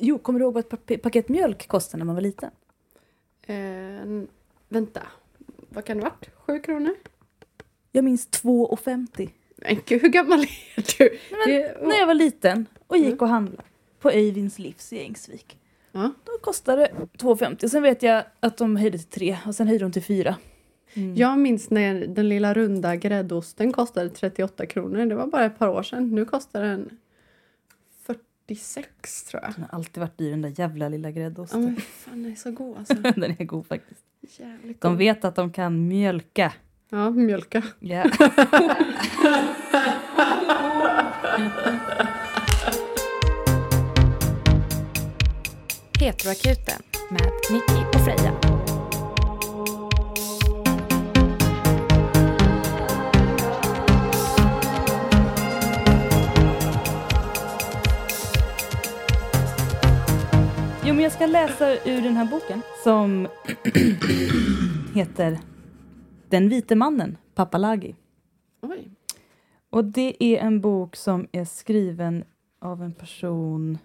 Jo, 0.00 0.18
kommer 0.18 0.38
du 0.38 0.44
ihåg 0.44 0.54
vad 0.54 0.64
ett 0.72 0.86
pa- 0.86 0.98
paket 1.02 1.28
mjölk 1.28 1.68
kostade 1.68 1.98
när 1.98 2.04
man 2.06 2.14
var 2.14 2.22
liten? 2.22 2.50
Eh, 3.46 4.22
vänta, 4.68 5.02
vad 5.68 5.84
kan 5.84 5.96
det 5.96 6.02
ha 6.02 6.10
varit? 6.10 6.30
Sju 6.36 6.58
kronor? 6.60 6.94
Jag 7.92 8.04
minns 8.04 8.28
2,50. 8.30 9.30
Men 9.56 9.78
gud, 9.86 10.02
hur 10.02 10.08
gammal 10.08 10.40
är 10.40 10.98
du? 10.98 11.18
Men, 11.30 11.40
Det- 11.48 11.82
när 11.88 11.98
jag 11.98 12.06
var 12.06 12.14
liten 12.14 12.66
och 12.86 12.96
gick 12.96 13.06
Mm. 13.06 13.18
och 13.18 13.28
handlade 13.28 13.62
på 14.00 14.10
Eivinds 14.10 14.58
livs 14.58 14.92
i 14.92 15.00
Ängsvik. 15.00 15.58
Ja. 15.92 16.10
Då 16.24 16.32
kostade 16.40 16.82
det 16.82 16.92
2,50. 17.18 17.68
Sen 17.68 17.82
vet 17.82 18.02
jag 18.02 18.24
att 18.40 18.56
de 18.56 18.76
höjde 18.76 18.98
till 18.98 19.06
3 19.06 19.38
och 19.46 19.54
sen 19.54 19.68
höjde 19.68 19.84
de 19.84 19.92
till 19.92 20.02
4. 20.02 20.36
Mm. 20.94 21.16
Jag 21.16 21.38
minns 21.38 21.70
när 21.70 21.94
den 22.06 22.28
lilla 22.28 22.54
runda 22.54 22.96
gräddosten 22.96 23.72
kostade 23.72 24.08
38 24.10 24.66
kronor. 24.66 25.06
Det 25.06 25.14
var 25.14 25.26
bara 25.26 25.44
ett 25.44 25.58
par 25.58 25.68
år 25.68 25.82
sedan. 25.82 26.14
Nu 26.14 26.24
kostar 26.24 26.62
den 26.62 26.98
46 28.54 29.22
tror 29.24 29.42
jag. 29.42 29.52
Den 29.54 29.64
har 29.70 29.78
alltid 29.78 30.00
varit 30.00 30.18
dyr 30.18 30.30
den 30.30 30.42
där 30.42 30.52
jävla 30.60 30.88
lilla 30.88 31.08
Ja, 31.08 31.14
gräddosten. 31.14 31.64
men 31.64 31.76
fan, 31.76 32.22
den 32.22 32.32
är 32.32 32.36
så 32.36 32.50
god 32.50 32.78
alltså. 32.78 32.94
den 33.20 33.24
är 33.38 33.44
god 33.44 33.66
faktiskt. 33.66 34.00
Jävligt 34.38 34.80
De 34.80 34.88
god. 34.92 34.98
vet 34.98 35.24
att 35.24 35.34
de 35.34 35.52
kan 35.52 35.88
mjölka. 35.88 36.52
Ja, 36.88 37.10
mjölka. 37.10 37.62
Ja. 37.80 38.04
Heteroakuten 46.00 46.82
med 47.10 47.30
Nicky 47.50 47.84
och 47.94 48.04
Freja. 48.04 48.49
Jo, 60.84 60.94
men 60.94 61.02
jag 61.02 61.12
ska 61.12 61.26
läsa 61.26 61.72
ur 61.72 62.02
den 62.02 62.16
här 62.16 62.24
boken 62.24 62.62
som 62.84 63.28
heter 64.94 65.38
Den 66.28 66.48
vite 66.48 66.76
mannen, 66.76 67.16
Papalagi. 67.34 67.96
Oj. 68.62 68.90
Och 69.70 69.84
det 69.84 70.24
är 70.24 70.38
en 70.38 70.60
bok 70.60 70.96
som 70.96 71.28
är 71.32 71.44
skriven 71.44 72.24
av 72.60 72.82
en 72.82 72.92
person 72.92 73.78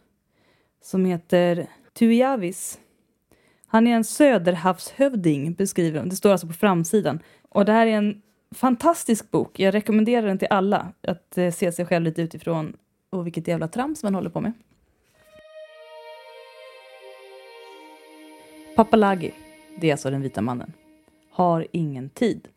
som 0.81 1.05
heter 1.05 1.67
Tuiavis. 1.93 2.79
Han 3.67 3.87
är 3.87 3.95
en 3.95 4.03
söderhavshövding, 4.03 5.53
beskriver 5.53 5.99
de. 5.99 6.09
Det 6.09 6.15
står 6.15 6.31
alltså 6.31 6.47
på 6.47 6.53
framsidan. 6.53 7.19
Och 7.49 7.65
det 7.65 7.71
här 7.71 7.87
är 7.87 7.97
en 7.97 8.21
fantastisk 8.51 9.31
bok. 9.31 9.59
Jag 9.59 9.73
rekommenderar 9.73 10.27
den 10.27 10.39
till 10.39 10.47
alla. 10.51 10.93
Att 11.07 11.37
eh, 11.37 11.51
se 11.51 11.71
sig 11.71 11.85
själv 11.85 12.03
lite 12.03 12.21
utifrån 12.21 12.73
och 13.09 13.25
vilket 13.25 13.47
jävla 13.47 13.67
trams 13.67 14.03
man 14.03 14.15
håller 14.15 14.29
på 14.29 14.41
med. 14.41 14.53
Papalagi, 18.75 19.31
det 19.77 19.87
är 19.87 19.91
alltså 19.91 20.09
den 20.09 20.21
vita 20.21 20.41
mannen, 20.41 20.73
har 21.31 21.67
ingen 21.71 22.09
tid. 22.09 22.47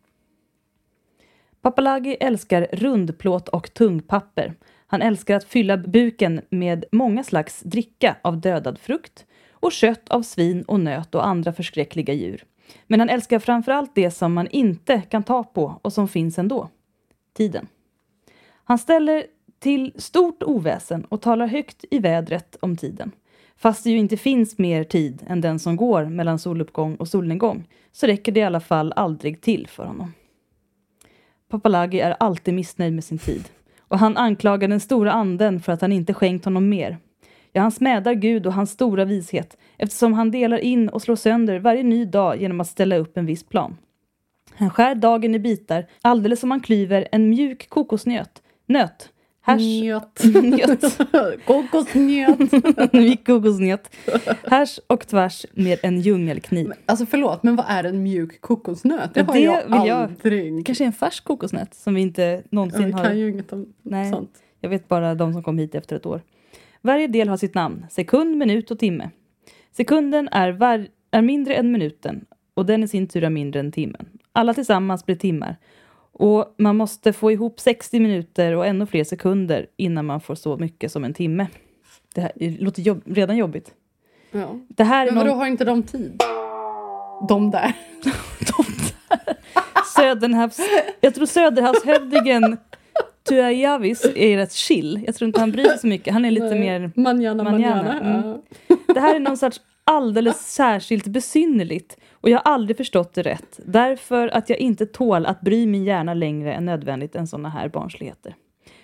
Papalagi 1.60 2.16
älskar 2.20 2.68
rundplåt 2.72 3.48
och 3.48 3.74
tungpapper. 3.74 4.54
Han 4.86 5.02
älskar 5.02 5.36
att 5.36 5.44
fylla 5.44 5.76
buken 5.76 6.40
med 6.50 6.84
många 6.92 7.24
slags 7.24 7.60
dricka 7.60 8.16
av 8.22 8.40
dödad 8.40 8.78
frukt 8.78 9.26
och 9.52 9.72
kött 9.72 10.08
av 10.08 10.22
svin 10.22 10.62
och 10.62 10.80
nöt 10.80 11.14
och 11.14 11.26
andra 11.26 11.52
förskräckliga 11.52 12.14
djur. 12.14 12.44
Men 12.86 13.00
han 13.00 13.08
älskar 13.08 13.38
framför 13.38 13.72
allt 13.72 13.94
det 13.94 14.10
som 14.10 14.32
man 14.32 14.46
inte 14.46 15.02
kan 15.10 15.22
ta 15.22 15.44
på 15.44 15.80
och 15.82 15.92
som 15.92 16.08
finns 16.08 16.38
ändå. 16.38 16.68
Tiden. 17.36 17.66
Han 18.64 18.78
ställer 18.78 19.24
till 19.58 19.92
stort 19.96 20.42
oväsen 20.42 21.04
och 21.04 21.22
talar 21.22 21.46
högt 21.46 21.84
i 21.90 21.98
vädret 21.98 22.56
om 22.60 22.76
tiden. 22.76 23.12
Fast 23.58 23.84
det 23.84 23.90
ju 23.90 23.98
inte 23.98 24.16
finns 24.16 24.58
mer 24.58 24.84
tid 24.84 25.24
än 25.26 25.40
den 25.40 25.58
som 25.58 25.76
går 25.76 26.04
mellan 26.04 26.38
soluppgång 26.38 26.96
och 26.96 27.08
solnedgång 27.08 27.68
så 27.92 28.06
räcker 28.06 28.32
det 28.32 28.40
i 28.40 28.44
alla 28.44 28.60
fall 28.60 28.92
aldrig 28.96 29.40
till 29.40 29.66
för 29.66 29.84
honom. 29.84 30.12
Papalagi 31.50 32.00
är 32.00 32.16
alltid 32.20 32.54
missnöjd 32.54 32.92
med 32.92 33.04
sin 33.04 33.18
tid 33.18 33.48
och 33.78 33.98
han 33.98 34.16
anklagar 34.16 34.68
den 34.68 34.80
stora 34.80 35.12
anden 35.12 35.60
för 35.60 35.72
att 35.72 35.80
han 35.80 35.92
inte 35.92 36.14
skänkt 36.14 36.44
honom 36.44 36.68
mer. 36.68 36.98
Ja, 37.52 37.62
han 37.62 37.72
smädar 37.72 38.14
Gud 38.14 38.46
och 38.46 38.52
hans 38.52 38.70
stora 38.70 39.04
vishet 39.04 39.56
eftersom 39.76 40.12
han 40.12 40.30
delar 40.30 40.58
in 40.58 40.88
och 40.88 41.02
slår 41.02 41.16
sönder 41.16 41.58
varje 41.58 41.82
ny 41.82 42.04
dag 42.04 42.40
genom 42.40 42.60
att 42.60 42.68
ställa 42.68 42.96
upp 42.96 43.16
en 43.16 43.26
viss 43.26 43.48
plan. 43.48 43.76
Han 44.54 44.70
skär 44.70 44.94
dagen 44.94 45.34
i 45.34 45.38
bitar 45.38 45.86
alldeles 46.02 46.40
som 46.40 46.50
han 46.50 46.60
klyver 46.60 47.08
en 47.12 47.30
mjuk 47.30 47.68
kokosnöt. 47.68 48.42
Nöt. 48.66 49.12
Härs... 49.48 49.62
Njöt. 49.62 50.24
Njöt. 50.42 50.98
Kokosnjöt. 51.44 52.92
Mjuk 52.92 53.26
kokosnöt. 53.26 53.94
Härs 54.50 54.80
och 54.86 55.06
tvärs 55.08 55.46
med 55.52 55.78
en 55.82 56.00
djungelkniv. 56.00 56.68
Men, 56.68 56.78
Alltså 56.86 57.06
förlåt, 57.06 57.42
men 57.42 57.56
vad 57.56 57.66
är 57.68 57.84
en 57.84 58.02
mjuk 58.02 58.40
kokosnöt? 58.40 59.14
Det 59.14 59.22
har 59.22 59.34
det 59.34 59.40
jag 59.40 59.62
jag- 59.70 59.90
aldrig. 59.90 60.56
Det 60.56 60.62
kanske 60.62 60.84
en 60.84 60.92
färsk 60.92 61.24
kokosnöt 61.24 61.74
som 61.74 61.94
vi 61.94 62.00
inte 62.00 62.42
någonsin 62.50 62.84
vi 62.86 62.92
har... 62.92 63.04
kan 63.04 63.18
ju 63.18 63.30
inget 63.30 63.52
om 63.52 63.72
Nej. 63.82 64.10
sånt. 64.12 64.30
Jag 64.60 64.70
vet 64.70 64.88
bara 64.88 65.14
de 65.14 65.32
som 65.32 65.42
kom 65.42 65.58
hit 65.58 65.74
efter 65.74 65.96
ett 65.96 66.06
år. 66.06 66.20
Varje 66.82 67.06
del 67.06 67.28
har 67.28 67.36
sitt 67.36 67.54
namn, 67.54 67.86
sekund, 67.90 68.36
minut 68.36 68.70
och 68.70 68.78
timme. 68.78 69.10
Sekunden 69.72 70.28
är, 70.32 70.52
var, 70.52 70.86
är 71.10 71.22
mindre 71.22 71.54
än 71.54 71.72
minuten 71.72 72.24
och 72.54 72.66
den 72.66 72.82
i 72.82 72.88
sin 72.88 73.06
tur 73.06 73.24
är 73.24 73.30
mindre 73.30 73.60
än 73.60 73.72
timmen. 73.72 74.06
Alla 74.32 74.54
tillsammans 74.54 75.06
blir 75.06 75.16
timmar. 75.16 75.56
Och 76.18 76.54
man 76.58 76.76
måste 76.76 77.12
få 77.12 77.32
ihop 77.32 77.60
60 77.60 78.00
minuter 78.00 78.56
och 78.56 78.66
ännu 78.66 78.86
fler 78.86 79.04
sekunder 79.04 79.66
innan 79.76 80.06
man 80.06 80.20
får 80.20 80.34
så 80.34 80.56
mycket 80.56 80.92
som 80.92 81.04
en 81.04 81.14
timme. 81.14 81.46
Det 82.14 82.20
här 82.20 82.32
låter 82.60 82.82
jobb, 82.82 83.02
redan 83.06 83.36
jobbigt. 83.36 83.74
Ja. 84.30 84.58
Det 84.68 84.84
här 84.84 85.06
är 85.06 85.10
Men 85.10 85.18
vadå, 85.18 85.30
någon, 85.30 85.38
har 85.38 85.46
inte 85.46 85.64
de 85.64 85.82
tid? 85.82 86.22
De 87.28 87.50
där. 87.50 87.72
Söderhavs, 89.96 90.60
jag 91.00 91.14
tror 91.14 91.26
Söderhavshövdingen 91.26 92.56
Tuajavis 93.28 94.04
är 94.16 94.36
rätt 94.36 94.52
chill. 94.52 95.02
Jag 95.06 95.14
tror 95.14 95.26
inte 95.26 95.40
han 95.40 95.52
bryr 95.52 95.64
sig 95.64 95.78
så 95.78 95.86
mycket. 95.86 96.12
Han 96.12 96.24
är 96.24 96.30
lite 96.30 96.50
Nej. 96.50 96.60
mer 96.60 96.90
Manjana, 96.94 97.44
Manjana, 97.44 97.82
manjana. 97.82 98.00
mm. 98.00 98.38
Det 98.94 99.00
här 99.00 99.14
är 99.14 99.20
någon 99.20 99.36
sorts 99.36 99.60
alldeles 99.88 100.52
särskilt 100.54 101.06
besynnerligt 101.06 101.96
och 102.12 102.30
jag 102.30 102.38
har 102.38 102.52
aldrig 102.52 102.76
förstått 102.76 103.14
det 103.14 103.22
rätt. 103.22 103.60
Därför 103.64 104.28
att 104.28 104.50
jag 104.50 104.58
inte 104.58 104.86
tål 104.86 105.26
att 105.26 105.40
bry 105.40 105.66
min 105.66 105.84
hjärna 105.84 106.14
längre 106.14 106.54
än 106.54 106.64
nödvändigt 106.64 107.14
än 107.14 107.26
såna 107.26 107.48
här 107.48 107.68
barnsligheter. 107.68 108.34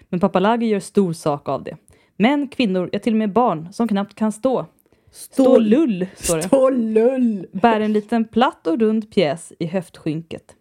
Men 0.09 0.21
Papalagi 0.21 0.67
gör 0.67 0.81
stor 0.81 1.13
sak 1.13 1.49
av 1.49 1.65
det. 1.65 1.77
Män, 2.17 2.49
kvinnor, 2.49 2.89
ja 2.93 2.99
till 2.99 3.13
och 3.13 3.19
med 3.19 3.33
barn 3.33 3.73
som 3.73 3.89
knappt 3.89 4.15
kan 4.15 4.33
stå. 4.33 4.67
Stå 5.13 5.59
lull, 5.59 6.07
står 6.17 6.37
det. 6.37 6.43
Stå 6.43 6.71
lull. 6.71 7.47
Bär 7.53 7.81
en 7.81 7.93
liten 7.93 8.25
platt 8.25 8.67
och 8.67 8.81
rund 8.81 9.11
pjäs 9.11 9.53
i 9.59 9.67
höftskynket. 9.67 10.55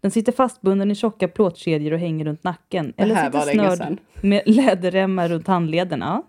Den 0.00 0.10
sitter 0.10 0.32
fastbunden 0.32 0.90
i 0.90 0.94
tjocka 0.94 1.28
plåtkedjor 1.28 1.92
och 1.92 1.98
hänger 1.98 2.24
runt 2.24 2.44
nacken. 2.44 2.92
Eller 2.96 3.24
sitter 3.24 3.40
snörd 3.40 3.98
med 4.20 4.42
läderremmar 4.46 5.28
runt 5.28 5.46
handlederna. 5.46 6.22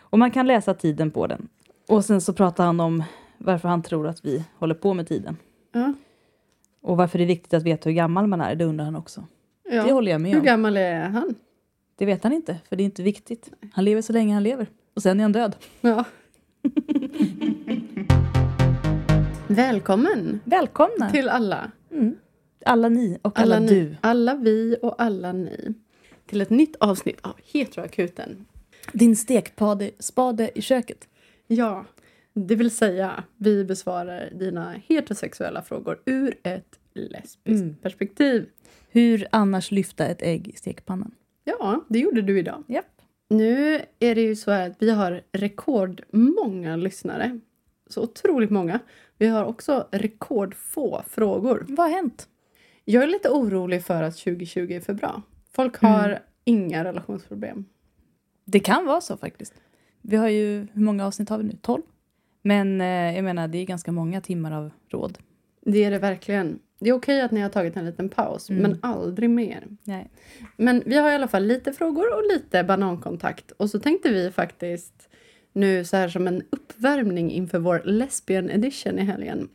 Och 0.00 0.18
man 0.18 0.30
kan 0.30 0.46
läsa 0.46 0.74
tiden 0.74 1.10
på 1.10 1.26
den. 1.26 1.48
Och 1.88 2.04
sen 2.04 2.20
så 2.20 2.32
pratar 2.32 2.66
han 2.66 2.80
om 2.80 3.02
varför 3.38 3.68
han 3.68 3.82
tror 3.82 4.06
att 4.08 4.24
vi 4.24 4.44
håller 4.58 4.74
på 4.74 4.94
med 4.94 5.08
tiden. 5.08 5.36
Ja. 5.72 5.92
Och 6.82 6.96
varför 6.96 7.18
det 7.18 7.24
är 7.24 7.26
viktigt 7.26 7.54
att 7.54 7.62
veta 7.62 7.88
hur 7.88 7.96
gammal 7.96 8.26
man 8.26 8.40
är, 8.40 8.54
det 8.54 8.64
undrar 8.64 8.84
han 8.84 8.96
också. 8.96 9.24
Det 9.64 9.74
Ja. 9.74 9.82
håller 9.92 10.12
jag 10.12 10.20
med 10.20 10.30
Hur 10.32 10.38
om. 10.38 10.44
gammal 10.44 10.76
är 10.76 11.00
han? 11.00 11.34
Det 11.96 12.06
vet 12.06 12.22
han 12.24 12.32
inte, 12.32 12.56
för 12.68 12.76
det 12.76 12.82
är 12.82 12.84
inte 12.84 13.02
viktigt. 13.02 13.50
Han 13.72 13.84
lever 13.84 14.02
så 14.02 14.12
länge 14.12 14.34
han 14.34 14.42
lever. 14.42 14.66
Och 14.94 15.02
sen 15.02 15.20
är 15.20 15.24
han 15.24 15.32
död. 15.32 15.56
Ja. 15.80 16.04
Välkommen 19.48 20.40
Välkomna! 20.44 21.10
till 21.10 21.28
alla. 21.28 21.70
Mm. 21.90 22.16
Alla 22.64 22.88
ni 22.88 23.18
och 23.22 23.38
alla, 23.38 23.58
ni, 23.58 23.68
du. 23.68 23.96
alla 24.00 24.34
vi 24.34 24.76
och 24.82 25.02
alla 25.02 25.32
ni. 25.32 25.74
Till 26.26 26.40
ett 26.40 26.50
nytt 26.50 26.76
avsnitt 26.76 27.18
av 27.20 27.32
Heteroakuten. 27.52 28.46
Din 28.92 29.16
stekspade 29.16 29.90
spade 29.98 30.58
i 30.58 30.62
köket. 30.62 31.08
Ja, 31.46 31.84
det 32.32 32.54
vill 32.56 32.70
säga 32.70 33.24
vi 33.36 33.64
besvarar 33.64 34.30
dina 34.34 34.72
heterosexuella 34.86 35.62
frågor 35.62 36.02
ur 36.04 36.38
ett 36.42 36.78
lesbiskt 36.94 37.62
Mm. 37.62 37.74
perspektiv. 37.82 38.48
Hur 38.90 39.26
annars 39.32 39.70
lyfta 39.70 40.06
ett 40.06 40.22
ägg 40.22 40.48
i 40.48 40.52
stekpannan? 40.56 41.14
Ja, 41.44 41.84
det 41.88 41.98
gjorde 41.98 42.22
du 42.22 42.38
idag. 42.38 42.64
Japp. 42.68 42.86
Nu 43.28 43.80
är 43.98 44.14
det 44.14 44.20
ju 44.22 44.36
så 44.36 44.50
här 44.50 44.70
att 44.70 44.76
vi 44.82 44.90
har 44.90 45.22
rekordmånga 45.32 46.76
lyssnare. 46.76 47.40
Så 47.86 48.02
otroligt 48.02 48.50
många. 48.50 48.80
Vi 49.18 49.26
har 49.26 49.44
också 49.44 49.88
rekordfå 49.92 51.02
frågor. 51.08 51.64
Vad 51.68 51.88
har 51.90 51.96
hänt? 51.96 52.28
Jag 52.84 53.02
är 53.02 53.06
lite 53.06 53.28
orolig 53.30 53.84
för 53.84 54.02
att 54.02 54.16
2020 54.16 54.72
är 54.72 54.80
för 54.80 54.94
bra. 54.94 55.22
Folk 55.52 55.82
Mm. 55.82 55.92
har 55.94 56.18
inga 56.44 56.84
relationsproblem. 56.84 57.64
Det 58.44 58.60
kan 58.60 58.86
vara 58.86 59.00
så 59.00 59.16
faktiskt. 59.16 59.54
Vi 60.08 60.16
har 60.16 60.28
ju, 60.28 60.66
hur 60.72 60.82
många 60.82 61.06
avsnitt 61.06 61.28
har 61.28 61.38
vi 61.38 61.44
nu? 61.44 61.56
12? 61.62 61.82
Men 62.42 62.80
eh, 62.80 62.86
jag 63.16 63.24
menar, 63.24 63.48
det 63.48 63.58
är 63.58 63.64
ganska 63.66 63.92
många 63.92 64.20
timmar 64.20 64.52
av 64.52 64.70
råd. 64.88 65.18
Det 65.60 65.84
är 65.84 65.90
det 65.90 65.98
verkligen. 65.98 66.58
Det 66.78 66.88
är 66.90 66.92
okej 66.94 67.20
att 67.20 67.30
ni 67.30 67.40
har 67.40 67.48
tagit 67.48 67.76
en 67.76 67.86
liten 67.86 68.08
paus, 68.08 68.50
Mm. 68.50 68.62
men 68.62 68.78
aldrig 68.82 69.30
mer. 69.30 69.64
Nej. 69.84 70.10
Men 70.56 70.82
vi 70.86 70.96
har 70.98 71.10
i 71.10 71.14
alla 71.14 71.28
fall 71.28 71.44
lite 71.44 71.72
frågor 71.72 72.14
och 72.14 72.22
lite 72.34 72.64
banankontakt. 72.64 73.50
Och 73.50 73.70
så 73.70 73.78
tänkte 73.80 74.08
vi 74.10 74.30
faktiskt 74.30 75.08
nu 75.52 75.84
så 75.84 75.96
här 75.96 76.08
som 76.08 76.26
en 76.26 76.42
upp, 76.50 76.66
uppvärmning 76.76 77.30
inför 77.30 77.58
vår 77.58 77.82
lesbian 77.84 78.50
edition 78.50 78.98
i 78.98 79.02
helgen 79.02 79.48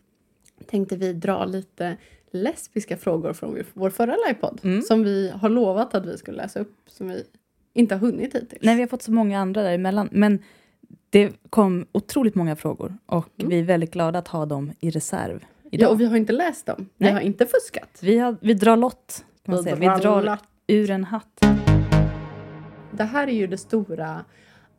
tänkte 0.66 0.96
vi 0.98 1.14
dra 1.14 1.46
lite 1.46 1.98
lesbiska 2.32 2.98
frågor 2.98 3.34
från 3.34 3.58
vår 3.74 3.90
förra 3.90 4.16
livepodd 4.28 4.60
Mm. 4.64 4.82
som 4.82 5.04
vi 5.04 5.30
har 5.30 5.50
lovat 5.50 5.96
att 5.96 6.06
vi 6.06 6.18
skulle 6.18 6.38
läsa 6.38 6.60
upp 6.60 6.76
som 6.88 7.08
vi 7.10 7.24
inte 7.74 7.96
har 7.96 8.00
hunnit 8.00 8.36
hittills. 8.36 8.62
Nej, 8.62 8.76
vi 8.76 8.82
har 8.82 8.88
fått 8.88 9.02
så 9.02 9.12
många 9.12 9.40
andra 9.40 9.62
däremellan. 9.64 10.10
Men 10.12 10.40
det 11.10 11.32
kom 11.50 11.86
otroligt 11.92 12.36
många 12.36 12.56
frågor 12.56 12.98
och 13.06 13.30
Mm. 13.38 13.50
vi 13.50 13.60
är 13.60 13.64
väldigt 13.64 13.92
glada 13.94 14.20
att 14.20 14.28
ha 14.28 14.46
dem 14.46 14.72
i 14.80 14.90
reserv 14.90 15.46
idag. 15.72 15.88
Ja, 15.88 15.92
och 15.92 16.02
vi 16.02 16.06
har 16.06 16.18
inte 16.18 16.34
läst 16.34 16.66
dem. 16.66 16.90
Vi 16.98 17.06
Nej. 17.06 17.14
har 17.14 17.22
inte 17.22 17.46
fuskat. 17.46 18.00
vi, 18.02 18.18
har, 18.18 18.36
vi 18.42 18.54
drar 18.54 18.78
lott, 18.78 19.26
kan 19.46 19.56
man 19.56 19.64
säga. 19.64 19.76
Vi 19.76 19.86
drar 19.86 20.38
ur 20.68 20.90
en 20.92 21.04
hatt. 21.04 21.40
Det 22.92 23.04
här 23.04 23.28
är 23.28 23.32
ju 23.32 23.48
det 23.48 23.58
stora 23.58 24.26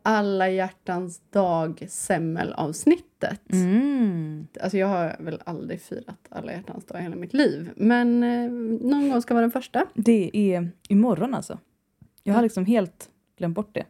alla 0.05 0.49
hjärtans 0.49 1.21
dag 1.31 1.85
semmelavsnittet. 1.89 3.51
Mm. 3.51 4.47
Alltså 4.61 4.77
jag 4.77 4.87
har 4.87 5.15
väl 5.19 5.39
aldrig 5.45 5.81
firat 5.81 6.27
alla 6.29 6.51
hjärtans 6.51 6.85
dag 6.85 6.99
i 6.99 7.03
hela 7.03 7.15
mitt 7.15 7.33
liv. 7.33 7.69
Men 7.75 8.23
eh, 8.23 8.51
någon 8.89 9.09
gång 9.09 9.21
ska 9.21 9.33
vara 9.33 9.41
den 9.41 9.51
första. 9.51 9.85
Det 9.93 10.31
är 10.33 10.69
imorgon 10.89 11.33
alltså. 11.33 11.59
Jag 12.23 12.33
har 12.33 12.39
Ja. 12.39 12.43
liksom 12.43 12.65
helt 12.65 13.09
glömt 13.37 13.55
bort 13.55 13.69
det. 13.75 13.85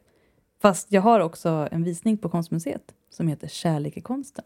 Fast 0.62 0.92
jag 0.92 1.02
har 1.02 1.20
också 1.20 1.68
en 1.72 1.84
visning 1.84 2.18
på 2.18 2.30
Konstmuseet 2.30 2.94
som 3.10 3.28
heter 3.28 3.48
Kärlek 3.48 3.98
i 3.98 4.02
konsten 4.02 4.46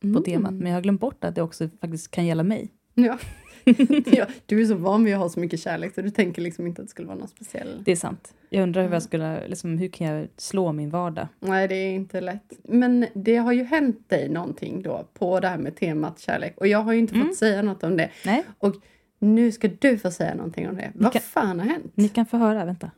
på 0.00 0.06
Mm. 0.06 0.22
temat. 0.22 0.52
Men 0.54 0.66
jag 0.66 0.76
har 0.76 0.82
glömt 0.82 1.00
bort 1.00 1.24
att 1.24 1.34
det 1.34 1.42
också 1.42 1.68
faktiskt 1.80 2.10
kan 2.10 2.26
gälla 2.26 2.42
mig. 2.42 2.68
Ja. 2.94 3.18
ja. 4.06 4.26
Du 4.46 4.60
är 4.62 4.66
så 4.66 4.74
van 4.74 5.04
vid 5.04 5.14
att 5.14 5.20
ha 5.20 5.28
så 5.28 5.40
mycket 5.40 5.60
kärlek 5.60 5.94
så 5.94 6.02
du 6.02 6.10
tänker 6.10 6.42
liksom 6.42 6.66
inte 6.66 6.82
att 6.82 6.88
det 6.88 6.90
skulle 6.90 7.08
vara 7.08 7.18
någon 7.18 7.28
speciell. 7.28 7.82
Det 7.84 7.92
är 7.92 7.96
sant. 7.96 8.34
Jag 8.50 8.62
undrar 8.62 8.80
hur 8.82 8.86
Mm. 8.86 8.92
jag 8.92 9.02
skulle, 9.02 9.48
liksom, 9.48 9.78
hur 9.78 9.88
kan 9.88 10.06
jag 10.06 10.28
slå 10.36 10.72
min 10.72 10.90
vardag? 10.90 11.28
Nej, 11.40 11.68
det 11.68 11.74
är 11.74 11.92
inte 11.94 12.20
lätt. 12.20 12.52
Men 12.64 13.06
det 13.14 13.36
har 13.36 13.52
ju 13.52 13.64
hänt 13.64 14.08
dig 14.08 14.28
någonting 14.28 14.82
då 14.82 15.06
på 15.14 15.40
det 15.40 15.48
här 15.48 15.58
med 15.58 15.76
temat 15.76 16.18
kärlek. 16.20 16.54
Och 16.58 16.66
jag 16.66 16.78
har 16.82 16.92
ju 16.92 16.98
inte 16.98 17.14
Mm. 17.14 17.26
fått 17.28 17.36
säga 17.36 17.62
något 17.62 17.82
om 17.82 17.96
det. 17.96 18.10
Nej, 18.26 18.44
Nu 19.18 19.52
ska 19.52 19.68
du 19.80 19.98
få 19.98 20.10
säga 20.10 20.34
någonting 20.34 20.68
om 20.68 20.76
det. 20.76 20.92
Vad 20.94 21.12
kan- 21.12 21.22
fan 21.22 21.60
har 21.60 21.66
hänt? 21.66 21.92
ni 21.94 22.08
kan 22.08 22.26
få 22.26 22.36
höra. 22.36 22.64
Vänta. 22.64 22.90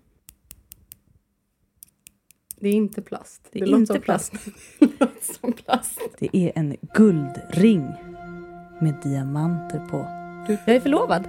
Det 2.60 2.68
är 2.68 2.72
inte 2.74 3.02
plast. 3.02 3.48
Det 3.52 3.60
är 3.60 3.66
låter 3.66 3.76
inte 3.80 3.92
som 3.94 4.02
plast. 4.02 4.32
det 4.78 5.00
låter 5.00 5.34
som 5.40 5.52
plast. 5.52 6.00
Det 6.18 6.36
är 6.36 6.52
en 6.54 6.76
guldring 6.94 7.86
med 8.80 8.94
diamanter 9.02 9.78
på. 9.90 9.96
Jag 10.66 10.76
är 10.76 10.80
förlovad. 10.80 11.26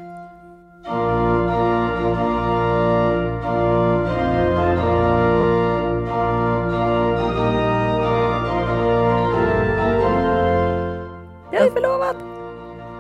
Jag 11.54 11.68
är 11.68 11.72
förlovad! 11.72 12.16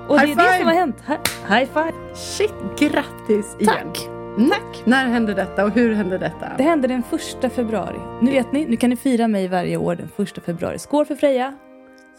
Och 0.07 0.17
det 0.19 0.31
är 0.31 0.35
det 0.35 0.57
som 0.57 0.67
har 0.67 0.73
hänt. 0.73 0.95
Hi- 1.07 1.57
High 1.59 1.71
five! 1.73 1.93
Shit, 2.15 2.53
grattis 2.79 3.55
igen. 3.59 3.73
Tack! 3.93 4.10
Mm. 4.37 4.51
När 4.85 5.05
hände 5.07 5.33
detta 5.33 5.65
och 5.65 5.71
hur 5.71 5.93
hände 5.93 6.17
detta? 6.17 6.51
Det 6.57 6.63
hände 6.63 6.87
den 6.87 7.03
första 7.03 7.49
februari. 7.49 7.99
Nu 8.21 8.31
vet 8.31 8.51
ni, 8.51 8.65
nu 8.65 8.77
kan 8.77 8.89
ni 8.89 8.95
fira 8.95 9.27
mig 9.27 9.47
varje 9.47 9.77
år 9.77 9.95
den 9.95 10.07
första 10.07 10.41
februari. 10.41 10.79
Skål 10.79 11.05
för 11.05 11.15
Freja! 11.15 11.57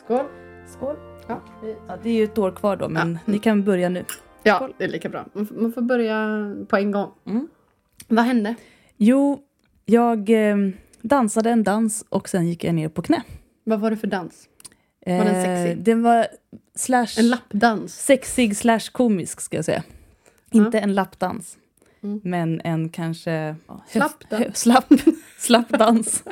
Skål. 0.04 0.24
Skål! 0.66 0.96
Ja, 1.28 1.40
Ja, 1.88 1.96
det 2.02 2.08
är 2.10 2.14
ju 2.14 2.24
ett 2.24 2.38
år 2.38 2.50
kvar 2.52 2.76
då, 2.76 2.88
men 2.88 3.12
Ja. 3.26 3.32
ni 3.32 3.38
kan 3.38 3.64
börja 3.64 3.88
nu. 3.88 4.04
ja, 4.42 4.68
det 4.78 4.84
är 4.84 4.88
lika 4.88 5.08
bra. 5.08 5.24
Man 5.32 5.72
får, 5.72 5.80
börja 5.82 6.26
på 6.68 6.76
en 6.76 6.90
gång. 6.90 7.10
Mm. 7.26 7.48
Vad 8.08 8.24
hände? 8.24 8.54
Jo, 8.96 9.40
jag 9.84 10.30
eh, 10.50 10.56
dansade 11.02 11.50
en 11.50 11.62
dans 11.62 12.04
och 12.08 12.28
sen 12.28 12.48
gick 12.48 12.64
jag 12.64 12.74
ner 12.74 12.88
på 12.88 13.02
knä. 13.02 13.22
Vad 13.64 13.80
var 13.80 13.90
det 13.90 13.96
för 13.96 14.06
dans? 14.06 14.48
Eh, 15.06 15.18
Var 15.18 15.24
den 15.24 15.44
sexig? 15.44 15.84
Den 15.84 16.02
var 16.02 16.26
slash 16.74 17.06
En 17.18 17.28
lappdans? 17.28 17.94
sexig 17.94 18.56
slash 18.56 18.80
komisk 18.92 19.40
ska 19.40 19.56
jag 19.56 19.64
säga. 19.64 19.82
Ja. 20.50 20.64
Inte 20.66 20.78
en 20.78 20.94
lappdans. 20.94 21.58
Mm. 22.02 22.20
Men 22.24 22.60
en 22.64 22.88
kanske... 22.88 23.30
ja, 23.30 23.84
höft- 23.92 23.92
Slapp 23.92 24.24
hö- 24.30 24.50
slapp, 24.54 24.92
slapp 25.38 25.68
dans. 25.68 26.24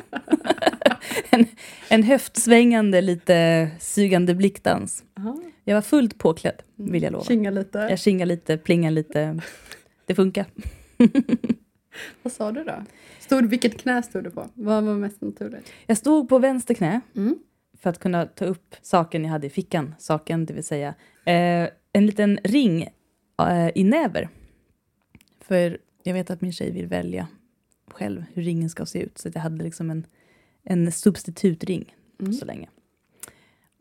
en, 1.29 1.45
en 1.89 2.03
höftsvängande, 2.03 3.01
lite 3.01 3.69
sugande 3.79 4.35
blickdans. 4.35 5.03
Aha. 5.17 5.37
Jag 5.63 5.75
var 5.75 5.81
fullt 5.81 6.17
påklädd, 6.17 6.61
vill 6.75 7.03
jag 7.03 7.11
lova. 7.13 7.25
Kinga 7.25 7.51
lite. 7.51 7.77
Jag 7.89 7.99
kingar 7.99 8.25
lite, 8.25 8.57
plingar 8.57 8.91
lite. 8.91 9.39
Det 10.05 10.15
funkar. 10.15 10.45
Vad 12.23 12.33
sa 12.33 12.51
du 12.51 12.63
då? 12.63 12.73
Stod, 13.19 13.45
vilket 13.45 13.81
knä 13.81 14.03
stod 14.03 14.23
du 14.23 14.31
på? 14.31 14.49
Vad 14.53 14.83
var 14.83 14.93
mest 14.95 15.21
naturligt? 15.21 15.71
Jag 15.85 15.97
stod 15.97 16.29
på 16.29 16.39
vänster 16.39 16.73
knä 16.73 17.01
Mm. 17.15 17.35
för 17.81 17.89
att 17.89 17.99
kunna 17.99 18.25
ta 18.25 18.45
upp 18.45 18.75
saken 18.81 19.23
jag 19.23 19.31
hade 19.31 19.47
i 19.47 19.49
fickan. 19.49 19.95
Saken, 19.99 20.45
det 20.45 20.53
vill 20.53 20.63
säga 20.63 20.87
eh, 21.25 21.69
en 21.93 22.05
liten 22.05 22.39
ring 22.43 22.81
eh, 23.41 23.69
i 23.75 23.83
näver. 23.83 24.29
För 25.51 25.77
jag 26.03 26.13
vet 26.13 26.29
att 26.29 26.41
min 26.41 26.53
tjej 26.53 26.71
vill 26.71 26.87
välja 26.87 27.27
själv 27.87 28.23
hur 28.33 28.43
ringen 28.43 28.69
ska 28.69 28.85
se 28.85 28.99
ut. 28.99 29.17
Så 29.17 29.29
jag 29.33 29.41
hade 29.41 29.63
liksom 29.63 29.89
en, 29.89 30.07
en 30.63 30.91
substitutring 30.91 31.95
Mm. 32.19 32.33
så 32.33 32.45
länge. 32.45 32.69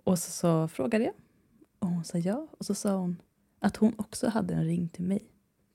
Och 0.04 0.18
så, 0.18 0.30
så 0.30 0.68
frågade 0.68 1.04
jag. 1.04 1.14
Och 1.78 1.88
hon 1.88 2.04
sa 2.04 2.18
ja. 2.18 2.48
Och 2.58 2.66
så 2.66 2.74
sa 2.74 2.96
hon 2.96 3.22
att 3.58 3.76
hon 3.76 3.94
också 3.96 4.28
hade 4.28 4.54
en 4.54 4.64
ring 4.64 4.88
till 4.88 5.04
mig. 5.04 5.22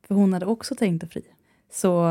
För 0.08 0.16
hon 0.16 0.34
hade 0.34 0.46
också 0.46 0.76
tänkt 0.76 1.04
att 1.04 1.14
fria. 1.14 1.34
Så 1.72 2.10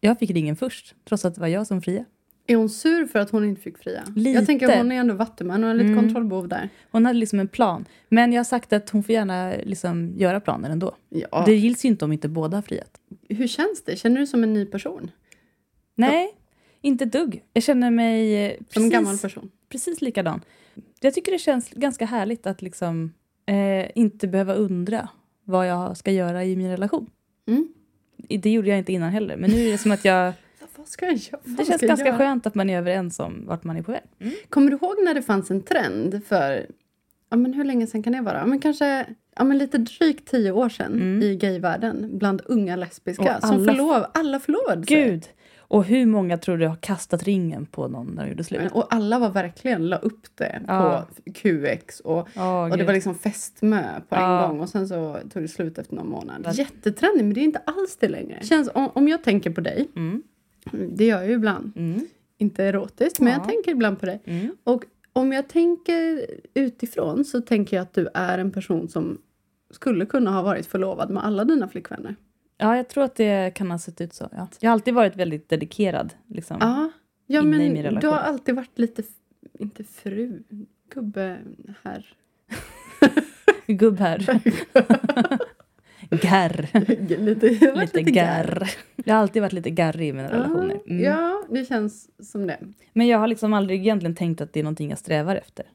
jag 0.00 0.18
fick 0.18 0.30
ringen 0.30 0.56
först, 0.56 0.94
trots 1.04 1.24
att 1.24 1.34
det 1.34 1.40
var 1.40 1.48
jag 1.48 1.66
som 1.66 1.82
friade. 1.82 2.04
Är 2.46 2.56
hon 2.56 2.68
sur 2.68 3.06
för 3.06 3.18
att 3.18 3.30
hon 3.30 3.44
inte 3.44 3.60
fick 3.62 3.78
fria? 3.78 4.04
Lite. 4.16 4.30
Jag 4.30 4.46
tänker 4.46 4.76
hon 4.76 4.92
är 4.92 4.96
ändå 4.96 5.14
vattuman 5.14 5.64
och 5.64 5.68
har 5.70 5.74
lite 5.74 6.16
Mm. 6.16 6.48
där. 6.48 6.68
Hon 6.90 7.06
hade 7.06 7.18
liksom 7.18 7.40
en 7.40 7.48
plan. 7.48 7.84
Men 8.08 8.32
jag 8.32 8.38
har 8.38 8.44
sagt 8.44 8.72
att 8.72 8.90
hon 8.90 9.02
får 9.02 9.12
gärna 9.12 9.52
liksom 9.64 10.12
göra 10.16 10.40
planen 10.40 10.72
ändå. 10.72 10.92
Ja. 11.08 11.42
Det 11.46 11.54
gills 11.54 11.84
ju 11.84 11.88
inte 11.88 12.04
om 12.04 12.12
inte 12.12 12.28
båda 12.28 12.56
har 12.56 12.62
friat. 12.62 13.00
Hur 13.28 13.46
känns 13.46 13.82
det? 13.84 13.96
Känner 13.96 14.20
du 14.20 14.26
som 14.26 14.42
en 14.42 14.52
ny 14.52 14.64
person? 14.66 15.10
Nej, 15.94 16.30
inte 16.80 17.04
ett 17.04 17.12
dugg. 17.12 17.42
Jag 17.52 17.62
känner 17.62 17.90
mig 17.90 18.44
eh, 18.46 18.50
Som 18.50 18.58
en 18.58 18.64
precis, 18.74 18.92
gammal 18.92 19.18
person? 19.18 19.50
precis 19.68 20.02
likadan. 20.02 20.40
Jag 21.00 21.14
tycker 21.14 21.32
det 21.32 21.38
känns 21.38 21.70
ganska 21.70 22.06
härligt 22.06 22.46
att 22.46 22.62
liksom 22.62 23.12
eh, 23.46 23.90
inte 23.94 24.28
behöva 24.28 24.54
undra 24.54 25.08
vad 25.44 25.68
jag 25.68 25.96
ska 25.96 26.10
göra 26.10 26.44
i 26.44 26.56
min 26.56 26.68
relation. 26.70 27.10
Mm. 27.46 27.68
Det 28.16 28.50
gjorde 28.50 28.68
jag 28.68 28.78
inte 28.78 28.92
innan 28.92 29.10
heller. 29.10 29.36
Men 29.36 29.50
nu 29.50 29.66
är 29.66 29.72
det 29.72 29.78
som 29.78 29.90
att 29.92 30.04
jag... 30.04 30.32
Vad 30.82 30.88
ska 30.88 31.06
jag 31.06 31.14
göra? 31.14 31.40
Det 31.44 31.64
känns 31.64 31.82
ganska 31.82 32.06
göra? 32.06 32.18
skönt 32.18 32.46
att 32.46 32.54
man 32.54 32.70
är 32.70 32.78
överens 32.78 33.20
om 33.20 33.46
vart 33.46 33.64
man 33.64 33.76
är 33.76 33.82
på 33.82 33.92
väg. 33.92 34.02
Kommer 34.48 34.70
du 34.70 34.76
ihåg 34.76 34.94
när 35.04 35.14
det 35.14 35.22
fanns 35.22 35.50
en 35.50 35.62
trend 35.62 36.20
för, 36.26 36.66
ja 37.30 37.36
men 37.36 37.52
hur 37.54 37.64
länge 37.64 37.86
sedan 37.86 38.02
kan 38.02 38.12
det 38.12 38.20
vara? 38.20 38.38
Ja, 38.38 38.46
men 38.46 38.58
kanske 38.60 39.06
ja, 39.36 39.44
men 39.44 39.58
lite 39.58 39.78
drygt 39.78 40.28
tio 40.30 40.52
år 40.52 40.68
sedan 40.68 40.92
Mm. 40.92 41.22
i 41.22 41.36
gayvärlden 41.36 42.18
bland 42.18 42.42
unga 42.44 42.76
lesbiska 42.76 43.36
Och 43.36 43.42
som 43.42 43.50
alla- 43.56 43.72
förlov, 43.72 44.04
alla 44.14 44.40
förlovade 44.40 44.86
sig. 44.86 45.04
Gud! 45.04 45.24
Och 45.58 45.84
hur 45.84 46.06
många 46.06 46.38
tror 46.38 46.56
du 46.58 46.66
har 46.66 46.76
kastat 46.76 47.22
ringen 47.22 47.66
på 47.66 47.88
någon 47.88 48.06
när 48.06 48.22
de 48.24 48.28
gjorde 48.30 48.44
slut? 48.44 48.60
Men, 48.62 48.72
och 48.72 48.94
alla 48.94 49.18
var 49.18 49.30
verkligen 49.30 49.88
la 49.88 49.96
upp 49.96 50.26
det 50.34 50.60
Ja. 50.66 51.06
på 51.24 51.30
QX 51.32 52.00
och, 52.00 52.28
Åh, 52.36 52.62
och 52.64 52.70
det 52.70 52.76
gud. 52.76 52.86
var 52.86 52.94
liksom 52.94 53.14
fästmö 53.14 53.82
på 54.08 54.14
en 54.14 54.22
Ja. 54.22 54.46
gång 54.46 54.60
och 54.60 54.68
sen 54.68 54.88
så 54.88 55.16
tog 55.32 55.42
det 55.42 55.48
slut 55.48 55.78
efter 55.78 55.94
någon 55.96 56.08
månad. 56.08 56.48
Jättetrendigt 56.54 57.24
men 57.24 57.34
det 57.34 57.40
är 57.40 57.44
inte 57.44 57.62
alls 57.66 57.96
det 58.00 58.08
längre. 58.08 58.38
Känns, 58.42 58.70
om, 58.74 58.88
om 58.94 59.08
jag 59.08 59.24
tänker 59.24 59.50
på 59.50 59.60
dig, 59.60 59.88
Mm, 59.96 60.22
det 60.70 61.04
gör 61.06 61.18
jag 61.18 61.28
ju 61.28 61.34
ibland, 61.34 61.72
mm, 61.76 62.00
inte 62.38 62.64
erotiskt 62.64 63.20
men 63.20 63.32
Ja. 63.32 63.38
jag 63.38 63.48
tänker 63.48 63.70
ibland 63.70 64.00
på 64.00 64.06
dig. 64.06 64.20
mm. 64.24 64.56
Och 64.64 64.84
om 65.12 65.32
jag 65.32 65.48
tänker 65.48 66.26
utifrån 66.54 67.24
så 67.24 67.40
tänker 67.40 67.76
jag 67.76 67.82
att 67.82 67.94
du 67.94 68.08
är 68.14 68.38
en 68.38 68.50
person 68.50 68.88
som 68.88 69.18
skulle 69.70 70.06
kunna 70.06 70.30
ha 70.30 70.42
varit 70.42 70.66
förlovad 70.66 71.10
med 71.10 71.24
alla 71.24 71.44
dina 71.44 71.68
flickvänner. 71.68 72.16
Ja, 72.58 72.76
jag 72.76 72.88
tror 72.88 73.04
att 73.04 73.14
det 73.14 73.54
kan 73.54 73.70
ha 73.70 73.78
sett 73.78 74.00
ut 74.00 74.14
så. 74.14 74.28
Ja. 74.32 74.48
Jag 74.60 74.70
har 74.70 74.72
alltid 74.72 74.94
varit 74.94 75.16
väldigt 75.16 75.48
dedikerad. 75.48 76.14
Liksom. 76.26 76.56
Ja, 76.60 76.90
ja 77.26 77.42
men 77.42 77.74
du 78.00 78.06
har 78.08 78.18
alltid 78.18 78.54
varit 78.54 78.78
lite, 78.78 79.02
inte 79.58 79.84
fru, 79.84 80.42
gubbe 80.94 81.38
här. 81.82 82.06
Gubb 83.66 83.98
här. 83.98 84.40
Garr. 86.22 86.68
lite, 87.18 87.72
varit 87.74 87.94
Lite 87.94 88.10
garr. 88.10 88.70
Jag 89.04 89.14
har 89.14 89.20
alltid 89.22 89.42
varit 89.42 89.52
lite 89.52 89.70
garrig 89.70 90.08
i 90.08 90.12
mina 90.12 90.30
relationer. 90.32 90.74
Ja, 90.74 90.80
Mm. 90.92 91.04
Ja, 91.04 91.42
det 91.50 91.64
känns 91.68 92.08
som 92.30 92.46
det. 92.46 92.58
Men 92.92 93.06
jag 93.06 93.18
har 93.18 93.26
liksom 93.26 93.54
aldrig 93.54 93.80
egentligen 93.80 94.14
tänkt 94.14 94.40
att 94.40 94.52
det 94.52 94.60
är 94.60 94.64
någonting 94.64 94.90
jag 94.90 94.98
strävar 94.98 95.36
efter. 95.36 95.66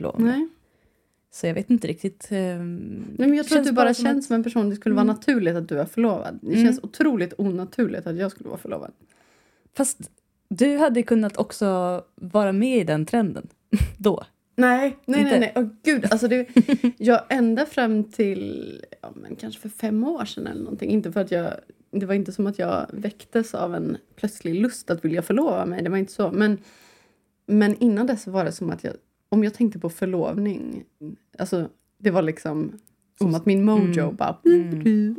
Mig. 0.00 0.12
Nej. 0.18 0.48
Så 1.30 1.46
jag 1.46 1.54
vet 1.54 1.70
inte 1.70 1.86
riktigt. 1.88 2.28
ehm, 2.30 3.04
Nej, 3.18 3.28
men 3.28 3.34
jag 3.36 3.46
tror 3.46 3.58
att 3.58 3.64
du 3.66 3.72
bara 3.72 3.94
som 3.94 4.04
känns 4.04 4.26
som 4.26 4.34
en 4.36 4.44
person, 4.44 4.70
det 4.70 4.76
skulle 4.76 4.94
vara 4.94 5.02
Mm. 5.02 5.14
naturligt 5.16 5.56
att 5.56 5.68
du 5.68 5.80
är 5.80 5.84
förlovad. 5.84 6.38
Det 6.42 6.52
Mm. 6.52 6.64
känns 6.64 6.80
otroligt 6.82 7.34
onaturligt 7.38 8.06
att 8.06 8.16
jag 8.16 8.30
skulle 8.30 8.48
vara 8.48 8.58
förlovad. 8.58 8.92
Fast 9.76 10.10
du 10.48 10.76
hade 10.78 11.02
kunnat 11.02 11.36
också 11.36 12.02
vara 12.14 12.52
med 12.52 12.78
i 12.78 12.84
den 12.84 13.06
trenden. 13.06 13.48
Då. 13.98 14.24
Nej, 14.58 14.96
nej, 15.06 15.20
Inte? 15.20 15.30
nej. 15.38 15.40
nej. 15.40 15.52
Åh, 15.56 15.64
gud, 15.82 16.06
alltså 16.10 16.28
det, 16.28 16.46
jag 16.98 17.20
ända 17.28 17.66
fram 17.66 18.04
till 18.04 18.84
ja, 19.02 19.12
men 19.14 19.36
kanske 19.36 19.60
för 19.60 19.68
fem 19.68 20.04
år 20.04 20.24
sedan 20.24 20.46
eller 20.46 20.62
någonting. 20.62 20.90
Inte 20.90 21.12
för 21.12 21.20
att 21.20 21.30
jag, 21.30 21.52
det 21.90 22.06
var 22.06 22.14
inte 22.14 22.32
som 22.32 22.46
att 22.46 22.58
jag 22.58 22.86
väcktes 22.92 23.54
av 23.54 23.74
en 23.74 23.96
plötslig 24.16 24.54
lust 24.54 24.90
att 24.90 25.04
vilja 25.04 25.22
förlova 25.22 25.66
mig. 25.66 25.82
Det 25.82 25.90
var 25.90 25.96
inte 25.98 26.12
så. 26.12 26.30
Men 26.30 26.58
Men 27.46 27.76
innan 27.78 28.06
dess 28.06 28.26
var 28.26 28.44
det 28.44 28.52
som 28.52 28.70
att 28.70 28.84
jag, 28.84 28.92
om 29.28 29.44
jag 29.44 29.54
tänkte 29.54 29.78
på 29.78 29.90
förlovning, 29.90 30.84
alltså 31.38 31.68
det 31.98 32.10
var 32.10 32.22
liksom 32.22 32.72
som 33.18 33.34
att 33.34 33.46
min 33.46 33.64
mojo 33.64 34.02
Mm. 34.02 34.16
bara... 34.16 34.36
Mm. 34.44 35.16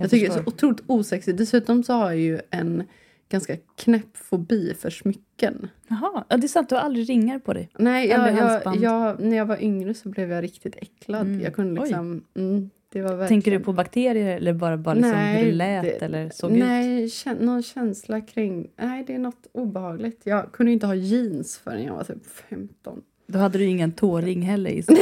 Jag 0.00 0.10
tycker 0.10 0.28
det 0.28 0.34
är 0.34 0.42
så 0.42 0.48
otroligt 0.48 0.82
osexigt. 0.86 1.38
Dessutom 1.38 1.82
så 1.84 1.92
har 1.92 2.10
jag 2.10 2.20
ju 2.20 2.40
en 2.50 2.84
ganska 3.28 3.56
knäpp 3.76 4.16
fobi 4.16 4.74
för 4.74 4.90
smycken. 4.90 5.68
Jaha, 5.88 6.24
ja, 6.28 6.36
det 6.36 6.46
är 6.46 6.48
sant. 6.48 6.68
Du 6.68 6.74
har 6.74 6.82
aldrig 6.82 7.08
ringar 7.08 7.38
på 7.38 7.52
dig. 7.52 7.68
Nej, 7.78 8.08
jag, 8.08 8.36
jag, 8.36 8.76
jag, 8.76 9.20
när 9.20 9.36
jag 9.36 9.46
var 9.46 9.62
yngre 9.62 9.94
så 9.94 10.08
blev 10.08 10.30
jag 10.30 10.44
riktigt 10.44 10.76
äcklad. 10.76 11.26
Mm. 11.26 11.40
Jag 11.40 11.54
kunde 11.54 11.80
liksom... 11.80 12.24
Mm, 12.36 12.70
det 12.92 13.02
var 13.02 13.08
verkligen... 13.08 13.28
Tänker 13.28 13.50
du 13.58 13.64
på 13.64 13.72
bakterier 13.72 14.36
eller 14.36 14.52
bara, 14.52 14.76
bara 14.76 14.94
liksom 14.94 15.12
hur 15.14 15.46
det 15.46 15.52
lät 15.52 15.82
det- 15.82 16.04
eller 16.06 16.30
såg 16.30 16.52
ut? 16.52 16.58
Nej, 16.58 17.10
någon 17.40 17.62
känsla 17.62 18.20
kring... 18.20 18.66
Nej, 18.76 19.04
det 19.06 19.14
är 19.14 19.18
något 19.18 19.46
obehagligt. 19.52 20.20
Jag 20.24 20.52
kunde 20.52 20.72
inte 20.72 20.86
ha 20.86 20.94
jeans 20.94 21.58
förrän 21.64 21.84
jag 21.84 21.94
var 21.94 22.04
typ 22.04 22.26
15. 22.26 23.02
Då 23.26 23.38
hade 23.38 23.58
du 23.58 23.64
ingen 23.64 23.92
tåring 23.92 24.42
heller 24.42 24.70
i. 24.70 24.84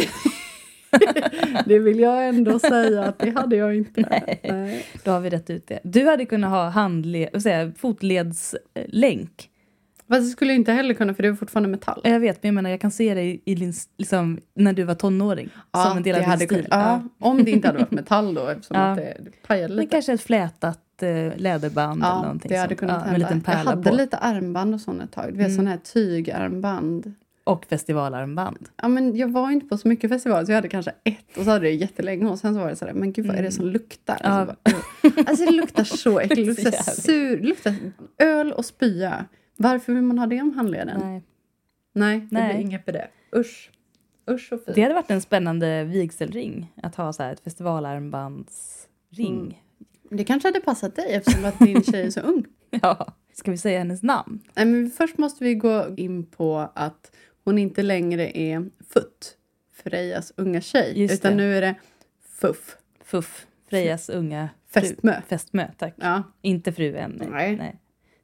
Det 1.66 1.78
vill 1.78 1.98
jag 2.00 2.28
ändå 2.28 2.58
säga 2.58 3.04
att 3.04 3.18
det 3.18 3.30
hade 3.30 3.56
jag 3.56 3.76
inte. 3.76 4.00
Nej. 4.10 4.40
Nej. 4.44 4.84
Då 5.04 5.10
har 5.10 5.20
vi 5.20 5.30
rätt 5.30 5.50
ut 5.50 5.66
det. 5.66 5.80
Du 5.84 6.06
hade 6.08 6.24
kunnat 6.24 6.50
ha 6.50 6.70
handle- 6.70 7.28
vad 7.32 7.42
säger, 7.42 7.60
jag, 7.64 7.76
fotledslänk. 7.76 9.48
Fast 10.08 10.22
det 10.22 10.28
skulle 10.30 10.52
jag 10.52 10.56
inte 10.60 10.72
heller 10.72 10.94
kunna 10.94 11.14
för 11.14 11.22
det 11.22 11.28
är 11.28 11.34
fortfarande 11.34 11.68
metall. 11.68 12.00
Jag 12.04 12.20
vet, 12.20 12.42
men 12.42 12.48
jag 12.48 12.54
menar 12.54 12.70
jag 12.70 12.80
kan 12.80 12.90
se 12.90 13.14
dig 13.14 13.42
i 13.44 13.54
din, 13.54 13.72
liksom, 13.98 14.40
när 14.54 14.72
du 14.72 14.82
var 14.82 14.94
tonåring. 14.94 15.48
som 15.88 15.96
en 15.96 16.02
del 16.02 16.14
det 16.20 16.32
av 16.32 16.38
din 16.38 16.48
stil. 16.48 16.66
ja, 16.70 17.02
Om 17.20 17.44
det 17.44 17.50
inte 17.50 17.68
hade 17.68 17.78
varit 17.78 17.90
metall 17.90 18.34
då 18.34 18.46
eftersom 18.48 18.76
Ja. 18.76 18.82
att 18.90 18.96
det, 18.96 19.16
det 19.20 19.30
pajade 19.46 19.68
Men 19.68 19.76
lite. 19.76 19.90
kanske 19.90 20.12
ett 20.12 20.20
flätat 20.22 21.02
eh, 21.02 21.08
läderband 21.36 22.02
eller 22.02 22.10
Ja, 22.14 22.22
någonting 22.22 22.48
det 22.48 22.56
hade 22.56 22.68
sånt. 22.68 22.80
kunnat 22.80 23.02
ja, 23.06 23.10
hända. 23.10 23.12
Med 23.12 23.32
en 23.32 23.38
liten 23.38 23.42
jag 23.46 23.56
pärla 23.56 23.70
hade 23.70 23.90
på. 23.90 23.96
lite 23.96 24.16
armband 24.16 24.74
och 24.74 24.80
sånt 24.80 25.02
ett 25.02 25.12
tag. 25.12 25.24
Du 25.32 25.36
vet 25.38 25.46
Mm. 25.46 25.56
sån 25.56 25.66
här 25.66 25.76
tygarmband. 25.76 27.14
Och 27.44 27.64
festivalarmband. 27.64 28.68
Ja, 28.76 28.88
men 28.88 29.16
jag 29.16 29.32
var 29.32 29.50
inte 29.50 29.66
på 29.66 29.76
så 29.76 29.88
mycket 29.88 30.10
festivaler 30.10 30.44
så 30.44 30.52
jag 30.52 30.56
hade 30.56 30.68
kanske 30.68 30.92
ett 31.04 31.36
och 31.36 31.44
så 31.44 31.50
hade 31.50 31.64
det 31.64 31.70
jättelänge 31.72 32.26
och 32.26 32.38
sen 32.38 32.54
så 32.54 32.60
var 32.60 32.68
det 32.68 32.76
sådär, 32.76 32.92
men 32.92 33.12
gud 33.12 33.26
vad 33.26 33.36
är 33.36 33.42
det 33.42 33.52
som 33.52 33.66
luktar? 33.66 34.20
Ja. 34.22 34.28
Alltså, 34.28 34.56
bara, 35.02 35.12
alltså 35.26 35.44
det 35.44 35.52
luktar 35.52 35.84
så 35.84 36.20
äckligt, 36.20 36.56
det 36.56 36.62
luktar 36.64 36.82
Så 36.82 37.00
sur, 37.00 37.40
luktar 37.40 37.74
öl 38.18 38.52
och 38.52 38.64
spya. 38.64 39.24
Varför 39.56 39.92
vill 39.92 40.02
man 40.02 40.18
ha 40.18 40.26
det 40.26 40.40
om 40.40 40.52
handleden? 40.52 41.00
Nej, 41.00 41.22
Nej. 41.92 42.20
det 42.20 42.28
Nej. 42.30 42.54
blir 42.54 42.64
inget 42.64 42.84
för 42.84 42.92
det. 42.92 43.08
Usch. 43.36 43.70
Usch 44.30 44.52
och 44.52 44.60
fy. 44.66 44.72
Det 44.72 44.82
hade 44.82 44.94
varit 44.94 45.10
en 45.10 45.20
spännande 45.20 45.84
vigselring. 45.84 46.72
Att 46.82 46.94
ha 46.94 47.12
så 47.12 47.22
här 47.22 47.32
ett 47.32 47.40
festivalarmbandsring. 47.40 49.38
Mm. 49.40 49.54
Det 50.10 50.24
kanske 50.24 50.48
hade 50.48 50.60
passat 50.60 50.96
dig 50.96 51.14
eftersom 51.14 51.44
att 51.44 51.58
din 51.58 51.82
tjej 51.82 52.06
är 52.06 52.10
så 52.10 52.20
ung. 52.20 52.44
Ja. 52.82 53.06
Ska 53.34 53.50
vi 53.50 53.58
säga 53.58 53.78
hennes 53.78 54.02
namn? 54.02 54.40
Nej, 54.54 54.66
men 54.66 54.90
först 54.90 55.18
måste 55.18 55.44
vi 55.44 55.54
gå 55.54 55.94
in 55.96 56.26
på 56.26 56.70
att 56.74 57.16
hon 57.44 57.58
inte 57.58 57.82
längre 57.82 58.38
är 58.38 58.70
Futt, 58.88 59.36
Frejas 59.72 60.32
unga 60.36 60.60
tjej. 60.60 60.92
Just 61.00 61.14
utan 61.14 61.30
det. 61.30 61.36
nu 61.36 61.56
är 61.56 61.60
det 61.60 61.74
Fuff, 62.40 62.76
Fuff. 63.04 63.46
Frejas 63.70 64.08
unga 64.08 64.48
fru. 64.68 64.80
fästmö. 64.80 65.20
Fästmö, 65.28 65.66
tack. 65.78 65.94
Ja. 65.96 66.22
Inte 66.42 66.72
fru 66.72 66.96
än. 66.96 67.22
Nej. 67.30 67.56
Nej. 67.56 67.76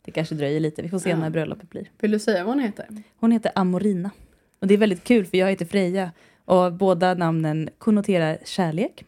Det 0.02 0.10
kanske 0.12 0.34
dröjer 0.34 0.60
lite. 0.60 0.82
Vi 0.82 0.88
får 0.88 0.98
se 0.98 1.10
Ja. 1.10 1.16
när 1.16 1.30
bröllopet 1.30 1.70
blir. 1.70 1.90
Vill 2.00 2.10
du 2.10 2.18
säga 2.18 2.44
vad 2.44 2.54
hon 2.54 2.62
heter? 2.64 2.86
Hon 3.20 3.32
heter 3.32 3.52
Amorina. 3.54 4.10
Och 4.60 4.66
det 4.66 4.74
är 4.74 4.78
väldigt 4.78 5.04
kul 5.04 5.26
för 5.26 5.38
jag 5.38 5.50
heter 5.50 5.64
Freja. 5.66 6.12
Och 6.44 6.72
båda 6.72 7.14
namnen 7.14 7.68
konnoterar 7.78 8.38
kärlek. 8.44 9.04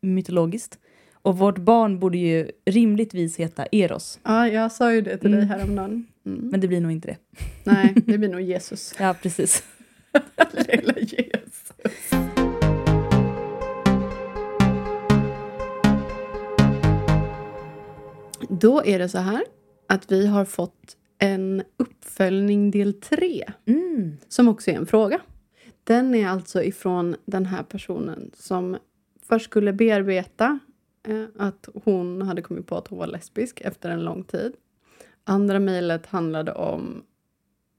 Mytologiskt. 0.00 0.78
Och 1.12 1.38
vårt 1.38 1.58
barn 1.58 1.98
borde 1.98 2.18
ju 2.18 2.50
rimligtvis 2.66 3.36
heta 3.36 3.66
Eros. 3.72 4.18
Ja, 4.24 4.48
jag 4.48 4.72
sa 4.72 4.92
ju 4.92 5.00
det 5.00 5.16
till 5.18 5.30
dig 5.32 5.42
Mm. 5.42 5.48
häromdagen. 5.58 6.06
Mm. 6.34 6.48
Men 6.50 6.60
det 6.60 6.68
blir 6.68 6.80
nog 6.80 6.92
inte 6.92 7.08
det. 7.08 7.16
Nej, 7.64 7.94
det 8.06 8.18
blir 8.18 8.28
nog 8.32 8.40
Jesus. 8.40 8.94
Ja, 8.98 9.14
precis. 9.22 9.62
Lilla 10.52 10.94
Jesus. 10.98 11.70
Då 18.48 18.82
är 18.84 18.98
det 18.98 19.08
så 19.08 19.18
här 19.18 19.42
att 19.86 20.12
vi 20.12 20.26
har 20.26 20.44
fått 20.44 20.96
en 21.18 21.62
uppföljning 21.76 22.70
del 22.70 22.94
3 22.94 23.44
Mm. 23.66 24.16
som 24.28 24.48
också 24.48 24.70
är 24.70 24.74
en 24.74 24.86
fråga. 24.86 25.20
Den 25.84 26.14
är 26.14 26.28
alltså 26.28 26.62
ifrån 26.62 27.16
den 27.24 27.46
här 27.46 27.62
personen 27.62 28.30
som 28.34 28.76
först 29.22 29.44
skulle 29.44 29.72
bearbeta 29.72 30.58
eh, 31.08 31.24
att 31.38 31.68
hon 31.84 32.22
hade 32.22 32.42
kommit 32.42 32.66
på 32.66 32.76
att 32.76 32.88
hon 32.88 32.98
var 32.98 33.06
lesbisk 33.06 33.60
efter 33.60 33.90
en 33.90 34.04
lång 34.04 34.24
tid. 34.24 34.52
Andra 35.28 35.58
mejlet 35.58 36.06
handlade 36.06 36.52
om 36.52 37.02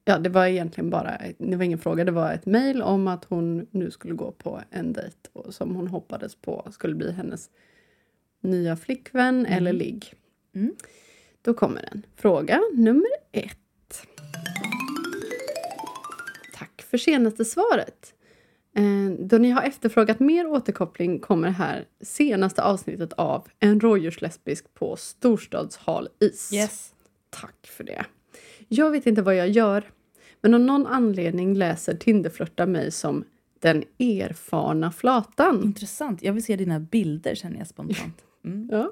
Ja, 0.06 0.18
det 0.18 0.30
var 0.30 0.46
egentligen 0.46 0.90
bara, 0.90 1.18
det 1.38 1.56
var 1.56 1.64
ingen 1.64 1.80
fråga, 1.80 2.04
det 2.06 2.12
var 2.12 2.32
ett 2.34 2.46
mejl 2.46 2.82
om 2.82 3.08
att 3.08 3.26
hon 3.26 3.68
nu 3.72 3.92
skulle 3.92 4.14
gå 4.14 4.32
på 4.32 4.62
en 4.70 4.94
dejt 4.94 5.18
och 5.34 5.54
som 5.54 5.76
hon 5.76 5.88
hoppades 5.88 6.36
på 6.36 6.68
skulle 6.72 6.96
bli 6.96 7.12
hennes 7.12 7.50
nya 8.42 8.76
flickvän 8.76 9.46
eller 9.46 9.74
ligg. 9.74 10.14
Mm. 10.56 10.76
Då 11.42 11.54
kommer 11.54 11.82
den. 11.82 12.06
Fråga 12.16 12.62
nummer 12.74 13.10
ett. 13.32 14.08
Tack 16.54 16.82
för 16.82 16.98
senaste 16.98 17.46
svaret. 17.46 18.14
Eh, 18.76 19.26
Då 19.26 19.38
ni 19.38 19.50
har 19.50 19.62
efterfrågat 19.64 20.20
mer 20.20 20.48
återkoppling 20.48 21.20
kommer 21.20 21.50
här 21.50 21.86
senaste 22.02 22.64
avsnittet 22.64 23.14
av 23.14 23.48
En 23.60 23.80
rådjurslesbisk 23.80 24.74
på 24.74 24.96
storstadshal 24.96 26.08
is. 26.20 26.54
Yes. 26.54 26.94
Tack 27.30 27.68
för 27.68 27.84
det. 27.84 28.06
Jag 28.68 28.92
vet 28.92 29.06
inte 29.06 29.22
vad 29.22 29.36
jag 29.36 29.50
gör, 29.50 29.84
men 30.42 30.54
av 30.54 30.60
någon 30.60 30.88
anledning 30.88 31.56
läser 31.56 31.94
Tinderflörtar 31.94 32.66
mig 32.66 32.92
som 32.92 33.24
den 33.60 33.84
erfarna 34.00 34.92
flatan. 34.92 35.64
Intressant. 35.64 36.24
Jag 36.24 36.34
vill 36.34 36.44
se 36.44 36.56
dina 36.56 36.80
bilder 36.80 37.36
känner 37.36 37.58
jag 37.58 37.68
spontant. 37.68 38.18
Mm. 38.46 38.70
Ja. 38.72 38.92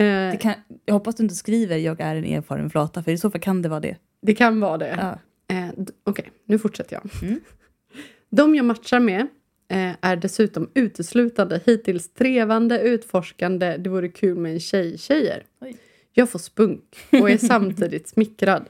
Eh, 0.00 0.38
kan, 0.38 0.54
jag 0.84 0.94
hoppas 0.94 1.14
du 1.14 1.22
inte 1.22 1.34
skriver 1.34 1.76
jag 1.76 2.00
är 2.00 2.16
en 2.16 2.24
erfaren 2.24 2.70
flata 2.70 3.02
för 3.02 3.10
i 3.10 3.18
så 3.18 3.30
fall 3.30 3.40
kan 3.40 3.62
det 3.62 3.68
vara 3.68 3.80
det. 3.80 3.96
det 4.22 4.34
kan 4.34 4.60
vara 4.60 4.78
det. 4.78 4.96
Ja. 5.00 5.18
Eh, 5.54 5.68
Okej, 6.04 6.30
nu 6.44 6.58
fortsätter 6.58 6.96
jag. 7.02 7.22
Mm. 7.22 7.40
De 8.30 8.54
jag 8.54 8.64
matchar 8.64 9.00
med 9.00 9.20
eh, 9.68 9.92
är 10.00 10.16
dessutom 10.16 10.70
uteslutande 10.74 11.60
hittills 11.66 12.12
trevande, 12.12 12.80
utforskande, 12.80 13.76
det 13.76 13.90
vore 13.90 14.08
kul 14.08 14.38
med 14.38 14.52
en 14.52 14.60
tjej-tjejer. 14.60 15.44
Oj. 15.60 15.76
Jag 16.18 16.30
får 16.30 16.38
spunk 16.38 16.96
och 17.12 17.30
är 17.30 17.38
samtidigt 17.46 18.08
smickrad. 18.08 18.68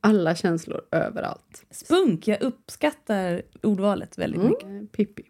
Alla 0.00 0.34
känslor 0.34 0.80
överallt. 0.90 1.64
Spunk, 1.70 2.28
jag 2.28 2.42
uppskattar 2.42 3.42
ordvalet 3.62 4.18
väldigt 4.18 4.40
Mm. 4.40 4.50
mycket. 4.50 4.64
Eh, 4.64 4.96
Pippi. 4.96 5.22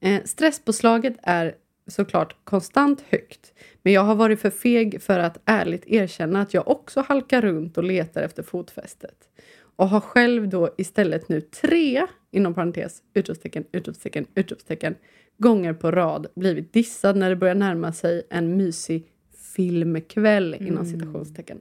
Eh, 0.00 0.22
stresspåslaget 0.24 1.14
är 1.22 1.54
såklart 1.86 2.36
konstant 2.44 3.04
högt. 3.08 3.52
Men 3.82 3.92
jag 3.92 4.00
har 4.04 4.14
varit 4.14 4.40
för 4.40 4.50
feg 4.50 5.02
för 5.02 5.18
att 5.18 5.40
ärligt 5.44 5.86
erkänna 5.86 6.40
att 6.40 6.54
jag 6.54 6.68
också 6.68 7.00
halkar 7.00 7.42
runt 7.42 7.78
och 7.78 7.84
letar 7.84 8.22
efter 8.22 8.42
fotfästet. 8.42 9.28
Och 9.76 9.88
har 9.88 10.00
själv 10.00 10.48
då 10.48 10.74
istället 10.78 11.28
nu 11.28 11.40
tre, 11.40 12.06
inom 12.30 12.54
parentes, 12.54 13.02
utropstecken, 13.14 13.64
utropstecken, 13.72 14.26
utropstecken, 14.34 14.94
gånger 15.38 15.72
på 15.74 15.90
rad 15.90 16.26
blivit 16.34 16.72
dissad 16.72 17.16
när 17.16 17.30
det 17.30 17.36
börjar 17.36 17.54
närma 17.54 17.92
sig 17.92 18.26
en 18.30 18.56
mysig 18.56 19.11
filmkväll, 19.56 20.56
inom 20.60 20.84
citationstecken. 20.86 21.60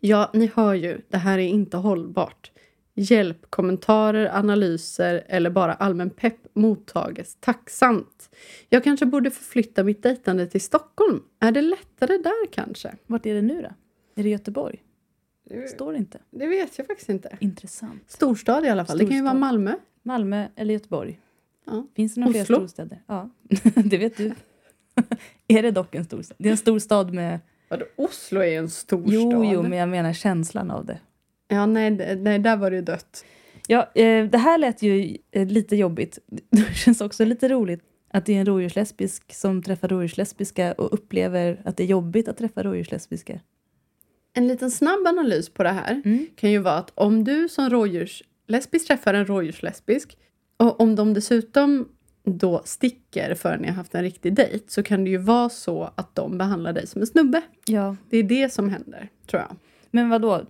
Ja, 0.00 0.30
ni 0.34 0.50
hör 0.54 0.74
ju, 0.74 1.00
det 1.08 1.16
här 1.16 1.38
är 1.38 1.46
inte 1.46 1.76
hållbart. 1.76 2.50
Hjälp, 2.94 3.50
kommentarer, 3.50 4.36
analyser 4.36 5.24
eller 5.26 5.50
bara 5.50 5.74
allmän 5.74 6.10
pepp 6.10 6.36
mottages 6.52 7.36
tacksamt. 7.40 8.30
Jag 8.68 8.84
kanske 8.84 9.06
borde 9.06 9.30
förflytta 9.30 9.84
mitt 9.84 10.02
dejtande 10.02 10.46
till 10.46 10.60
Stockholm. 10.60 11.22
Är 11.40 11.52
det 11.52 11.62
lättare 11.62 12.18
där 12.18 12.46
kanske? 12.52 12.96
Vart 13.06 13.26
är 13.26 13.34
det 13.34 13.42
nu 13.42 13.62
då? 13.62 13.68
Är 14.20 14.22
det 14.22 14.28
Göteborg? 14.28 14.82
Står 15.74 15.92
det 15.92 15.98
inte. 15.98 16.18
Det 16.30 16.46
vet 16.46 16.78
jag 16.78 16.86
faktiskt 16.86 17.08
inte. 17.08 17.36
Intressant. 17.40 18.02
Storstad 18.06 18.64
i 18.64 18.68
alla 18.68 18.84
fall. 18.84 18.98
Det 18.98 19.06
kan 19.06 19.16
ju 19.16 19.22
vara 19.22 19.30
Storstad. 19.32 19.40
Malmö. 19.40 19.74
Malmö 20.02 20.46
eller 20.56 20.74
Göteborg? 20.74 21.20
Ja. 21.66 21.86
Finns 21.96 22.14
det 22.14 22.20
några 22.20 22.32
fler 22.32 22.44
storstäder? 22.44 23.02
Ja, 23.06 23.30
det 23.74 23.98
vet 23.98 24.16
du. 24.16 24.32
är 25.48 25.62
det 25.62 25.70
dock 25.70 25.94
en 25.94 26.04
stor 26.04 26.22
stad? 26.22 26.36
Det 26.38 26.48
är 26.48 26.50
en 26.50 26.56
stor 26.56 26.78
stad 26.78 27.14
med... 27.14 27.40
Vadå, 27.68 27.84
Oslo 27.96 28.40
är 28.40 28.58
en 28.58 28.70
storstad. 28.70 29.14
Jo, 29.14 29.44
jo, 29.44 29.62
men 29.62 29.78
jag 29.78 29.88
menar 29.88 30.12
känslan 30.12 30.70
av 30.70 30.84
det. 30.86 30.98
Ja, 31.48 31.66
nej, 31.66 32.16
nej, 32.16 32.38
där 32.38 32.56
var 32.56 32.70
det 32.70 32.80
dött. 32.80 33.24
Ja, 33.66 33.90
eh, 33.94 34.24
det 34.26 34.38
här 34.38 34.58
lät 34.58 34.82
ju 34.82 35.16
eh, 35.30 35.46
lite 35.46 35.76
jobbigt. 35.76 36.18
Det 36.50 36.74
känns 36.74 37.00
också 37.00 37.24
lite 37.24 37.48
roligt 37.48 37.80
att 38.12 38.26
det 38.26 38.36
är 38.36 38.40
en 38.40 38.46
rådjurslesbisk 38.46 39.34
som 39.34 39.62
träffar 39.62 39.88
rådjurslesbiska 39.88 40.72
och 40.72 40.94
upplever 40.94 41.62
att 41.64 41.76
det 41.76 41.82
är 41.82 41.86
jobbigt 41.86 42.28
att 42.28 42.36
träffa 42.36 42.62
rådjurslesbiska. 42.62 43.40
En 44.32 44.48
liten 44.48 44.70
snabb 44.70 45.06
analys 45.06 45.48
på 45.50 45.62
det 45.62 45.70
här 45.70 46.02
Mm. 46.04 46.26
kan 46.36 46.50
ju 46.50 46.58
vara 46.58 46.74
att 46.74 46.92
om 46.94 47.24
du 47.24 47.48
som 47.48 47.70
rådjurslesbisk 47.70 48.86
träffar 48.86 49.14
en 49.14 49.26
rådjurslesbisk 49.26 50.18
och 50.56 50.80
om 50.80 50.96
de 50.96 51.14
dessutom 51.14 51.88
då 52.24 52.62
sticker 52.64 53.34
för 53.34 53.56
ni 53.56 53.68
har 53.68 53.74
haft 53.74 53.94
en 53.94 54.02
riktig 54.02 54.34
dejt 54.34 54.64
så 54.68 54.82
kan 54.82 55.04
det 55.04 55.10
ju 55.10 55.16
vara 55.16 55.48
så 55.48 55.90
att 55.94 56.14
de 56.14 56.38
behandlar 56.38 56.72
dig 56.72 56.86
som 56.86 57.00
en 57.00 57.06
snubbe. 57.06 57.42
Ja, 57.66 57.96
Det 58.10 58.16
är 58.16 58.22
det 58.22 58.52
som 58.52 58.68
händer, 58.68 59.08
tror 59.26 59.42
jag. 59.42 59.56
men 59.90 60.08
vad 60.08 60.22
då? 60.22 60.42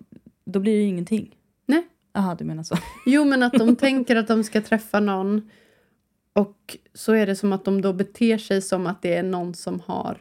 då 0.44 0.60
blir 0.60 0.72
det 0.72 0.78
ju 0.82 0.86
ingenting. 0.88 1.36
Nej. 1.66 1.86
Jaha, 2.12 2.34
du 2.34 2.44
menar 2.44 2.62
så. 2.62 2.76
Jo, 3.06 3.24
men 3.24 3.42
att 3.42 3.52
de 3.52 3.76
tänker 3.86 4.16
att 4.16 4.28
de 4.28 4.44
ska 4.44 4.60
träffa 4.60 5.00
någon 5.00 5.50
och 6.32 6.76
så 6.94 7.12
är 7.12 7.26
det 7.26 7.36
som 7.36 7.52
att 7.52 7.64
de 7.64 7.80
då 7.82 7.92
beter 7.92 8.38
sig 8.38 8.62
som 8.62 8.86
att 8.86 9.02
det 9.02 9.14
är 9.14 9.22
någon 9.22 9.54
som 9.54 9.80
har 9.86 10.18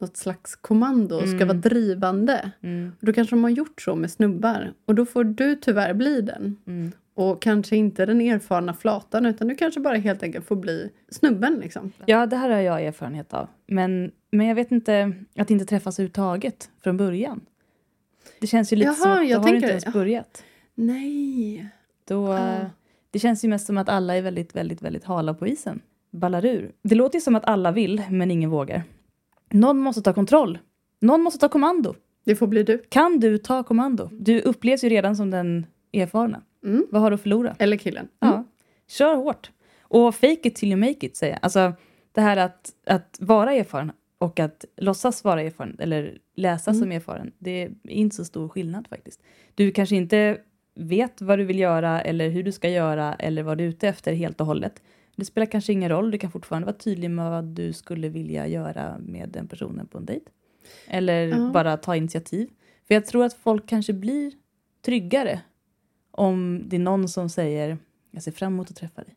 något 0.00 0.16
slags 0.16 0.56
kommando 0.56 1.16
och 1.16 1.22
ska 1.28 1.36
Mm. 1.36 1.48
vara 1.48 1.58
drivande. 1.58 2.50
Mm. 2.60 2.92
Då 3.00 3.12
kanske 3.12 3.36
de 3.36 3.42
har 3.44 3.50
gjort 3.50 3.80
så 3.82 3.94
med 3.96 4.10
snubbar. 4.10 4.72
Och 4.86 4.94
då 4.94 5.06
får 5.06 5.24
du 5.24 5.54
tyvärr 5.56 5.94
bli 5.94 6.20
den. 6.20 6.56
Mm. 6.66 6.92
Och 7.14 7.42
kanske 7.42 7.76
inte 7.76 8.06
den 8.06 8.20
erfarna 8.20 8.74
flatan 8.74 9.26
utan 9.26 9.48
du 9.48 9.54
kanske 9.54 9.80
bara 9.80 9.96
helt 9.96 10.22
enkelt 10.22 10.46
får 10.46 10.56
bli 10.56 10.90
snubben 11.08 11.54
liksom. 11.54 11.92
Ja, 12.06 12.26
det 12.26 12.36
här 12.36 12.50
har 12.50 12.60
jag 12.60 12.82
erfarenhet 12.84 13.34
av. 13.34 13.48
Men, 13.66 14.10
men 14.30 14.46
jag 14.46 14.54
vet 14.54 14.72
inte, 14.72 15.12
att 15.36 15.50
inte 15.50 15.64
träffas 15.66 15.98
överhuvudtaget 15.98 16.70
från 16.82 16.96
början. 16.96 17.40
Det 18.40 18.46
känns 18.46 18.72
ju 18.72 18.76
lite 18.76 18.86
Jaha, 18.86 18.94
som 18.94 19.10
att 19.12 19.30
då 19.30 19.38
har 19.38 19.48
du 19.48 19.54
inte 19.56 19.68
ens 19.68 19.84
Ja. 19.86 19.90
börjat. 19.92 20.44
Nej. 20.74 21.68
Då, 22.08 22.32
Ah. 22.32 22.56
Det 23.10 23.18
känns 23.18 23.44
ju 23.44 23.48
mest 23.48 23.66
som 23.66 23.78
att 23.78 23.88
alla 23.88 24.16
är 24.16 24.22
väldigt, 24.22 24.56
väldigt, 24.56 24.82
väldigt 24.82 25.04
hala 25.04 25.34
på 25.34 25.46
isen. 25.46 25.80
Ballar 26.10 26.44
ur. 26.44 26.72
Det 26.82 26.94
låter 26.94 27.16
ju 27.16 27.20
som 27.20 27.34
att 27.34 27.44
alla 27.44 27.72
vill, 27.72 28.02
men 28.10 28.30
ingen 28.30 28.50
vågar. 28.50 28.82
Någon 29.50 29.78
måste 29.78 30.02
ta 30.02 30.12
kontroll. 30.12 30.58
Någon 31.00 31.22
måste 31.22 31.38
ta 31.40 31.48
kommando. 31.48 31.94
Det 32.24 32.36
får 32.36 32.46
bli 32.46 32.62
du. 32.62 32.78
Kan 32.88 33.20
du 33.20 33.38
ta 33.38 33.62
kommando? 33.62 34.08
Du 34.12 34.40
upplevs 34.40 34.84
ju 34.84 34.88
redan 34.88 35.16
som 35.16 35.30
den 35.30 35.66
erfarna. 35.92 36.42
Mm. 36.64 36.86
Vad 36.90 37.02
har 37.02 37.10
du 37.10 37.14
att 37.14 37.20
förlora? 37.20 37.56
Eller 37.58 37.76
killen. 37.76 38.08
Ja. 38.18 38.44
Kör 38.88 39.14
hårt. 39.16 39.50
Och 39.82 40.14
fake 40.14 40.40
it 40.48 40.54
till 40.56 40.68
you 40.68 40.76
make 40.80 41.06
it, 41.06 41.16
säger 41.16 41.32
jag. 41.32 41.40
Alltså, 41.42 41.72
det 42.12 42.20
här 42.20 42.36
att, 42.36 42.70
att 42.86 43.16
vara 43.20 43.52
erfaren 43.52 43.92
och 44.18 44.40
att 44.40 44.64
låtsas 44.76 45.24
vara 45.24 45.42
erfaren, 45.42 45.76
eller 45.80 46.18
läsa 46.36 46.70
Mm. 46.70 46.80
som 46.82 46.92
erfaren, 46.92 47.32
det 47.38 47.50
är 47.62 47.70
inte 47.84 48.16
så 48.16 48.24
stor 48.24 48.48
skillnad 48.48 48.86
faktiskt. 48.88 49.22
Du 49.54 49.70
kanske 49.70 49.96
inte 49.96 50.38
vet 50.74 51.20
vad 51.22 51.38
du 51.38 51.44
vill 51.44 51.58
göra, 51.58 52.00
eller 52.00 52.28
hur 52.28 52.42
du 52.42 52.52
ska 52.52 52.68
göra, 52.68 53.14
eller 53.14 53.42
vad 53.42 53.58
du 53.58 53.64
är 53.64 53.68
ute 53.68 53.88
efter 53.88 54.12
helt 54.12 54.40
och 54.40 54.46
hållet. 54.46 54.82
Det 55.16 55.24
spelar 55.24 55.46
kanske 55.46 55.72
ingen 55.72 55.88
roll, 55.88 56.10
du 56.10 56.18
kan 56.18 56.30
fortfarande 56.30 56.66
vara 56.66 56.76
tydlig 56.76 57.10
med 57.10 57.30
vad 57.30 57.44
du 57.44 57.72
skulle 57.72 58.08
vilja 58.08 58.46
göra 58.46 58.96
med 58.98 59.28
den 59.28 59.48
personen 59.48 59.86
på 59.86 59.98
en 59.98 60.04
dejt. 60.06 60.24
Eller 60.88 61.26
Ja. 61.26 61.50
bara 61.54 61.76
ta 61.76 61.96
initiativ. 61.96 62.48
För 62.88 62.94
jag 62.94 63.06
tror 63.06 63.24
att 63.24 63.34
folk 63.34 63.66
kanske 63.68 63.92
blir 63.92 64.32
tryggare 64.84 65.40
om 66.14 66.62
det 66.66 66.76
är 66.76 66.80
någon 66.80 67.08
som 67.08 67.28
säger 67.28 67.78
jag 68.10 68.22
ser 68.22 68.32
fram 68.32 68.52
emot 68.52 68.70
att 68.70 68.76
träffa 68.76 69.04
dig. 69.04 69.16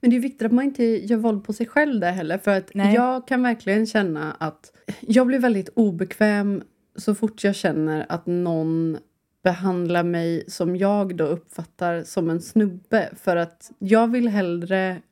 Men 0.00 0.10
det 0.10 0.16
är 0.16 0.20
viktigt 0.20 0.42
att 0.42 0.52
man 0.52 0.64
inte 0.64 0.84
gör 0.84 1.16
våld 1.16 1.44
på 1.44 1.52
sig 1.52 1.66
själv 1.66 2.00
där 2.00 2.12
heller. 2.12 2.38
För 2.38 2.50
att 2.50 2.70
Nej. 2.74 2.94
jag 2.94 3.28
kan 3.28 3.42
verkligen 3.42 3.86
känna 3.86 4.32
att 4.32 4.72
jag 5.00 5.26
blir 5.26 5.38
väldigt 5.38 5.68
obekväm 5.68 6.62
så 6.96 7.14
fort 7.14 7.44
jag 7.44 7.54
känner 7.54 8.06
att 8.08 8.26
någon 8.26 8.98
behandlar 9.42 10.04
mig 10.04 10.44
som 10.48 10.76
jag 10.76 11.16
då 11.16 11.24
uppfattar 11.24 12.02
som 12.02 12.30
en 12.30 12.40
snubbe. 12.40 13.10
För 13.16 13.36
att 13.36 13.72
jag 13.78 14.10
vill 14.10 14.28
hellre... 14.28 15.02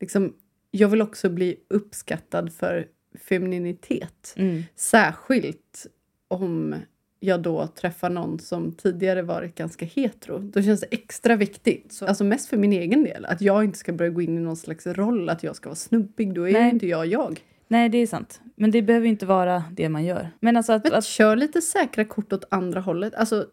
Liksom, 0.00 0.34
jag 0.70 0.88
vill 0.88 1.02
också 1.02 1.30
bli 1.30 1.56
uppskattad 1.68 2.52
för 2.52 2.86
femininitet. 3.28 4.34
Mm. 4.36 4.62
Särskilt 4.76 5.86
om 6.28 6.74
jag 7.20 7.42
då 7.42 7.66
träffar 7.66 8.10
någon 8.10 8.38
som 8.38 8.72
tidigare 8.72 9.22
varit 9.22 9.54
ganska 9.54 9.84
hetero. 9.84 10.38
Då 10.38 10.62
känns 10.62 10.80
det 10.80 10.86
extra 10.90 11.36
viktigt. 11.36 11.92
Så, 11.92 12.06
alltså 12.06 12.24
mest 12.24 12.48
för 12.48 12.56
min 12.56 12.72
egen 12.72 13.04
del. 13.04 13.24
Att 13.24 13.40
jag 13.40 13.64
inte 13.64 13.78
ska 13.78 13.92
börja 13.92 14.10
gå 14.10 14.22
in 14.22 14.38
i 14.38 14.40
någon 14.40 14.56
slags 14.56 14.86
roll 14.86 15.28
att 15.28 15.42
jag 15.42 15.56
ska 15.56 15.68
vara 15.68 15.76
snubbig. 15.76 16.34
Då 16.34 16.48
är 16.48 16.52
Nej. 16.52 16.70
inte 16.70 16.86
jag 16.86 17.06
jag. 17.06 17.40
Nej, 17.68 17.88
det 17.88 17.98
är 17.98 18.06
sant. 18.06 18.40
Men 18.54 18.70
det 18.70 18.82
behöver 18.82 19.06
inte 19.06 19.26
vara 19.26 19.64
det 19.72 19.88
man 19.88 20.04
gör. 20.04 20.30
Men 20.40 20.56
alltså 20.56 20.72
att... 20.72 20.84
Men 20.84 20.94
att 20.94 21.04
kör 21.04 21.36
lite 21.36 21.62
säkra 21.62 22.04
kort 22.04 22.32
åt 22.32 22.44
andra 22.48 22.80
hållet. 22.80 23.14
Alltså, 23.14 23.46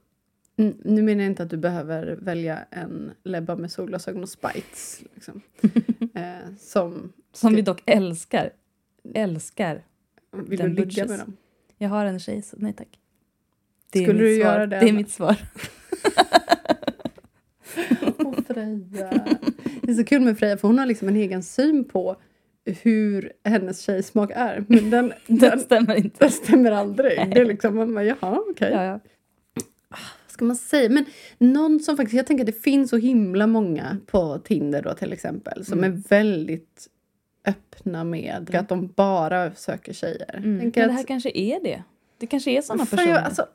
nu 0.56 1.02
menar 1.02 1.24
jag 1.24 1.32
inte 1.32 1.44
att 1.44 1.50
du 1.50 1.58
behöver 1.58 2.18
välja 2.22 2.60
en 2.70 3.12
lebba 3.24 3.56
med 3.56 3.72
solglasögon 3.72 4.24
och 4.24 4.30
spikes. 4.30 5.04
Liksom. 5.14 5.42
eh, 6.14 6.56
som 6.58 7.14
som 7.34 7.56
vi 7.56 7.62
dock 7.62 7.82
älskar. 7.86 8.50
Älskar. 9.14 9.84
vill 10.32 10.60
Den 10.60 10.70
du 10.70 10.76
ligga 10.76 10.86
butches. 10.86 11.10
med 11.10 11.20
dem. 11.20 11.38
Jag 11.78 11.90
har 11.90 12.06
en 12.06 12.20
tjej, 12.20 12.42
så 12.42 12.56
nej 12.60 12.74
tack. 12.74 13.00
Det 13.94 14.00
är 14.00 14.04
Skulle 14.04 14.24
du 14.24 14.36
svar. 14.36 14.46
göra 14.46 14.68
det, 14.68 14.80
Det 14.80 14.90
är 14.90 14.94
mitt 14.94 15.10
svar. 15.12 15.36
Åh, 18.18 18.34
Freja. 18.48 19.26
Det 19.82 19.92
är 19.92 19.96
så 19.96 20.04
kul 20.04 20.22
med 20.22 20.40
Freja 20.40 20.58
för 20.58 20.68
hon 20.68 20.80
har 20.80 20.86
liksom 20.86 21.08
en 21.08 21.16
egen 21.16 21.44
syn 21.44 21.84
på 21.86 22.16
hur 22.66 23.32
hennes 23.44 23.80
tjejsmak 23.82 24.32
är. 24.36 24.66
Men 24.68 24.90
den, 24.90 25.14
den, 25.28 25.60
stämmer 25.60 25.96
inte. 25.96 26.16
den 26.20 26.32
stämmer 26.32 26.72
aldrig. 26.72 27.18
Det 27.34 27.40
är 27.42 27.46
liksom, 27.46 27.76
man 27.76 27.94
bara, 27.94 28.04
jaha 28.04 28.40
okej. 28.50 28.72
Ja, 28.72 28.84
ja. 28.84 29.00
Vad 29.90 30.32
ska 30.36 30.46
man 30.46 30.56
säga? 30.56 30.90
Men 30.90 31.06
någon 31.38 31.80
som 31.80 31.98
faktiskt, 31.98 32.18
jag 32.18 32.28
tänker 32.28 32.44
att 32.44 32.46
det 32.56 32.62
finns 32.62 32.90
så 32.90 32.98
himla 32.98 33.48
många 33.48 33.98
på 34.06 34.38
Tinder 34.38 34.82
då 34.82 34.94
till 34.94 35.14
exempel 35.14 35.66
som 35.66 35.78
Mm. 35.80 35.94
är 35.94 35.98
väldigt 36.10 36.88
öppna 37.48 38.04
med 38.04 38.56
att 38.56 38.70
de 38.70 38.88
bara 38.88 39.52
söker 39.56 39.94
tjejer. 39.94 40.36
Mm. 40.38 40.58
Men 40.58 40.72
det 40.72 40.82
att- 40.86 40.92
här 40.92 41.04
kanske 41.04 41.32
är 41.34 41.64
det. 41.64 41.84
Det 42.24 42.28
kanske 42.28 42.52
är 42.52 42.62
Fan, 42.78 42.88
personer. 42.88 43.14
jag, 43.14 43.24
alltså, 43.24 43.48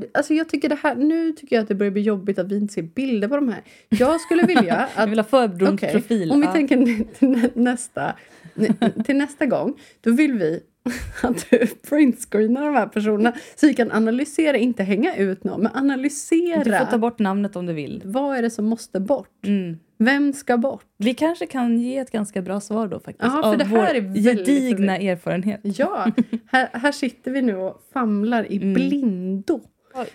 d- 0.00 0.06
alltså 0.14 0.34
jag 0.34 0.48
tycker 0.48 0.68
det 0.68 0.78
här, 0.82 0.94
nu 0.94 1.32
tycker 1.32 1.56
jag 1.56 1.62
att 1.62 1.68
det 1.68 1.74
börjar 1.74 1.90
bli 1.90 2.02
jobbigt 2.02 2.38
att 2.38 2.52
vi 2.52 2.56
inte 2.56 2.74
ser 2.74 2.82
bilder 2.82 3.28
på 3.28 3.36
de 3.36 3.48
här. 3.48 3.62
Jag 3.88 4.20
skulle 4.20 4.46
vilja 4.46 4.64
jag 4.96 5.02
att 5.02 5.08
vill 5.08 5.18
ha 5.18 5.24
förbront 5.24 5.74
Okej, 5.80 5.92
profil. 5.92 6.32
Om 6.32 6.40
vi 6.40 6.46
ja. 6.46 6.52
tänker 6.52 6.76
till 7.18 7.28
nä- 7.28 7.50
nästa, 7.54 8.14
nä- 8.54 9.02
till 9.04 9.16
nästa 9.16 9.46
gång, 9.46 9.74
då 10.00 10.10
vill 10.10 10.32
vi 10.32 10.60
att 11.22 11.50
du 11.50 11.66
printscreenar 11.88 12.66
de 12.66 12.74
här 12.74 12.86
personerna 12.86 13.32
så 13.56 13.66
vi 13.66 13.74
kan 13.74 13.92
analysera, 13.92 14.56
inte 14.56 14.82
hänga 14.82 15.16
ut 15.16 15.44
någon, 15.44 15.60
men 15.62 15.72
Du 15.72 15.74
får 15.74 15.74
ta 15.74 15.78
analysera. 15.78 16.98
bort 16.98 17.18
namnet 17.18 17.56
om 17.56 17.66
du 17.66 17.72
vill. 17.72 18.02
Vad 18.04 18.36
är 18.36 18.42
det 18.42 18.50
som 18.50 18.64
måste 18.64 19.00
bort? 19.00 19.46
Mm. 19.46 19.78
Vem 19.98 20.32
ska 20.32 20.56
bort? 20.56 20.84
Vi 20.96 21.14
kanske 21.14 21.46
kan 21.46 21.78
ge 21.78 21.98
ett 21.98 22.10
ganska 22.10 22.42
bra 22.42 22.60
svar 22.60 22.88
då 22.88 23.00
faktiskt. 23.00 23.32
Ja, 23.34 23.42
för 23.42 23.48
av 23.52 23.58
det 23.58 23.64
här 23.64 23.94
är 23.94 24.00
väldigt 24.00 24.24
gedigna 24.46 24.96
erfarenhet. 24.98 25.60
Ja, 25.62 26.06
här, 26.46 26.68
här 26.72 26.92
sitter 26.92 27.30
vi 27.30 27.42
nu 27.42 27.56
och 27.56 27.82
famlar 27.92 28.52
i 28.52 28.56
Mm. 28.56 28.74
blindo. 28.74 29.60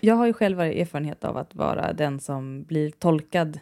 Jag 0.00 0.14
har 0.14 0.26
ju 0.26 0.32
själv 0.32 0.60
erfarenhet 0.60 1.24
av 1.24 1.36
att 1.36 1.54
vara 1.54 1.92
den 1.92 2.20
som 2.20 2.62
blir 2.62 2.90
tolkad 2.90 3.60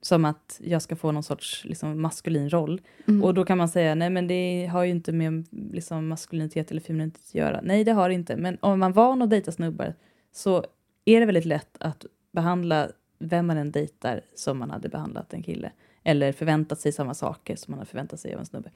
som 0.00 0.24
att 0.24 0.60
jag 0.64 0.82
ska 0.82 0.96
få 0.96 1.12
någon 1.12 1.22
sorts 1.22 1.64
liksom, 1.64 2.02
maskulin 2.02 2.50
roll. 2.50 2.80
Mm. 3.08 3.24
Och 3.24 3.34
då 3.34 3.44
kan 3.44 3.58
man 3.58 3.68
säga, 3.68 3.94
nej 3.94 4.10
men 4.10 4.26
det 4.26 4.66
har 4.72 4.84
ju 4.84 4.90
inte 4.90 5.12
med 5.12 5.46
liksom, 5.72 6.08
maskulinitet 6.08 6.70
eller 6.70 6.80
femininitet 6.80 7.22
att 7.28 7.34
göra. 7.34 7.60
Nej, 7.62 7.84
det 7.84 7.92
har 7.92 8.08
det 8.08 8.14
inte. 8.14 8.36
Men 8.36 8.58
om 8.60 8.80
man 8.80 8.90
är 8.90 8.94
van 8.94 9.22
att 9.22 9.30
dejta 9.30 9.52
snubbar 9.52 9.94
så 10.32 10.64
är 11.04 11.20
det 11.20 11.26
väldigt 11.26 11.44
lätt 11.44 11.76
att 11.80 12.06
behandla 12.32 12.88
vem 13.22 13.46
man 13.46 13.56
än 13.56 13.70
dejtar 13.70 14.20
som 14.34 14.58
man 14.58 14.70
hade 14.70 14.88
behandlat 14.88 15.32
en 15.34 15.42
kille. 15.42 15.72
Eller 16.04 16.32
förväntat 16.32 16.80
sig 16.80 16.92
samma 16.92 17.14
saker 17.14 17.56
som 17.56 17.72
man 17.72 17.78
hade 17.78 17.90
förväntat 17.90 18.20
sig 18.20 18.34
av 18.34 18.40
en 18.40 18.46
snubbe. 18.46 18.70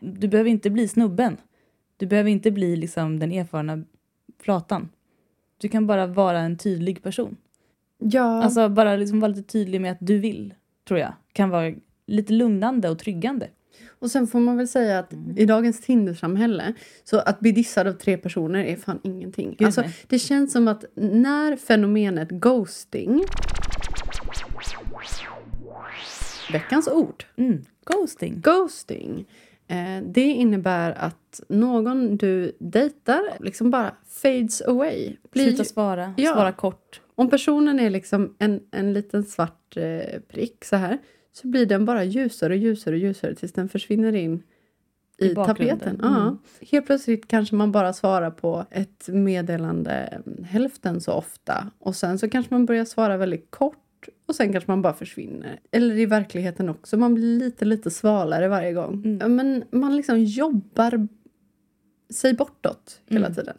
Du 0.00 0.28
behöver 0.28 0.50
inte 0.50 0.70
bli 0.70 0.88
snubben. 0.88 1.36
Du 1.96 2.06
behöver 2.06 2.30
inte 2.30 2.50
bli 2.50 2.76
liksom 2.76 3.18
den 3.18 3.32
erfarna 3.32 3.84
flatan. 4.42 4.88
Du 5.58 5.68
kan 5.68 5.86
bara 5.86 6.06
vara 6.06 6.38
en 6.40 6.56
tydlig 6.58 7.02
person. 7.02 7.36
Ja, 7.98 8.42
Alltså 8.42 8.68
bara 8.68 8.96
liksom 8.96 9.20
vara 9.20 9.28
lite 9.28 9.52
tydlig 9.52 9.80
med 9.80 9.92
att 9.92 9.98
du 10.00 10.18
vill, 10.18 10.54
tror 10.88 11.00
jag. 11.00 11.12
Kan 11.32 11.50
vara 11.50 11.74
lite 12.06 12.32
lugnande 12.32 12.88
och 12.90 12.98
tryggande. 12.98 13.48
och 14.00 14.10
sen 14.10 14.26
får 14.26 14.40
man 14.40 14.56
väl 14.56 14.68
säga 14.68 14.98
att 14.98 15.12
Mm. 15.12 15.38
i 15.38 15.44
dagens 15.46 15.80
Tindersamhälle 15.80 16.74
så 17.04 17.18
att 17.18 17.40
bli 17.40 17.52
dissad 17.52 17.86
av 17.86 17.92
tre 17.92 18.16
personer 18.16 18.64
är 18.64 18.76
fan 18.76 19.00
ingenting. 19.02 19.54
Gud, 19.58 19.66
alltså, 19.66 19.80
nej. 19.80 19.94
det 20.08 20.18
känns 20.18 20.52
som 20.52 20.68
att 20.68 20.84
när 20.94 21.56
fenomenet 21.56 22.28
ghosting 22.30 23.24
veckans 26.52 26.88
ord. 26.88 27.24
Mm. 27.36 27.64
Ghosting. 27.86 28.40
Ghosting. 28.40 29.26
Eh, 29.68 30.02
det 30.06 30.20
innebär 30.20 30.90
att 30.92 31.40
någon 31.48 32.16
du 32.16 32.56
dejtar 32.60 33.22
liksom 33.40 33.70
bara 33.70 33.94
fades 34.08 34.62
away. 34.62 35.16
Blir, 35.30 35.44
Sluta 35.44 35.64
svara, 35.64 36.14
Ja. 36.16 36.32
svara 36.32 36.52
kort. 36.52 37.00
om 37.14 37.30
personen 37.30 37.80
är 37.80 37.90
liksom 37.90 38.34
en, 38.38 38.60
en 38.70 38.92
liten 38.92 39.24
svart 39.24 39.76
eh, 39.76 40.20
prick 40.28 40.64
så 40.64 40.76
här 40.76 40.98
så 41.32 41.48
blir 41.48 41.66
den 41.66 41.84
bara 41.84 42.04
ljusare 42.04 42.52
och 42.52 42.58
ljusare 42.58 42.94
och 42.94 43.00
ljusare 43.00 43.34
tills 43.34 43.52
den 43.52 43.68
försvinner 43.68 44.12
in 44.14 44.42
i, 45.18 45.26
I 45.26 45.34
tapeten. 45.34 46.00
Mm. 46.00 46.12
Ja. 46.12 46.36
Helt 46.70 46.86
plötsligt 46.86 47.28
kanske 47.28 47.54
man 47.54 47.72
bara 47.72 47.92
svarar 47.92 48.30
på 48.30 48.64
ett 48.70 49.08
meddelande 49.08 49.92
mm, 50.26 50.44
hälften 50.44 51.00
så 51.00 51.12
ofta 51.12 51.70
och 51.78 51.96
sen 51.96 52.18
så 52.18 52.30
kanske 52.30 52.54
man 52.54 52.66
börjar 52.66 52.84
svara 52.84 53.16
väldigt 53.16 53.50
kort 53.50 53.76
och 54.26 54.34
sen 54.34 54.52
kanske 54.52 54.70
man 54.70 54.82
bara 54.82 54.92
försvinner. 54.94 55.60
Eller 55.70 55.98
i 55.98 56.06
verkligheten 56.06 56.68
också, 56.68 56.96
man 56.96 57.14
blir 57.14 57.38
lite 57.38 57.64
lite 57.64 57.90
svalare 57.90 58.48
varje 58.48 58.72
gång. 58.72 59.02
Mm. 59.04 59.36
Men 59.36 59.64
man 59.70 59.96
liksom 59.96 60.18
jobbar 60.24 61.08
sig 62.10 62.34
bortåt 62.34 63.00
hela 63.06 63.26
Mm. 63.26 63.34
tiden. 63.36 63.56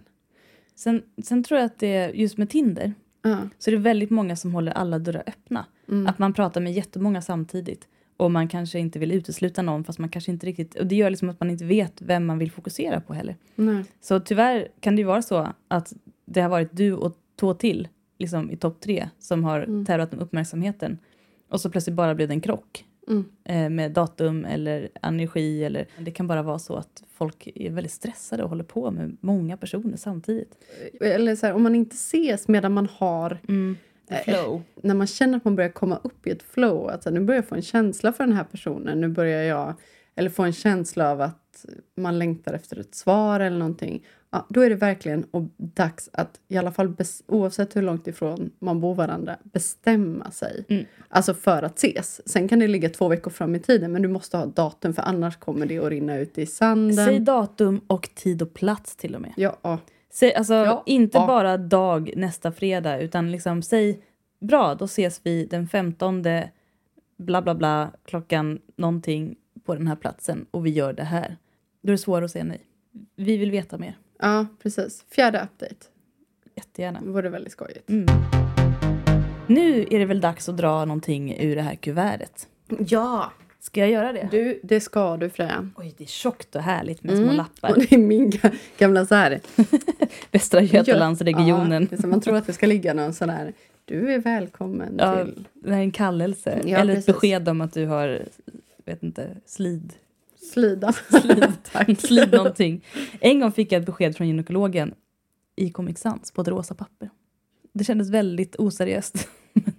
Sen, 0.75 1.02
sen 1.23 1.43
tror 1.43 1.60
jag 1.60 1.65
att 1.65 1.80
det 1.80 2.12
just 2.13 2.38
med 2.38 2.49
Tinder 2.49 2.93
Ja. 3.21 3.38
så 3.60 3.69
är 3.69 3.71
det 3.71 3.82
väldigt 3.82 4.10
många 4.10 4.36
som 4.36 4.54
håller 4.54 4.71
alla 4.71 4.99
dörrar 4.99 5.23
öppna. 5.28 5.65
Mm. 5.89 6.08
Att 6.08 6.19
man 6.19 6.34
pratar 6.34 6.62
med 6.62 6.73
jättemånga 6.73 7.21
samtidigt. 7.21 7.88
Och 8.17 8.32
man 8.32 8.47
kanske 8.47 8.80
inte 8.80 8.99
vill 8.99 9.12
utesluta 9.12 9.62
någon 9.62 9.84
fast 9.84 9.99
man 9.99 10.10
kanske 10.10 10.32
inte 10.32 10.45
riktigt... 10.47 10.75
Och 10.75 10.86
det 10.88 10.95
gör 10.95 11.10
liksom 11.10 11.30
att 11.30 11.39
man 11.39 11.49
inte 11.49 11.65
vet 11.65 12.02
vem 12.02 12.25
man 12.25 12.38
vill 12.39 12.52
fokusera 12.52 13.02
på 13.02 13.13
heller. 13.13 13.36
Nej. 13.56 13.84
Så 14.02 14.19
tyvärr 14.19 14.67
kan 14.80 14.95
det 14.95 14.99
ju 14.99 15.06
vara 15.06 15.21
så 15.21 15.47
att 15.67 15.93
det 16.25 16.41
har 16.41 16.49
varit 16.49 16.69
du 16.78 16.93
och 16.93 17.17
två 17.39 17.54
till 17.54 17.88
liksom, 18.19 18.51
i 18.51 18.58
topp 18.58 18.79
tre 18.82 19.10
som 19.19 19.43
har 19.43 19.60
Mm. 19.62 19.86
tävlat 19.86 20.13
om 20.13 20.19
uppmärksamheten. 20.19 20.97
Och 21.49 21.62
så 21.62 21.69
plötsligt 21.69 21.95
bara 21.95 22.15
blev 22.15 22.27
det 22.27 22.34
en 22.34 22.41
krock 22.41 22.86
Mm. 23.08 23.25
eh, 23.43 23.69
med 23.69 23.91
datum 23.91 24.45
eller 24.45 24.89
energi. 25.01 25.63
Eller, 25.63 25.88
det 25.99 26.12
kan 26.12 26.27
bara 26.27 26.43
vara 26.43 26.60
så 26.60 26.75
att 26.75 27.03
folk 27.13 27.47
är 27.55 27.69
väldigt 27.71 27.91
stressade 27.93 28.43
och 28.43 28.49
håller 28.49 28.63
på 28.63 28.91
med 28.91 29.17
många 29.21 29.58
personer 29.58 29.97
samtidigt. 29.97 30.51
Eller 31.01 31.36
så 31.36 31.45
här, 31.45 31.53
om 31.53 31.63
man 31.63 31.75
inte 31.75 31.93
ses 31.95 32.47
medan 32.47 32.73
man 32.73 32.88
har 32.93 33.38
The 34.10 34.15
Eh, 34.15 34.21
flow. 34.23 34.62
när 34.84 34.95
man 34.95 35.08
känner 35.08 35.38
att 35.38 35.45
man 35.45 35.55
börjar 35.55 35.69
komma 35.69 35.99
upp 36.03 36.27
i 36.27 36.29
ett 36.32 36.43
flow, 36.43 36.89
att 36.89 37.03
så 37.03 37.10
nu 37.10 37.19
börjar 37.19 37.38
jag 37.41 37.47
få 37.47 37.55
en 37.55 37.62
känsla 37.62 38.13
för 38.13 38.23
den 38.23 38.34
här 38.36 38.43
personen, 38.43 39.01
nu 39.01 39.08
börjar 39.08 39.43
jag, 39.43 39.73
eller 40.15 40.29
få 40.29 40.43
en 40.43 40.53
känsla 40.53 41.12
av 41.12 41.21
att 41.21 41.65
man 41.97 42.19
längtar 42.19 42.53
efter 42.53 42.79
ett 42.79 42.95
svar 42.95 43.39
eller 43.39 43.58
någonting, 43.58 44.05
ja, 44.32 44.46
då 44.50 44.62
är 44.62 44.70
det 44.70 44.76
verkligen 44.76 45.24
och 45.32 45.44
dags 45.58 46.10
att 46.13 46.39
i 46.48 46.58
alla 46.58 46.72
fall, 46.72 46.96
oavsett 47.28 47.76
hur 47.76 47.82
långt 47.82 48.08
ifrån 48.08 48.52
man 48.60 48.80
bor 48.80 48.96
varandra, 48.96 49.38
bestämma 49.44 50.32
sig. 50.32 50.65
Mm. 50.70 50.86
Alltså 51.10 51.34
för 51.34 51.63
att 51.63 51.78
ses. 51.78 52.30
Sen 52.30 52.48
kan 52.48 52.60
det 52.60 52.68
ligga 52.68 52.89
två 52.89 53.08
veckor 53.08 53.32
fram 53.32 53.56
i 53.56 53.60
tiden, 53.60 53.92
men 53.92 54.02
du 54.02 54.08
måste 54.08 54.38
ha 54.38 54.46
datum 54.46 54.94
för 54.94 55.02
annars 55.02 55.38
kommer 55.38 55.65
det 55.65 55.80
att 55.80 55.89
rinna 55.89 56.18
ut 56.18 56.38
i 56.38 56.46
sanden. 56.46 57.06
Säg 57.06 57.20
datum 57.20 57.82
och 57.88 58.10
tid 58.15 58.42
och 58.42 58.54
plats 58.54 58.96
till 58.96 59.15
och 59.15 59.22
med. 59.22 59.34
ja, 59.38 59.80
Säg, 60.12 60.34
alltså, 60.34 60.54
Ja. 60.54 60.84
inte 60.86 61.18
Ja. 61.18 61.28
bara 61.28 61.58
dag 61.58 62.13
nästa 62.15 62.52
fredag, 62.52 63.00
utan 63.02 63.32
liksom 63.32 63.62
säg 63.62 64.02
bra, 64.42 64.76
då 64.76 64.86
ses 64.86 65.22
vi 65.24 65.46
den 65.46 65.68
15 65.68 66.24
bla 67.18 67.42
bla 67.42 67.56
bla 67.56 67.92
klockan 68.06 68.60
någonting 68.76 69.36
på 69.65 69.76
den 69.76 69.88
här 69.88 69.96
platsen 69.96 70.46
och 70.52 70.65
vi 70.65 70.70
gör 70.70 70.94
det 70.94 71.04
här. 71.04 71.38
Då 71.82 71.88
är 71.89 71.92
det 71.92 71.98
svårare 71.98 72.26
att 72.26 72.32
säga 72.32 72.44
nej. 72.44 72.62
Vi 73.15 73.38
vill 73.38 73.52
veta 73.52 73.78
mer. 73.78 73.98
Ja, 74.19 74.45
precis. 74.63 75.05
Fjärde 75.10 75.38
update. 75.53 75.75
Jättegärna. 76.55 76.99
Det 77.01 77.10
vore 77.10 77.29
väldigt 77.29 77.53
skojigt. 77.53 77.89
Mm. 77.89 78.05
Nu 79.47 79.86
är 79.91 79.99
det 79.99 80.05
väl 80.05 80.21
dags 80.21 80.49
att 80.49 80.58
dra 80.58 80.86
någonting 80.86 81.36
ur 81.39 81.55
det 81.55 81.62
här 81.62 81.75
kuvertet. 81.75 82.47
Ja! 82.88 83.32
Ska 83.62 83.79
jag 83.79 83.89
göra 83.89 84.13
det? 84.13 84.27
Du, 84.32 84.60
det 84.63 84.79
ska 84.79 85.17
du 85.17 85.29
Freja. 85.29 85.69
Oj, 85.75 85.93
det 85.97 86.03
är 86.03 86.08
tjockt 86.08 86.55
och 86.55 86.62
härligt 86.62 87.03
med 87.03 87.15
små 87.15 87.23
Mm. 87.23 87.36
lappar. 87.36 87.69
Och 87.71 87.79
det 87.79 87.91
är 87.93 87.97
min 87.97 88.32
ga- 88.32 88.55
gamla 88.77 89.05
så 89.05 89.15
här. 89.15 89.39
Västra 90.32 90.62
Götalandsregionen. 90.62 91.88
Ja, 91.91 92.08
man 92.08 92.21
tror 92.21 92.36
att 92.36 92.47
det 92.47 92.53
ska 92.53 92.67
ligga 92.67 92.93
någon 92.93 93.13
sån 93.13 93.29
här. 93.29 93.53
Du 93.86 94.13
är 94.13 94.19
välkommen 94.19 94.95
Ja, 94.99 95.25
till. 95.25 95.45
Det 95.53 95.69
är 95.69 95.77
en 95.77 95.91
kallelse. 95.91 96.62
Ja, 96.65 96.77
Eller 96.77 96.95
precis. 96.95 97.10
ett 97.10 97.15
besked 97.15 97.49
om 97.49 97.62
att 97.62 97.73
du 97.73 97.86
har, 97.86 98.21
vet 98.86 99.03
inte, 99.03 99.27
slid. 99.45 99.93
Slida. 100.50 100.94
Tack. 101.72 102.00
slid 102.02 102.32
någonting. 102.32 102.86
En 103.20 103.40
gång 103.40 103.52
fick 103.52 103.72
jag 103.72 103.80
ett 103.80 103.86
besked 103.86 104.18
från 104.18 104.28
gynekologen 104.28 104.94
i 105.56 105.70
Comic 105.70 106.00
Sans 106.00 106.32
på 106.32 106.42
ett 106.42 106.48
rosa 106.48 106.76
papper. 106.76 107.10
Det 107.74 107.84
kändes 107.84 108.10
väldigt 108.10 108.56
oseriöst. 108.56 109.28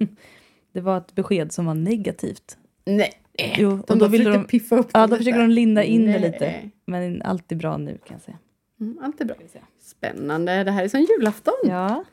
det 0.73 0.81
var 0.81 0.99
ett 0.99 1.15
besked 1.15 1.53
som 1.53 1.67
var 1.67 1.75
negativt. 1.75 2.59
Nej. 2.85 3.13
Jo, 3.59 3.71
De 3.87 3.93
och 3.93 3.99
då 3.99 4.09
ville 4.09 4.31
de, 4.31 4.45
piffa 4.45 4.77
upp 4.77 4.91
ja, 4.93 5.01
det 5.01 5.07
då 5.07 5.17
försöker 5.17 5.39
de 5.39 5.51
linda 5.51 5.85
in 5.85 6.07
det 6.07 6.19
Nej. 6.19 6.21
lite. 6.21 6.71
Men 6.87 7.23
allt 7.23 7.53
är 7.53 7.57
bra 7.57 7.77
nu 7.77 7.99
kan 8.07 8.15
jag 8.15 8.21
säga. 8.21 8.39
Mm, 8.81 8.99
allt 9.03 9.21
är 9.21 9.25
bra. 9.25 9.37
Spännande. 9.81 10.65
Det 10.65 10.71
här 10.71 10.85
är 10.85 10.89
som 10.89 11.01
julafton. 11.01 11.55
Ja. 11.65 12.05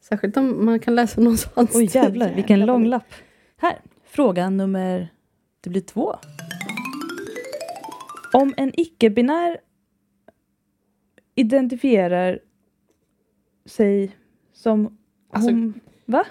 Särskilt 0.00 0.36
om 0.36 0.64
man 0.64 0.80
kan 0.80 0.94
läsa 0.94 1.20
någonstans. 1.20 1.70
Oj 1.74 1.90
jävlar, 1.92 2.34
vilken 2.34 2.66
lång 2.66 2.86
lapp. 2.86 3.14
Här, 3.56 3.78
fråga 4.04 4.50
nummer... 4.50 5.08
Det 5.60 5.70
blir 5.70 5.80
två. 5.80 6.16
Om 8.34 8.54
en 8.56 8.80
icke-binär 8.80 9.60
identifierar 11.34 12.38
sig 13.66 14.16
som... 14.52 14.98
Alltså- 15.32 15.50
hom- 15.50 15.80
va? 16.04 16.26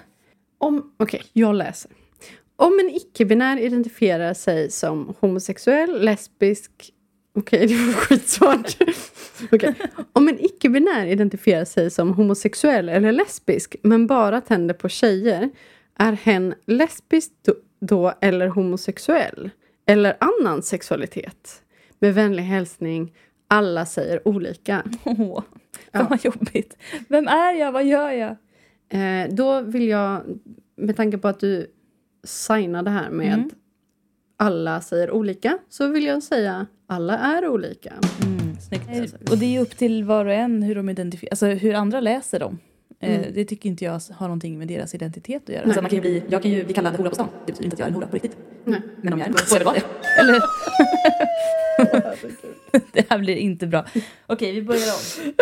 Om, 0.58 0.94
okej, 0.96 1.22
jag 1.32 1.54
läser. 1.54 1.90
Om 2.56 2.80
en 2.80 2.90
icke-binär 2.90 3.56
identifierar 3.56 4.34
sig 4.34 4.70
som 4.70 5.14
homosexuell, 5.20 6.04
lesbisk... 6.04 6.90
Okej, 7.38 7.66
det 7.66 7.74
var 7.74 7.92
skitsvårt. 7.92 8.76
Okej. 9.52 9.74
Om 10.12 10.28
en 10.28 10.44
icke-binär 10.44 11.06
identifierar 11.06 11.64
sig 11.64 11.90
som 11.90 12.14
homosexuell 12.14 12.88
eller 12.88 13.12
lesbisk 13.12 13.76
men 13.82 14.06
bara 14.06 14.40
tänder 14.40 14.74
på 14.74 14.88
tjejer 14.88 15.50
är 15.98 16.12
hen 16.12 16.54
lesbisk 16.66 17.32
då, 17.42 17.54
då 17.80 18.14
eller 18.20 18.48
homosexuell? 18.48 19.50
Eller 19.86 20.16
annan 20.20 20.62
sexualitet? 20.62 21.63
Med 21.98 22.14
vänlig 22.14 22.42
hälsning, 22.42 23.12
alla 23.48 23.86
säger 23.86 24.28
olika. 24.28 24.82
Åh, 25.04 25.42
Ja. 25.92 25.98
fan 25.98 26.06
vad 26.10 26.24
jobbigt. 26.24 26.76
Vem 27.08 27.28
är 27.28 27.52
jag? 27.52 27.72
Vad 27.72 27.84
gör 27.84 28.10
jag? 28.10 28.36
Eh, 28.88 29.34
då 29.34 29.60
vill 29.60 29.88
jag, 29.88 30.22
med 30.76 30.96
tanke 30.96 31.18
på 31.18 31.28
att 31.28 31.40
du 31.40 31.66
signade 32.24 32.90
här 32.90 33.10
med 33.10 33.34
Mm. 33.34 33.50
alla 34.36 34.80
säger 34.80 35.10
olika, 35.10 35.58
så 35.68 35.86
vill 35.88 36.04
jag 36.04 36.22
säga 36.22 36.66
alla 36.86 37.18
är 37.18 37.48
olika. 37.48 37.92
Mm, 38.24 38.56
snyggt. 38.60 39.30
Och 39.30 39.38
det 39.38 39.56
är 39.56 39.60
upp 39.60 39.76
till 39.76 40.04
var 40.04 40.24
och 40.26 40.32
en 40.32 40.62
hur 40.62 40.74
de 40.74 40.88
identifierar, 40.88 41.32
alltså 41.32 41.46
hur 41.46 41.74
andra 41.74 42.00
läser 42.00 42.40
dem. 42.40 42.58
Eh, 43.04 43.18
Mm. 43.18 43.32
Det 43.34 43.44
tycker 43.44 43.68
inte 43.68 43.84
jag 43.84 44.00
har 44.10 44.26
någonting 44.28 44.58
med 44.58 44.68
deras 44.68 44.94
identitet 44.94 45.42
att 45.42 45.48
göra. 45.48 45.64
Alltså 45.64 45.82
man 45.82 45.90
kan 45.90 45.96
ju 45.96 46.00
bli, 46.00 46.22
jag 46.28 46.42
kan 46.42 46.50
ju 46.50 46.64
bli 46.64 46.74
kallad 46.74 46.96
hora 46.96 47.08
på 47.08 47.14
stan. 47.14 47.28
Det 47.46 47.52
betyder 47.52 47.64
inte 47.64 47.74
att 47.74 47.78
jag 47.78 47.86
är 47.86 47.90
en 47.90 47.94
hora 47.94 48.06
på 48.06 48.14
riktigt. 48.16 48.36
Nej. 48.64 48.80
Men 49.02 49.12
om 49.12 49.18
jag 49.18 49.26
är 49.26 49.30
en 49.30 49.34
hora 49.34 49.44
så 49.46 49.54
är 49.54 49.58
det 49.58 49.64
bara 49.64 49.74
det. 49.74 50.20
Eller? 50.20 50.40
det 52.92 53.10
här 53.10 53.18
blir 53.18 53.36
inte 53.36 53.66
bra. 53.66 53.84
Okej, 54.26 54.52
vi 54.52 54.62
börjar 54.62 54.92
om. 54.94 55.32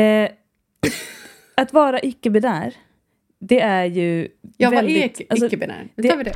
Eh, 0.00 0.30
att 1.56 1.72
vara 1.72 2.00
icke-binär, 2.00 2.74
det 3.40 3.60
är 3.60 3.84
ju 3.84 4.28
Ja, 4.56 4.70
vad 4.70 4.84
är 4.84 5.10
alltså, 5.30 5.46
icke-binär? 5.46 5.88
Nu 5.94 6.02
det- 6.02 6.08
tar 6.08 6.16
vi 6.16 6.24
det. 6.24 6.34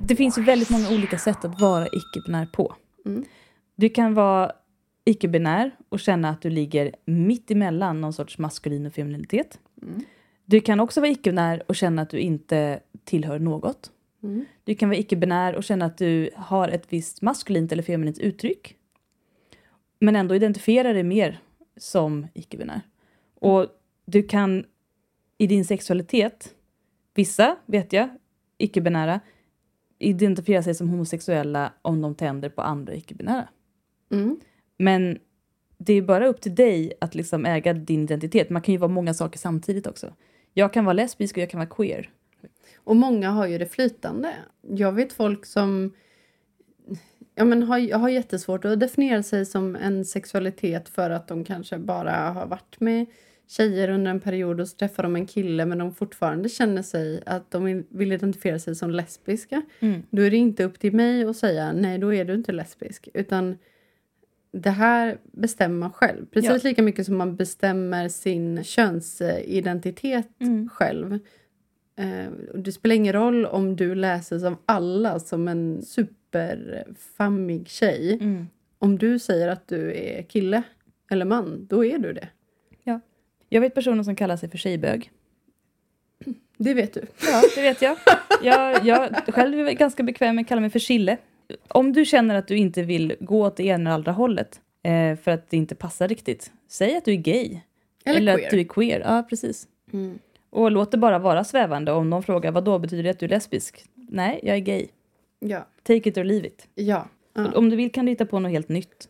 det 0.00 0.16
finns 0.16 0.38
ju 0.38 0.42
väldigt 0.42 0.70
många 0.70 0.90
olika 0.90 1.18
sätt 1.18 1.44
att 1.44 1.60
vara 1.60 1.86
icke-binär 1.86 2.46
på. 2.46 2.74
Mm. 3.06 3.24
Du 3.80 3.88
kan 3.88 4.14
vara 4.14 4.52
icke-binär 5.04 5.70
och 5.88 6.00
känna 6.00 6.28
att 6.28 6.42
du 6.42 6.50
ligger 6.50 6.94
mitt 7.04 7.50
emellan 7.50 8.00
någon 8.00 8.12
sorts 8.12 8.38
maskulin 8.38 8.86
och 8.86 8.92
femininitet. 8.92 9.60
Mm. 9.82 10.00
Du 10.44 10.60
kan 10.60 10.80
också 10.80 11.00
vara 11.00 11.10
icke-binär 11.10 11.62
och 11.66 11.76
känna 11.76 12.02
att 12.02 12.10
du 12.10 12.18
inte 12.18 12.80
tillhör 13.04 13.38
något. 13.38 13.90
Mm. 14.22 14.44
Du 14.64 14.74
kan 14.74 14.88
vara 14.88 14.98
icke-binär 14.98 15.54
och 15.54 15.64
känna 15.64 15.84
att 15.84 15.98
du 15.98 16.30
har 16.36 16.68
ett 16.68 16.92
visst 16.92 17.22
maskulint 17.22 17.72
eller 17.72 17.82
feminint 17.82 18.18
uttryck. 18.18 18.76
Men 20.00 20.16
ändå 20.16 20.34
identifiera 20.34 20.92
dig 20.92 21.02
mer 21.02 21.40
som 21.76 22.26
icke-binär. 22.34 22.80
Och 23.34 23.66
du 24.04 24.22
kan 24.22 24.64
i 25.38 25.46
din 25.46 25.64
sexualitet, 25.64 26.54
vissa 27.14 27.56
vet 27.66 27.92
jag, 27.92 28.08
icke-binära, 28.58 29.20
identifiera 29.98 30.62
sig 30.62 30.74
som 30.74 30.88
homosexuella 30.88 31.72
om 31.82 32.00
de 32.00 32.14
tänder 32.14 32.48
på 32.48 32.62
andra 32.62 32.94
icke-binära. 32.94 33.48
Mm. 34.10 34.40
Men 34.78 35.18
det 35.78 35.92
är 35.92 36.02
bara 36.02 36.26
upp 36.26 36.40
till 36.40 36.54
dig 36.54 36.92
att 37.00 37.14
liksom 37.14 37.46
äga 37.46 37.72
din 37.72 38.02
identitet. 38.02 38.50
Man 38.50 38.62
kan 38.62 38.72
ju 38.72 38.78
vara 38.78 38.90
många 38.90 39.14
saker 39.14 39.38
samtidigt 39.38 39.86
också. 39.86 40.14
Jag 40.54 40.72
kan 40.72 40.84
vara 40.84 40.92
lesbisk 40.92 41.36
och 41.36 41.42
jag 41.42 41.50
kan 41.50 41.58
vara 41.58 41.68
queer. 41.68 42.10
Och 42.76 42.96
många 42.96 43.30
har 43.30 43.46
ju 43.46 43.58
det 43.58 43.66
flytande. 43.66 44.32
Jag 44.62 44.92
vet 44.92 45.12
folk 45.12 45.46
som 45.46 45.92
ja, 47.34 47.44
men 47.44 47.62
har, 47.62 47.98
har 47.98 48.08
jättesvårt 48.08 48.64
att 48.64 48.80
definiera 48.80 49.22
sig 49.22 49.46
som 49.46 49.76
en 49.76 50.04
sexualitet 50.04 50.88
för 50.88 51.10
att 51.10 51.28
de 51.28 51.44
kanske 51.44 51.78
bara 51.78 52.12
har 52.12 52.46
varit 52.46 52.80
med 52.80 53.06
tjejer 53.48 53.88
under 53.90 54.10
en 54.10 54.20
period 54.20 54.60
och 54.60 54.68
så 54.68 54.76
träffar 54.76 55.02
de 55.02 55.16
en 55.16 55.26
kille 55.26 55.66
men 55.66 55.78
de 55.78 55.94
fortfarande 55.94 56.48
känner 56.48 56.82
sig 56.82 57.22
att 57.26 57.50
de 57.50 57.84
vill- 57.90 58.12
identifiera 58.12 58.58
sig 58.58 58.74
som 58.74 58.90
lesbiska. 58.90 59.62
Mm. 59.80 60.02
Då 60.10 60.22
är 60.22 60.30
det 60.30 60.36
inte 60.36 60.64
upp 60.64 60.78
till 60.78 60.92
mig 60.94 61.24
att 61.24 61.36
säga 61.36 61.72
nej, 61.72 61.98
då 61.98 62.14
är 62.14 62.24
du 62.24 62.34
inte 62.34 62.52
lesbisk. 62.52 63.08
Utan 63.14 63.58
det 64.60 64.70
här 64.70 65.18
bestämmer 65.32 65.78
man 65.78 65.92
själv. 65.92 66.26
Precis 66.26 66.64
lika 66.64 66.82
mycket 66.82 67.06
som 67.06 67.16
man 67.16 67.36
bestämmer 67.36 68.08
sin 68.08 68.64
könsidentitet 68.64 70.28
Mm. 70.40 70.68
själv. 70.68 71.18
Eh, 71.96 72.30
det 72.54 72.72
spelar 72.72 72.94
ingen 72.94 73.12
roll 73.12 73.46
om 73.46 73.76
du 73.76 73.94
läses 73.94 74.44
av 74.44 74.56
alla 74.66 75.20
som 75.20 75.48
en 75.48 75.82
superfammig 75.82 77.68
tjej. 77.68 78.18
Mm. 78.20 78.46
Om 78.78 78.98
du 78.98 79.18
säger 79.18 79.48
att 79.48 79.68
du 79.68 79.92
är 79.96 80.22
kille 80.22 80.62
eller 81.10 81.24
man, 81.24 81.66
då 81.66 81.84
är 81.84 81.98
du 81.98 82.12
det. 82.12 82.28
Jag 83.50 83.60
vet 83.60 83.74
personer 83.74 84.02
som 84.02 84.16
kallar 84.16 84.36
sig 84.36 84.48
för 84.48 84.58
tjejbög. 84.58 85.10
Det 86.58 86.74
vet 86.74 86.94
du. 86.94 87.00
Ja, 87.22 87.42
det 87.54 87.62
vet 87.62 87.82
jag. 87.82 87.96
Jag, 88.42 88.86
jag 88.86 89.14
själv 89.34 89.68
är 89.68 89.72
ganska 89.72 90.02
bekväm 90.02 90.34
med 90.36 90.42
att 90.42 90.48
kalla 90.48 90.60
mig 90.60 90.70
för 90.70 90.78
chille. 90.78 91.16
Om 91.68 91.92
du 91.92 92.04
känner 92.04 92.34
att 92.34 92.48
du 92.48 92.56
inte 92.56 92.82
vill 92.82 93.16
gå 93.20 93.46
åt 93.46 93.56
det 93.56 93.64
ena 93.64 93.90
eller 93.90 93.94
andra 93.94 94.12
hållet 94.12 94.60
eh, 94.82 95.16
för 95.16 95.30
att 95.30 95.50
det 95.50 95.56
inte 95.56 95.74
passar 95.74 96.08
riktigt, 96.08 96.52
säg 96.68 96.96
att 96.96 97.04
du 97.04 97.12
är 97.12 97.16
gay. 97.16 97.60
Eller, 98.04 98.34
att 98.34 98.38
queer. 98.38 98.50
du 98.50 98.60
är 98.60 98.64
queer. 98.64 99.00
Ja, 99.00 99.26
precis. 99.28 99.68
Mm. 99.92 100.18
Och 100.50 100.70
låt 100.70 100.90
det 100.90 100.98
bara 100.98 101.18
vara 101.18 101.44
svävande. 101.44 101.92
Om 101.92 102.10
någon 102.10 102.22
frågar 102.22 102.52
vad 102.52 102.64
då 102.64 102.78
betyder 102.78 103.02
det 103.02 103.10
att 103.10 103.18
du 103.18 103.26
är 103.26 103.30
lesbisk? 103.30 103.84
Nej, 103.94 104.40
jag 104.42 104.56
är 104.56 104.60
gay. 104.60 104.86
Ja. 105.38 105.66
Take 105.82 106.08
it 106.08 106.18
or 106.18 106.24
leave 106.24 106.46
it. 106.46 106.68
Ja. 106.74 107.08
ja. 107.34 107.52
Om 107.54 107.70
du 107.70 107.76
vill 107.76 107.92
kan 107.92 108.04
du 108.04 108.12
hitta 108.12 108.26
på 108.26 108.38
något 108.38 108.50
helt 108.50 108.68
nytt. 108.68 109.08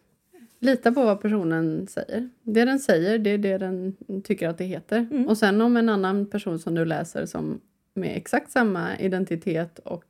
Lita 0.60 0.92
på 0.92 1.04
vad 1.04 1.20
personen 1.20 1.86
säger. 1.86 2.30
Det 2.42 2.64
den 2.64 2.78
säger, 2.78 3.18
det 3.18 3.30
är 3.30 3.38
det 3.38 3.58
den 3.58 3.96
tycker 4.24 4.48
att 4.48 4.58
det 4.58 4.64
heter. 4.64 4.98
Mm. 5.10 5.28
Och 5.28 5.38
sen 5.38 5.60
om 5.60 5.76
en 5.76 5.88
annan 5.88 6.26
person 6.26 6.58
som 6.58 6.74
du 6.74 6.84
läser 6.84 7.26
som 7.26 7.60
med 7.94 8.16
exakt 8.16 8.50
samma 8.50 8.98
identitet 8.98 9.78
och 9.78 10.04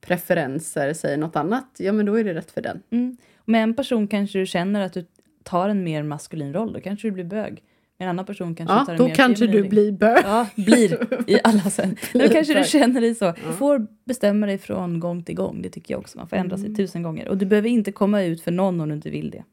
preferenser 0.00 0.92
säger 0.94 1.16
något 1.16 1.36
annat, 1.36 1.66
ja 1.78 1.92
men 1.92 2.06
då 2.06 2.14
är 2.18 2.24
det 2.24 2.34
rätt 2.34 2.50
för 2.50 2.62
den. 2.62 2.82
Mm. 2.90 3.16
Med 3.44 3.62
en 3.62 3.74
person 3.74 4.08
kanske 4.08 4.38
du 4.38 4.46
känner 4.46 4.80
att 4.80 4.92
du 4.92 5.06
tar 5.42 5.68
en 5.68 5.84
mer 5.84 6.02
maskulin 6.02 6.52
roll, 6.52 6.72
då 6.72 6.80
kanske 6.80 7.08
du 7.08 7.12
blir 7.12 7.24
bög. 7.24 7.62
Med 7.98 8.06
en 8.06 8.10
annan 8.10 8.24
person 8.26 8.54
kanske 8.54 8.74
du 8.80 8.84
tar 8.86 8.92
Ja, 8.92 8.92
en 8.92 8.98
då 8.98 9.06
mer 9.08 9.14
kanske 9.14 9.44
feminin 9.46 9.56
du 9.56 9.62
riktning. 9.62 9.82
blir 9.84 9.92
bög. 9.92 10.24
Ja, 10.24 10.46
blir 10.56 11.30
i 11.30 11.40
alla 11.44 11.60
sen. 11.70 11.96
Då 12.12 12.28
kanske 12.28 12.54
du 12.54 12.64
känner 12.64 13.00
dig 13.00 13.14
så. 13.14 13.34
Du 13.46 13.52
får 13.52 13.86
bestämma 14.04 14.46
dig 14.46 14.58
från 14.58 15.00
gång 15.00 15.22
till 15.22 15.34
gång. 15.34 15.62
Det 15.62 15.70
tycker 15.70 15.94
jag 15.94 16.00
också. 16.00 16.18
Man 16.18 16.28
får 16.28 16.36
ändra 16.36 16.56
Mm. 16.56 16.66
sig 16.66 16.76
tusen 16.86 17.02
gånger. 17.02 17.28
Och 17.28 17.36
du 17.38 17.46
behöver 17.46 17.68
inte 17.68 17.92
komma 17.92 18.22
ut 18.22 18.42
för 18.42 18.50
någon 18.50 18.80
om 18.80 18.88
du 18.88 18.94
inte 18.94 19.10
vill 19.10 19.30
det. 19.30 19.44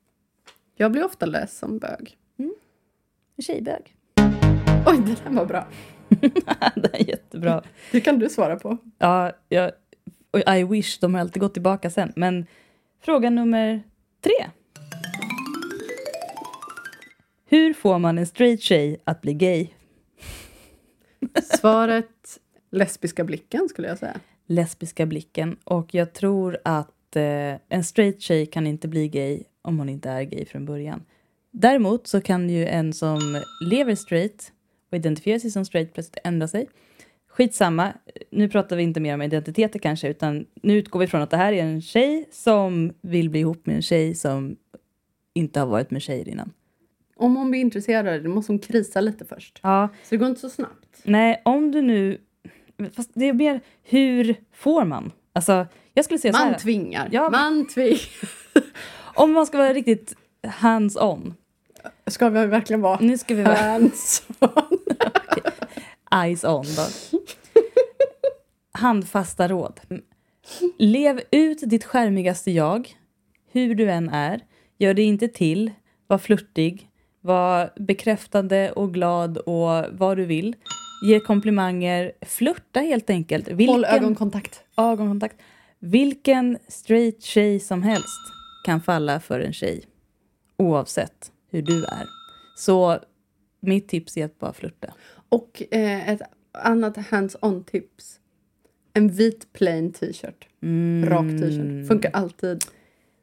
Jag 0.75 0.91
blir 0.91 1.05
ofta 1.05 1.25
läst 1.25 1.57
som 1.57 1.77
bög. 1.79 2.17
En 3.37 3.43
tjejbög. 3.43 3.95
Oj, 4.85 4.97
det 5.05 5.23
där 5.23 5.31
var 5.35 5.45
bra. 5.45 5.67
det 6.75 6.93
är 6.99 7.09
jättebra. 7.09 7.63
Det 7.91 8.01
kan 8.01 8.19
du 8.19 8.29
svara 8.29 8.55
på. 8.59 8.77
Ja, 8.97 9.31
jag, 9.49 9.71
och 10.31 10.55
I 10.55 10.63
wish, 10.63 10.99
de 10.99 11.13
har 11.13 11.21
alltid 11.21 11.41
gått 11.41 11.53
tillbaka 11.53 11.89
sen. 11.89 12.13
Men 12.15 12.45
fråga 13.01 13.29
nummer 13.29 13.83
tre. 14.21 14.49
Hur 17.45 17.73
får 17.73 17.99
man 17.99 18.17
en 18.17 18.25
straight 18.27 18.61
tjej 18.61 18.97
att 19.03 19.21
bli 19.21 19.33
gay? 19.33 19.67
Svaret 21.43 22.39
lesbiska 22.71 23.23
blicken 23.23 23.69
skulle 23.69 23.87
jag 23.87 23.97
säga. 23.97 24.19
Lesbiska 24.47 25.05
blicken. 25.05 25.57
Och 25.63 25.93
jag 25.93 26.13
tror 26.13 26.57
att 26.63 27.15
eh, 27.15 27.55
en 27.69 27.83
straight 27.83 28.21
tjej 28.21 28.45
kan 28.45 28.67
inte 28.67 28.87
bli 28.87 29.07
gay 29.07 29.43
om 29.61 29.79
hon 29.79 29.89
inte 29.89 30.09
är 30.09 30.23
gay 30.23 30.45
från 30.45 30.65
början. 30.65 31.03
Däremot 31.51 32.07
så 32.07 32.21
kan 32.21 32.49
ju 32.49 32.67
en 32.67 32.93
som 32.93 33.43
lever 33.69 33.95
straight 33.95 34.51
och 34.91 34.97
identifierar 34.97 35.39
sig 35.39 35.51
som 35.51 35.65
straight 35.65 35.93
plötsligt 35.93 36.17
ändra 36.23 36.47
sig. 36.47 36.67
Skitsamma, 37.37 37.93
nu 38.29 38.49
pratar 38.49 38.75
vi 38.75 38.83
inte 38.83 38.99
mer 38.99 39.13
om 39.13 39.21
identiteter 39.21 39.79
kanske, 39.79 40.07
utan 40.09 40.45
nu 40.61 40.77
utgår 40.77 40.99
vi 40.99 41.07
från 41.07 41.21
att 41.21 41.29
det 41.29 41.37
här 41.37 41.53
är 41.53 41.63
en 41.63 41.81
tjej 41.81 42.29
som 42.31 42.93
vill 43.01 43.29
bli 43.29 43.39
ihop 43.39 43.65
med 43.65 43.75
en 43.75 43.81
tjej 43.81 44.15
som 44.15 44.55
inte 45.33 45.59
har 45.59 45.67
varit 45.67 45.91
med 45.91 46.01
tjejer 46.01 46.29
innan. 46.29 46.51
Om 47.15 47.35
hon 47.35 47.51
blir 47.51 47.61
intresserad 47.61 48.07
av 48.07 48.23
det, 48.23 48.29
måste 48.29 48.51
hon 48.51 48.59
krisa 48.59 49.01
lite 49.01 49.25
först. 49.25 49.59
Ja, 49.63 49.89
Så 50.03 50.07
det 50.09 50.17
går 50.17 50.27
inte 50.27 50.41
så 50.41 50.49
snabbt. 50.49 51.01
nej, 51.03 51.41
om 51.45 51.71
du 51.71 51.81
nu... 51.81 52.21
Fast 52.95 53.11
det 53.13 53.25
är 53.25 53.33
mer, 53.33 53.61
hur 53.83 54.35
får 54.53 54.85
man? 54.85 55.11
Alltså, 55.33 55.67
jag 55.93 56.05
skulle 56.05 56.19
säga 56.19 56.33
så 56.33 56.39
här. 56.39 56.51
Man 56.51 56.59
tvingar. 56.59 57.09
Ja, 57.11 57.29
Man 57.29 57.67
tvingar. 57.67 57.99
Om 59.15 59.31
man 59.31 59.45
ska 59.45 59.57
vara 59.57 59.73
riktigt 59.73 60.15
hands-on. 60.43 61.33
Ska 62.07 62.29
vi 62.29 62.45
verkligen 62.45 62.81
vara 62.81 62.99
Nu 63.01 63.17
ska 63.17 63.35
vi 63.35 63.43
vara 63.43 63.55
hands-on? 63.55 64.79
eyes-on 66.23 66.65
då. 66.75 67.16
Handfasta 68.77 69.47
råd. 69.47 69.79
Lev 70.77 71.21
ut 71.31 71.59
ditt 71.61 71.83
skärmigaste 71.83 72.51
jag, 72.51 72.93
hur 73.51 73.75
du 73.75 73.91
än 73.91 74.09
är. 74.09 74.41
Gör 74.77 74.93
dig 74.93 75.05
inte 75.05 75.27
till. 75.27 75.71
Var 76.07 76.17
flörtig. 76.17 76.89
Var 77.21 77.73
bekräftande 77.75 78.71
och 78.71 78.93
glad 78.93 79.37
och 79.37 79.85
vad 79.91 80.17
du 80.17 80.25
vill. 80.25 80.55
Ge 81.05 81.19
komplimanger. 81.19 82.11
Flörta 82.21 82.79
helt 82.79 83.09
enkelt. 83.09 83.47
Vilken, 83.47 83.75
Håll 83.75 83.85
ögonkontakt. 83.85 84.63
ögonkontakt. 84.77 85.37
Vilken 85.79 86.57
straight 86.67 87.23
tjej 87.23 87.59
som 87.59 87.83
helst 87.83 88.19
kan 88.65 88.81
falla 88.81 89.19
för 89.19 89.39
en 89.39 89.53
tjej. 89.53 89.83
Oavsett 90.57 91.31
hur 91.49 91.61
du 91.61 91.83
är. 91.83 92.05
Så 92.57 92.99
mitt 93.59 93.87
tips 93.87 94.17
är 94.17 94.25
att 94.25 94.39
bara 94.39 94.53
flörta. 94.53 94.93
Och 95.29 95.63
eh, 95.71 96.09
ett 96.09 96.21
annat 96.51 96.97
hands-on 96.97 97.63
tips. 97.63 98.19
En 98.97 99.07
vit 99.09 99.53
plain 99.53 99.93
t-shirt. 99.93 100.47
Mm. 100.63 101.09
Rak 101.09 101.39
t-shirt. 101.41 101.87
Funkar 101.87 102.11
alltid. 102.13 102.63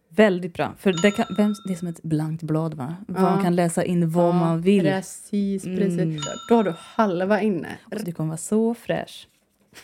Väldigt 0.09 0.55
bra. 0.55 0.75
För 0.79 1.03
det, 1.03 1.11
kan, 1.11 1.27
vem, 1.37 1.55
det 1.67 1.73
är 1.73 1.77
som 1.77 1.89
ett 1.89 2.03
blankt 2.03 2.43
blad, 2.43 2.75
va? 2.75 2.97
Ja. 3.09 3.21
Man 3.21 3.43
kan 3.43 3.57
läsa 3.57 3.85
in 3.85 4.11
vad 4.11 4.35
man 4.35 4.61
vill. 4.61 4.85
Precis, 4.85 5.65
precis. 5.65 5.99
Mm. 6.01 6.19
Då 6.49 6.55
har 6.55 6.65
du 6.65 6.75
halva 6.79 7.41
inne. 7.41 7.69
Så 7.97 8.05
du 8.05 8.13
kommer 8.13 8.29
vara 8.29 8.37
så 8.37 8.75
fräsch. 8.75 9.29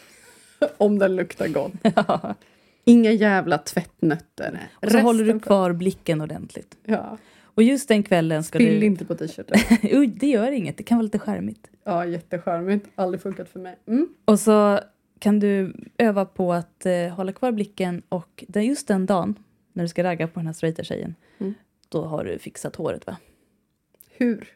Om 0.77 0.99
den 0.99 1.17
luktar 1.17 1.49
gott. 1.49 1.73
Inga 2.85 3.11
jävla 3.13 3.59
tvättnötter. 3.59 4.69
Och 4.73 4.91
så 4.91 4.99
håller 4.99 5.25
du 5.25 5.31
Resten- 5.31 5.41
kvar 5.41 5.73
blicken 5.73 6.21
ordentligt. 6.21 6.77
Ja. 6.85 7.19
Och 7.55 7.63
just 7.63 7.89
den 7.89 8.03
kvällen 8.03 8.45
ska 8.45 8.59
Spill 8.59 8.81
du... 8.81 8.87
inte 8.87 9.05
på 9.05 9.15
t-shirten. 9.15 9.59
Det 10.21 10.27
gör 10.27 10.51
inget. 10.53 10.77
Det 10.77 10.83
kan 10.83 10.99
vara 10.99 11.03
lite 11.05 11.19
charmigt. 11.19 11.71
Ja, 11.85 12.07
jättecharmigt. 12.07 12.87
Aldrig 12.95 13.23
funkat 13.23 13.49
för 13.49 13.61
mig. 13.61 13.79
Mm. 13.87 14.09
Och 14.25 14.41
så 14.41 14.81
kan 15.21 15.41
du 15.41 15.75
öva 15.99 16.25
på 16.25 16.53
att 16.53 16.87
eh, 16.87 17.09
hålla 17.09 17.33
kvar 17.33 17.53
blicken 17.53 18.03
och 18.09 18.45
det, 18.49 18.63
just 18.63 18.89
den 18.89 19.07
dagen 19.07 19.35
när 19.73 19.85
du 19.85 19.89
ska 19.89 20.05
ragga 20.05 20.29
på 20.29 20.41
den 20.41 20.47
här 20.47 20.53
straighta 20.55 20.83
tjejen, 20.85 21.15
Mm. 21.39 21.55
då 21.89 22.05
har 22.05 22.25
du 22.25 22.39
fixat 22.39 22.77
håret, 22.77 23.07
va? 23.07 23.17
Hur? 24.11 24.49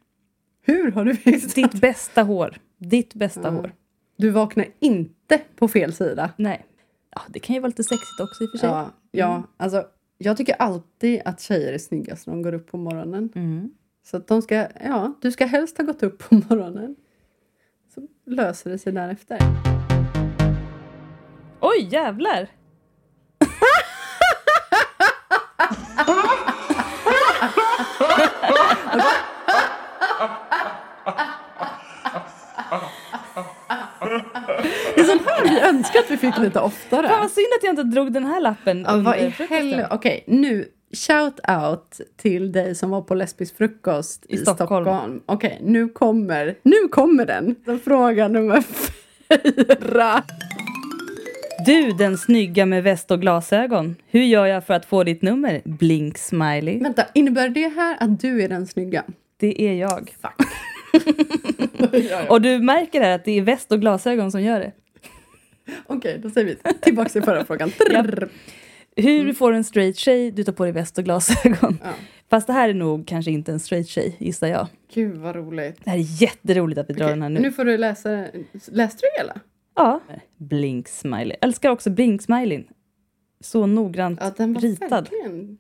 Hur 0.63 0.91
har 0.93 1.05
du 1.05 1.15
fixat? 1.17 1.55
Ditt 1.55 1.81
bästa 1.81 2.23
hår. 2.23 2.57
Ditt 2.79 3.15
bästa 3.15 3.41
Ja. 3.43 3.51
hår. 3.51 3.73
Du 4.17 4.31
vaknar 4.31 4.67
inte 4.79 5.41
på 5.57 5.69
fel 5.69 5.93
sida. 5.93 6.31
Nej. 6.37 6.65
Ja, 7.11 7.23
det 7.29 7.39
kan 7.39 7.55
ju 7.55 7.61
vara 7.61 7.69
lite 7.69 7.85
sexigt 7.85 8.21
också 8.21 8.45
i 8.45 8.47
och 8.47 8.51
för 8.51 8.59
sig. 8.59 8.69
Ja, 8.69 8.91
ja 9.11 9.43
alltså, 9.57 9.87
jag 10.19 10.37
tycker 10.37 10.55
alltid 10.55 11.21
att 11.25 11.41
tjejer 11.41 11.73
är 11.73 11.79
snyggast 11.79 12.27
när 12.27 12.35
de 12.35 12.43
går 12.43 12.55
upp 12.55 12.71
på 12.71 12.77
morgonen. 12.77 13.31
Mm. 13.35 13.71
Så 14.05 14.17
att 14.17 14.27
de 14.29 14.43
ska, 14.43 14.55
ja, 14.85 15.15
du 15.21 15.33
ska 15.33 15.47
helst 15.47 15.79
ha 15.79 15.85
gått 15.85 16.03
upp 16.03 16.19
på 16.19 16.35
morgonen. 16.35 16.97
Så 17.95 18.09
löser 18.27 18.71
det 18.71 18.79
sig 18.79 18.93
därefter. 18.93 19.39
Oj, 21.67 21.89
jävlar! 21.91 22.49
Det 34.95 35.01
är 35.01 35.05
sånt 35.05 35.23
här 35.27 35.43
vi 35.49 35.61
önskar 35.61 36.01
att 36.01 36.11
vi 36.11 36.17
fick 36.17 36.39
lite 36.39 36.61
oftare. 36.61 37.09
Fan 37.09 37.21
vad 37.21 37.31
synd 37.31 37.47
att 37.59 37.65
jag 37.65 37.73
inte 37.73 37.83
drog 37.83 38.13
den 38.13 38.25
här 38.25 38.41
lappen 38.41 38.85
Ja, 38.89 38.97
vad 38.97 39.17
i 39.17 39.21
under 39.21 39.49
helvete. 39.49 39.89
Okej, 39.91 40.25
nu 40.27 40.69
shout 41.07 41.41
out 41.63 42.01
till 42.17 42.53
dig 42.53 42.75
som 42.75 42.91
var 42.91 43.01
på 43.03 43.15
lesbisk 43.15 43.57
frukost 43.57 44.27
i, 44.29 44.35
I 44.35 44.39
Stockholm. 44.39 44.85
Stockholm. 44.85 45.23
Okej, 45.27 45.59
nu 45.63 45.89
kommer, 45.89 46.59
nu 46.63 46.89
kommer 46.91 47.27
den. 47.27 47.57
Fråga 47.85 48.29
nummer 48.29 48.63
fyra. 49.29 50.23
Du, 51.67 51.91
den 51.91 52.19
snygga 52.19 52.67
med 52.67 52.83
väst 52.83 53.11
och 53.11 53.21
glasögon. 53.21 53.97
Hur 54.07 54.23
gör 54.23 54.47
jag 54.47 54.67
för 54.67 54.75
att 54.75 54.85
få 54.87 55.05
ditt 55.05 55.23
nummer? 55.23 55.63
Blink 55.65 56.19
smiley. 56.19 56.79
Vänta, 56.79 57.05
innebär 57.15 57.49
det 57.49 57.69
här 57.69 57.97
att 58.01 58.21
du 58.21 58.43
är 58.43 58.49
den 58.49 58.67
snygga? 58.67 59.05
Det 59.37 59.63
är 59.63 59.75
jag. 59.75 60.15
Fuck. 60.21 60.49
Och 62.29 62.41
du 62.43 62.59
märker 62.59 63.01
här 63.01 63.11
att 63.15 63.25
det 63.25 63.39
är 63.39 63.43
väst 63.43 63.73
och 63.73 63.81
glasögon 63.81 64.31
som 64.33 64.43
gör 64.43 64.61
det. 64.61 64.73
Okej, 65.87 66.19
då 66.23 66.31
säger 66.31 66.47
vi 66.47 66.73
tillbaka 66.81 67.09
till 67.09 67.23
förra 67.23 67.45
frågan. 67.45 67.71
Trrr. 67.79 68.29
Hur 68.97 69.25
du 69.25 69.35
får 69.35 69.53
en 69.53 69.65
straight 69.65 69.97
tjej, 69.97 70.31
du 70.31 70.45
tar 70.45 70.53
på 70.53 70.65
dig 70.65 70.73
väst 70.73 70.99
och 70.99 71.05
glasögon. 71.05 71.79
Ja. 71.85 71.91
Fast 72.31 72.47
det 72.47 72.53
här 72.53 72.69
är 72.69 72.75
nog 72.75 73.07
kanske 73.07 73.31
inte 73.31 73.53
en 73.53 73.61
straight 73.61 73.89
tjej, 73.89 74.17
gissar 74.19 74.47
jag. 74.47 74.67
Gud 74.95 75.17
vad 75.17 75.37
roligt. 75.37 75.81
Det 75.85 75.91
här 75.91 75.99
är 75.99 76.23
jätteroligt 76.23 76.81
att 76.81 76.91
vi 76.91 76.95
drar 76.95 77.09
den 77.09 77.23
här 77.23 77.29
nu. 77.29 77.41
nu 77.41 77.53
får 77.53 77.65
du 77.65 77.77
läsa. 77.77 78.25
Läste 78.71 78.99
du 79.03 79.23
hela? 79.23 79.41
Ja. 79.75 80.01
Blink 80.37 80.89
smiley. 80.89 81.37
Älskar 81.41 81.71
också 81.71 81.91
blink 81.91 82.23
smileyn. 82.23 82.65
Så 83.41 83.67
noggrant 83.67 84.19
Ja, 84.23 84.31
den 84.37 84.53
var 84.55 84.61
ritad. 84.61 84.91
verkligen 84.91 85.59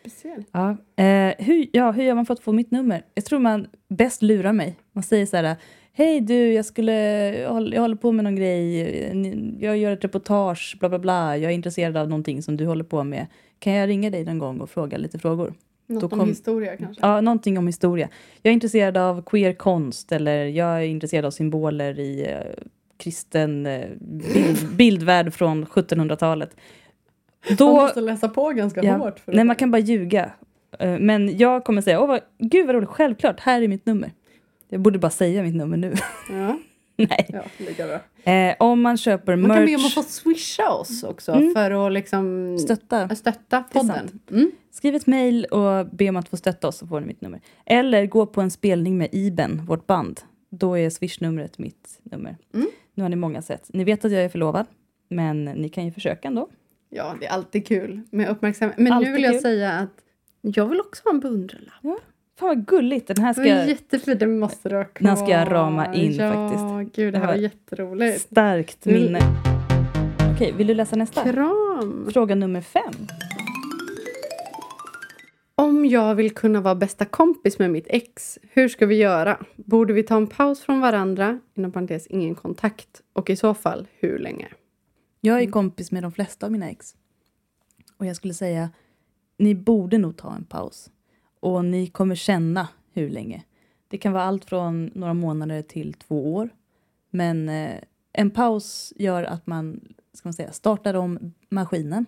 speciell. 0.00 0.44
Ja. 0.52 0.70
Eh, 1.04 1.34
hur, 1.38 1.66
ja, 1.72 1.90
hur 1.90 2.02
gör 2.04 2.14
man 2.14 2.26
för 2.26 2.34
att 2.34 2.40
få 2.40 2.52
mitt 2.52 2.70
nummer? 2.70 3.02
Jag 3.14 3.24
tror 3.24 3.38
man 3.38 3.66
bäst 3.88 4.22
lurar 4.22 4.52
mig. 4.52 4.76
Man 4.92 5.02
säger 5.04 5.26
så 5.26 5.36
här, 5.36 5.56
hej 5.92 6.20
du, 6.20 6.52
jag, 6.52 6.64
skulle, 6.64 6.92
jag, 7.38 7.50
håller, 7.50 7.94
på 7.96 8.12
med 8.12 8.24
någon 8.24 8.36
grej, 8.36 9.58
jag 9.60 9.78
gör 9.78 9.92
ett 9.92 10.04
reportage, 10.04 10.76
bla 10.80 10.88
bla 10.88 10.98
bla, 10.98 11.36
jag 11.36 11.50
är 11.50 11.54
intresserad 11.54 11.96
av 11.96 12.08
någonting 12.08 12.42
som 12.42 12.56
du 12.56 12.66
håller 12.66 12.84
på 12.84 13.04
med. 13.04 13.26
Kan 13.58 13.72
jag 13.72 13.88
ringa 13.88 14.10
dig 14.10 14.24
någon 14.24 14.38
gång 14.38 14.60
och 14.60 14.70
fråga 14.70 14.98
lite 14.98 15.18
frågor? 15.18 15.54
Något 15.86 16.00
Då 16.00 16.06
om 16.06 16.18
kom- 16.18 16.28
historia 16.28 16.76
kanske? 16.76 17.06
Ja, 17.06 17.20
någonting 17.20 17.58
om 17.58 17.66
historia. 17.66 18.08
Jag 18.42 18.50
är 18.50 18.54
intresserad 18.54 18.96
av 18.96 19.22
queer 19.22 19.52
konst 19.52 20.12
eller 20.12 20.44
jag 20.44 20.68
är 20.76 20.86
intresserad 20.86 21.24
av 21.24 21.30
symboler 21.30 21.98
i 21.98 22.26
eh, 22.26 22.64
kristen 22.96 23.66
eh, 23.66 23.88
bild, 24.00 24.68
bildvärld 24.76 25.34
från 25.34 25.66
1700-talet. 25.66 26.56
Man 27.48 27.56
Då, 27.56 27.72
måste 27.74 28.00
läsa 28.00 28.28
på 28.28 28.48
ganska 28.50 28.82
Ja. 28.82 28.96
hårt. 28.96 29.18
För 29.20 29.32
nej, 29.32 29.38
det. 29.38 29.44
man 29.44 29.56
kan 29.56 29.70
bara 29.70 29.78
ljuga. 29.78 30.30
Eh, 30.78 30.98
Men 30.98 31.38
jag 31.38 31.64
kommer 31.64 31.82
säga, 31.82 32.00
Åh, 32.00 32.06
vad, 32.08 32.20
gud 32.38 32.66
vad 32.66 32.74
roligt, 32.74 32.88
självklart, 32.88 33.40
här 33.40 33.62
är 33.62 33.68
mitt 33.68 33.86
nummer. 33.86 34.12
Jag 34.68 34.80
borde 34.80 34.98
bara 34.98 35.10
säga 35.10 35.42
mitt 35.42 35.54
nummer 35.54 35.76
nu. 35.76 35.94
Ja. 36.30 36.58
Nej. 36.96 37.26
Ja, 37.28 37.42
lika 37.58 37.86
bra. 37.86 38.32
Eh, 38.32 38.54
om 38.58 38.82
man 38.82 38.96
köper 38.96 39.36
Man 39.36 39.50
kan 39.56 39.66
be 39.66 39.74
om 39.76 39.82
merch, 39.82 39.98
att 39.98 40.04
få 40.04 40.10
swisha 40.10 40.70
oss 40.72 41.02
också 41.04 41.32
Mm. 41.32 41.54
för 41.54 41.86
att 41.86 41.92
liksom 41.92 42.58
stötta. 42.58 43.08
stötta 43.16 43.64
Det 43.72 43.78
är 43.78 43.80
podden. 43.80 44.20
Mm. 44.30 44.50
Skriv 44.72 44.94
ett 44.94 45.06
mejl 45.06 45.44
och 45.44 45.86
be 45.86 46.08
om 46.08 46.16
att 46.16 46.28
få 46.28 46.36
stötta 46.36 46.68
oss 46.68 46.76
så 46.78 46.86
får 46.86 47.00
ni 47.00 47.06
mitt 47.06 47.20
nummer. 47.20 47.40
Eller 47.66 48.06
gå 48.06 48.26
på 48.26 48.40
en 48.40 48.50
spelning 48.50 48.98
med 48.98 49.08
Iben, 49.12 49.62
vårt 49.66 49.86
band. 49.86 50.20
Då 50.58 50.78
är 50.78 50.90
swishnumret 50.90 51.58
mitt 51.58 52.00
nummer. 52.02 52.36
Mm. 52.54 52.66
Nu 52.94 53.02
har 53.02 53.08
ni 53.10 53.16
många 53.16 53.42
sätt. 53.42 53.70
Ni 53.72 53.84
vet 53.84 54.04
att 54.04 54.12
jag 54.12 54.24
är 54.24 54.28
förlovad, 54.28 54.66
men 55.08 55.44
ni 55.44 55.68
kan 55.68 55.84
ju 55.84 55.92
försöka 55.92 56.28
ändå. 56.28 56.48
Ja, 56.90 57.16
det 57.20 57.26
är 57.26 57.30
alltid 57.30 57.66
kul 57.66 58.00
med 58.10 58.28
uppmärksamhet. 58.28 58.78
Men 58.78 58.92
Alltid 58.92 59.08
nu 59.08 59.14
vill 59.14 59.24
jag 59.24 59.32
kul. 59.32 59.40
säga 59.42 59.72
att 59.72 59.90
jag 60.40 60.66
vill 60.66 60.80
också 60.80 61.02
ha 61.04 61.10
en 61.10 61.20
beundrarlapp. 61.20 61.82
Fan 62.38 62.48
vad 62.48 62.66
gulligt, 62.66 63.06
den 63.06 63.18
här 63.24 63.32
ska 63.32 63.42
var 63.42 63.48
jag... 63.48 63.68
jättefint, 63.68 64.20
det 64.20 64.26
måste 64.26 64.68
du 64.68 64.76
ha 64.76 64.84
Den 64.98 65.06
här 65.08 65.16
ska 65.16 65.28
jag 65.28 65.46
kvar. 65.46 65.56
rama 65.56 65.94
in 65.94 66.12
ja, 66.14 66.32
faktiskt. 66.32 66.96
gud 66.96 67.12
det 67.14 67.18
här 67.18 67.26
var 67.26 67.34
jätteroligt. 67.34 68.20
Starkt 68.20 68.84
minne. 68.84 69.20
Okej, 70.34 70.54
vill 70.56 70.66
du 70.66 70.74
läsa 70.74 70.96
nästa? 70.96 71.22
Kram! 71.32 72.10
Fråga 72.12 72.34
nummer 72.34 72.60
fem. 72.60 72.92
Om 75.56 75.86
jag 75.86 76.14
vill 76.14 76.34
kunna 76.34 76.60
vara 76.60 76.74
bästa 76.74 77.04
kompis 77.04 77.58
med 77.58 77.70
mitt 77.70 77.86
ex, 77.88 78.38
hur 78.42 78.68
ska 78.68 78.86
vi 78.86 78.94
göra? 78.94 79.44
Borde 79.56 79.92
vi 79.92 80.02
ta 80.02 80.16
en 80.16 80.26
paus 80.26 80.60
från 80.60 80.80
varandra? 80.80 81.40
Inom 81.54 81.72
parentes 81.72 82.06
ingen 82.06 82.34
kontakt. 82.34 83.02
Och 83.12 83.30
i 83.30 83.36
så 83.36 83.54
fall, 83.54 83.88
hur 83.98 84.18
länge? 84.18 84.48
Jag 85.20 85.42
är 85.42 85.50
kompis 85.50 85.92
med 85.92 86.02
de 86.02 86.12
flesta 86.12 86.46
av 86.46 86.52
mina 86.52 86.70
ex. 86.70 86.94
Och 87.96 88.06
jag 88.06 88.16
skulle 88.16 88.34
säga, 88.34 88.70
ni 89.36 89.54
borde 89.54 89.98
nog 89.98 90.16
ta 90.16 90.34
en 90.34 90.44
paus. 90.44 90.90
Och 91.40 91.64
ni 91.64 91.86
kommer 91.86 92.14
känna 92.14 92.68
hur 92.92 93.10
länge. 93.10 93.44
Det 93.88 93.98
kan 93.98 94.12
vara 94.12 94.24
allt 94.24 94.44
från 94.44 94.90
några 94.94 95.14
månader 95.14 95.62
till 95.62 95.94
två 95.94 96.34
år. 96.34 96.48
Men 97.10 97.48
eh, 97.48 97.80
en 98.12 98.30
paus 98.30 98.92
gör 98.96 99.22
att 99.22 99.46
man, 99.46 99.80
ska 100.12 100.28
man 100.28 100.34
säga, 100.34 100.52
startar 100.52 100.94
om 100.94 101.32
maskinen. 101.48 102.06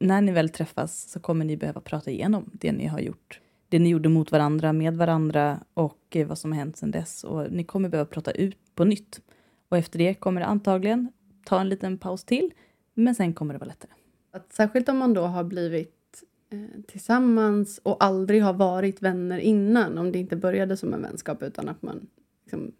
När 0.00 0.20
ni 0.20 0.32
väl 0.32 0.48
träffas 0.48 1.10
så 1.10 1.20
kommer 1.20 1.44
ni 1.44 1.56
behöva 1.56 1.80
prata 1.80 2.10
igenom 2.10 2.50
det 2.52 2.72
ni 2.72 2.86
har 2.86 3.00
gjort. 3.00 3.40
Det 3.68 3.78
ni 3.78 3.88
gjorde 3.88 4.08
mot 4.08 4.32
varandra, 4.32 4.72
med 4.72 4.96
varandra 4.96 5.60
och 5.74 6.06
eh, 6.10 6.26
vad 6.26 6.38
som 6.38 6.52
har 6.52 6.58
hänt 6.58 6.76
sedan 6.76 6.90
dess. 6.90 7.24
Och 7.24 7.52
ni 7.52 7.64
kommer 7.64 7.88
behöva 7.88 8.08
prata 8.08 8.30
ut 8.30 8.58
på 8.74 8.84
nytt. 8.84 9.20
Och 9.68 9.78
efter 9.78 9.98
det 9.98 10.14
kommer 10.14 10.40
det 10.40 10.46
antagligen 10.46 11.12
ta 11.44 11.60
en 11.60 11.68
liten 11.68 11.98
paus 11.98 12.24
till, 12.24 12.50
men 12.94 13.14
sen 13.14 13.32
kommer 13.32 13.54
det 13.54 13.58
vara 13.58 13.68
lättare. 13.68 13.90
Att 14.32 14.52
särskilt 14.52 14.88
om 14.88 14.98
man 14.98 15.14
då 15.14 15.22
har 15.22 15.44
blivit 15.44 16.24
eh, 16.50 16.82
tillsammans 16.86 17.80
och 17.82 18.04
aldrig 18.04 18.42
har 18.42 18.52
varit 18.52 19.02
vänner 19.02 19.38
innan. 19.38 19.98
Om 19.98 20.12
det 20.12 20.18
inte 20.18 20.36
började 20.36 20.76
som 20.76 20.94
en 20.94 21.02
vänskap 21.02 21.42
utan 21.42 21.68
att 21.68 21.82
man 21.82 22.06
liksom 22.44 22.72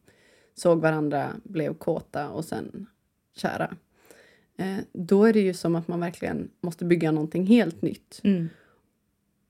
såg 0.54 0.80
varandra, 0.80 1.30
blev 1.42 1.74
kåta 1.74 2.30
och 2.30 2.44
sen 2.44 2.86
kära. 3.36 3.76
Eh, 4.60 4.76
då 4.92 5.24
är 5.24 5.32
det 5.32 5.40
ju 5.40 5.54
som 5.54 5.76
att 5.76 5.88
man 5.88 6.00
verkligen 6.00 6.48
måste 6.60 6.84
bygga 6.84 7.10
någonting 7.12 7.46
helt 7.46 7.82
nytt. 7.82 8.22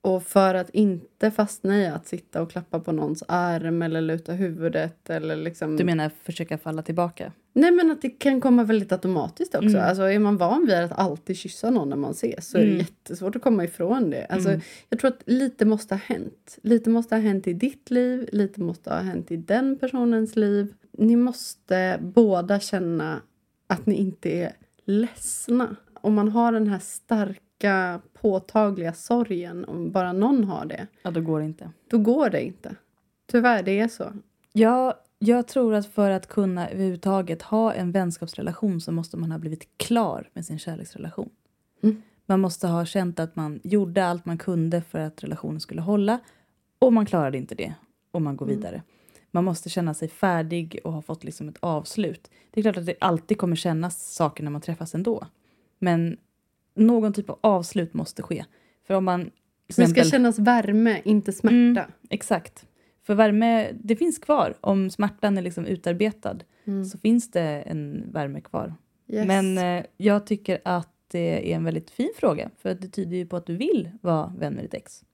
Och 0.03 0.23
för 0.23 0.55
att 0.55 0.70
inte 0.70 1.31
fastna 1.31 1.79
i 1.79 1.87
att 1.87 2.07
sitta 2.07 2.42
och 2.42 2.51
klappa 2.51 2.81
på 2.81 2.92
någons 2.92 3.23
arm 3.29 3.83
eller 3.83 4.01
luta 4.01 4.33
huvudet 4.33 5.11
eller 5.11 5.37
liksom... 5.37 5.77
Du 5.77 5.85
menar 5.85 6.11
försöka 6.23 6.59
falla 6.59 6.83
tillbaka? 6.83 7.33
Nej 7.53 7.70
men 7.70 7.90
att 7.90 8.03
det 8.03 8.09
kan 8.11 8.40
komma 8.40 8.64
väldigt 8.64 8.92
automatiskt 8.92 9.55
också. 9.55 9.68
Mm. 9.68 9.81
Alltså 9.85 10.03
är 10.03 10.18
man 10.18 10.37
van 10.37 10.66
vid 10.66 10.75
att 10.75 10.92
alltid 10.99 11.37
kyssa 11.37 11.70
någon 11.70 11.88
när 11.88 11.96
man 11.96 12.11
ses 12.11 12.49
så 12.51 12.59
är 12.59 12.62
det 12.62 12.66
Mm. 12.68 12.79
jättesvårt 12.79 13.37
att 13.37 13.42
komma 13.42 13.64
ifrån 13.64 14.11
det. 14.11 14.25
Alltså, 14.25 14.49
Mm. 14.49 14.61
Jag 14.88 14.99
tror 15.01 15.09
att 15.11 15.23
lite 15.27 15.64
måste 15.64 15.94
ha 15.94 16.01
hänt. 16.05 16.59
Lite 16.62 16.90
måste 16.90 17.14
ha 17.14 17.23
hänt 17.23 17.46
i 17.46 17.53
ditt 17.53 17.90
liv, 17.90 18.29
lite 18.33 18.61
måste 18.61 18.90
ha 18.90 18.99
hänt 19.01 19.31
i 19.31 19.37
den 19.37 19.79
personens 19.79 20.37
liv. 20.37 20.75
Ni 20.92 21.16
måste 21.16 21.99
båda 22.03 22.61
känna 22.61 23.20
att 23.66 23.87
ni 23.87 23.94
inte 23.94 24.31
är 24.31 24.53
ledsna. 24.90 25.76
Om 25.94 26.14
man 26.14 26.29
har 26.29 26.53
den 26.53 26.66
här 26.66 26.79
starka, 26.79 28.00
påtagliga 28.20 28.92
sorgen, 28.92 29.64
om 29.64 29.90
bara 29.92 30.12
någon 30.12 30.44
har 30.44 30.64
det, 30.66 30.87
Ja, 31.03 31.11
då 31.11 31.20
går 31.20 31.38
det 31.40 31.44
inte. 31.46 31.70
då 31.90 31.98
går 31.98 32.31
det 32.31 32.42
inte. 32.44 32.76
Tyvärr, 33.33 33.62
det 33.62 33.81
är 33.81 33.88
så. 33.88 34.12
Ja, 34.53 35.00
jag 35.18 35.46
tror 35.48 35.74
att 35.74 35.87
för 35.87 36.11
att 36.11 36.26
kunna 36.26 36.68
överhuvudtaget 36.68 37.42
ha 37.42 37.72
en 37.72 37.92
vänskapsrelation 37.92 38.81
så 38.81 38.92
måste 38.92 39.16
man 39.16 39.31
ha 39.33 39.38
blivit 39.38 39.68
klar 39.76 40.29
med 40.33 40.46
sin 40.46 40.59
kärleksrelation. 40.59 41.31
Mm. 41.83 42.03
Man 42.26 42.40
måste 42.40 42.66
ha 42.68 42.85
känt 42.85 43.20
att 43.20 43.37
man 43.37 43.61
gjorde 43.64 44.07
allt 44.07 44.26
man 44.26 44.38
kunde 44.38 44.83
för 44.83 44.98
att 44.98 45.24
relationen 45.24 45.61
skulle 45.61 45.81
hålla 45.81 46.18
och 46.79 46.92
man 46.92 47.07
klarade 47.07 47.38
inte 47.38 47.55
det 47.55 47.74
och 48.11 48.22
man 48.22 48.37
går 48.37 48.46
Mm. 48.46 48.57
vidare. 48.59 48.83
Man 49.31 49.45
måste 49.45 49.69
känna 49.69 49.95
sig 49.95 50.09
färdig 50.09 50.79
och 50.85 50.93
ha 50.93 51.03
fått 51.03 51.25
liksom 51.25 51.49
ett 51.49 51.59
avslut. 51.61 52.31
Det 52.51 52.61
är 52.61 52.62
klart 52.62 52.77
att 52.77 52.87
det 52.87 52.95
alltid 53.01 53.38
kommer 53.38 53.57
kännas 53.57 54.12
saker 54.14 54.45
när 54.45 54.51
man 54.51 54.61
träffas 54.61 54.95
ändå. 54.95 55.27
Men 55.79 56.16
någon 56.75 57.12
typ 57.12 57.31
av 57.31 57.38
avslut 57.40 57.95
måste 57.95 58.23
ske. 58.23 58.45
För 58.87 58.95
om 58.95 59.05
man... 59.05 59.21
till 59.25 59.31
Det 59.66 59.73
ska 59.75 59.83
exempel- 59.83 60.11
kännas 60.11 60.38
värme, 60.38 61.01
inte 61.05 61.33
smärta. 61.33 61.55
Mm. 61.55 61.83
Exakt. 62.11 62.66
För 63.03 63.14
värme, 63.14 63.71
det 63.73 63.97
finns 63.97 64.19
kvar. 64.19 64.55
Om 64.61 64.90
smärtan 64.90 65.38
är 65.38 65.43
liksom 65.43 65.66
utarbetad 65.66 66.37
Mm. 66.64 66.85
så 66.85 66.99
finns 66.99 67.31
det 67.31 67.43
en 67.43 68.12
värme 68.12 68.40
kvar. 68.40 68.75
Yes. 69.09 69.27
Men 69.27 69.59
eh, 69.59 69.85
jag 69.97 70.27
tycker 70.27 70.61
att 70.64 70.88
det 71.09 71.53
är 71.53 71.57
en 71.57 71.64
väldigt 71.64 71.90
fin 71.90 72.11
fråga. 72.16 72.51
För 72.59 72.75
det 72.75 72.88
tyder 72.88 73.16
ju 73.16 73.27
på 73.27 73.37
att 73.37 73.47
du 73.47 73.57
vill 73.57 73.90
vara 74.01 74.33
vän 74.38 74.55
med 74.55 74.64
ditt 74.64 74.75
ex. 74.75 75.05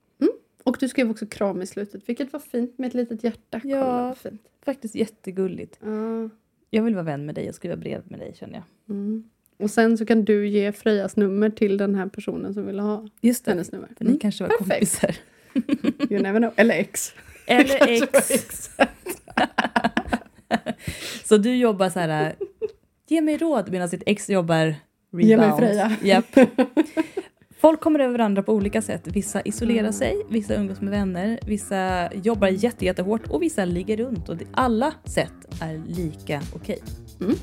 Och 0.66 0.76
du 0.80 0.88
skrev 0.88 1.10
också 1.10 1.26
kram 1.26 1.62
i 1.62 1.66
slutet, 1.66 2.08
vilket 2.08 2.32
var 2.32 2.40
fint 2.40 2.78
med 2.78 2.88
ett 2.88 2.94
litet 2.94 3.24
hjärta. 3.24 3.60
Ja. 3.64 3.80
Kolla 3.80 4.14
fint. 4.14 4.42
Faktiskt 4.64 4.94
jättegulligt. 4.94 5.78
Ja. 5.82 6.28
Jag 6.70 6.82
vill 6.82 6.94
vara 6.94 7.04
vän 7.04 7.26
med 7.26 7.34
dig 7.34 7.48
och 7.48 7.54
skriva 7.54 7.76
brev 7.76 8.02
med 8.04 8.18
dig 8.20 8.34
känner 8.38 8.54
jag. 8.54 8.64
Mm. 8.96 9.24
Och 9.58 9.70
sen 9.70 9.98
så 9.98 10.06
kan 10.06 10.24
du 10.24 10.48
ge 10.48 10.72
Frejas 10.72 11.16
nummer 11.16 11.50
till 11.50 11.76
den 11.76 11.94
här 11.94 12.06
personen 12.06 12.54
som 12.54 12.66
vill 12.66 12.78
ha 12.78 13.06
Just 13.20 13.44
det. 13.44 13.50
hennes 13.50 13.72
nummer. 13.72 13.88
För 13.98 14.04
ni 14.04 14.10
Mm. 14.10 14.20
kanske 14.20 14.44
var 14.44 14.50
Perfekt. 14.58 15.00
kompisar. 15.00 15.16
You 16.12 16.22
never 16.22 16.38
know. 16.40 16.52
Eller 16.56 16.74
ex. 16.74 17.12
Eller 17.46 17.88
ex. 17.88 18.70
Så 21.24 21.36
du 21.36 21.56
jobbar 21.56 21.90
så 21.90 22.00
här, 22.00 22.26
äh, 22.26 22.32
ge 23.08 23.20
mig 23.20 23.36
råd 23.36 23.72
medan 23.72 23.88
ditt 23.88 24.02
ex 24.06 24.30
jobbar 24.30 24.74
rebound. 25.12 25.28
Ge 25.30 25.36
mig 25.36 25.52
Freja. 25.58 25.96
Japp. 26.02 26.36
Folk 27.66 27.80
kommer 27.80 28.00
över 28.00 28.12
varandra 28.18 28.42
på 28.42 28.52
olika 28.52 28.82
sätt. 28.82 29.06
Vissa 29.06 29.40
isolerar 29.42 29.80
Mm. 29.80 29.92
sig, 29.92 30.26
vissa 30.28 30.54
umgås 30.54 30.80
med 30.80 30.90
vänner, 30.90 31.38
vissa 31.46 32.12
jobbar 32.14 32.48
jätte, 32.48 32.84
jättehårt 32.84 33.26
och 33.26 33.42
vissa 33.42 33.64
ligger 33.64 33.96
runt. 33.96 34.28
Och 34.28 34.36
alla 34.52 34.94
sätt 35.04 35.60
är 35.60 35.82
lika 35.86 36.42
okej. 36.54 36.82
Mm. 37.20 37.36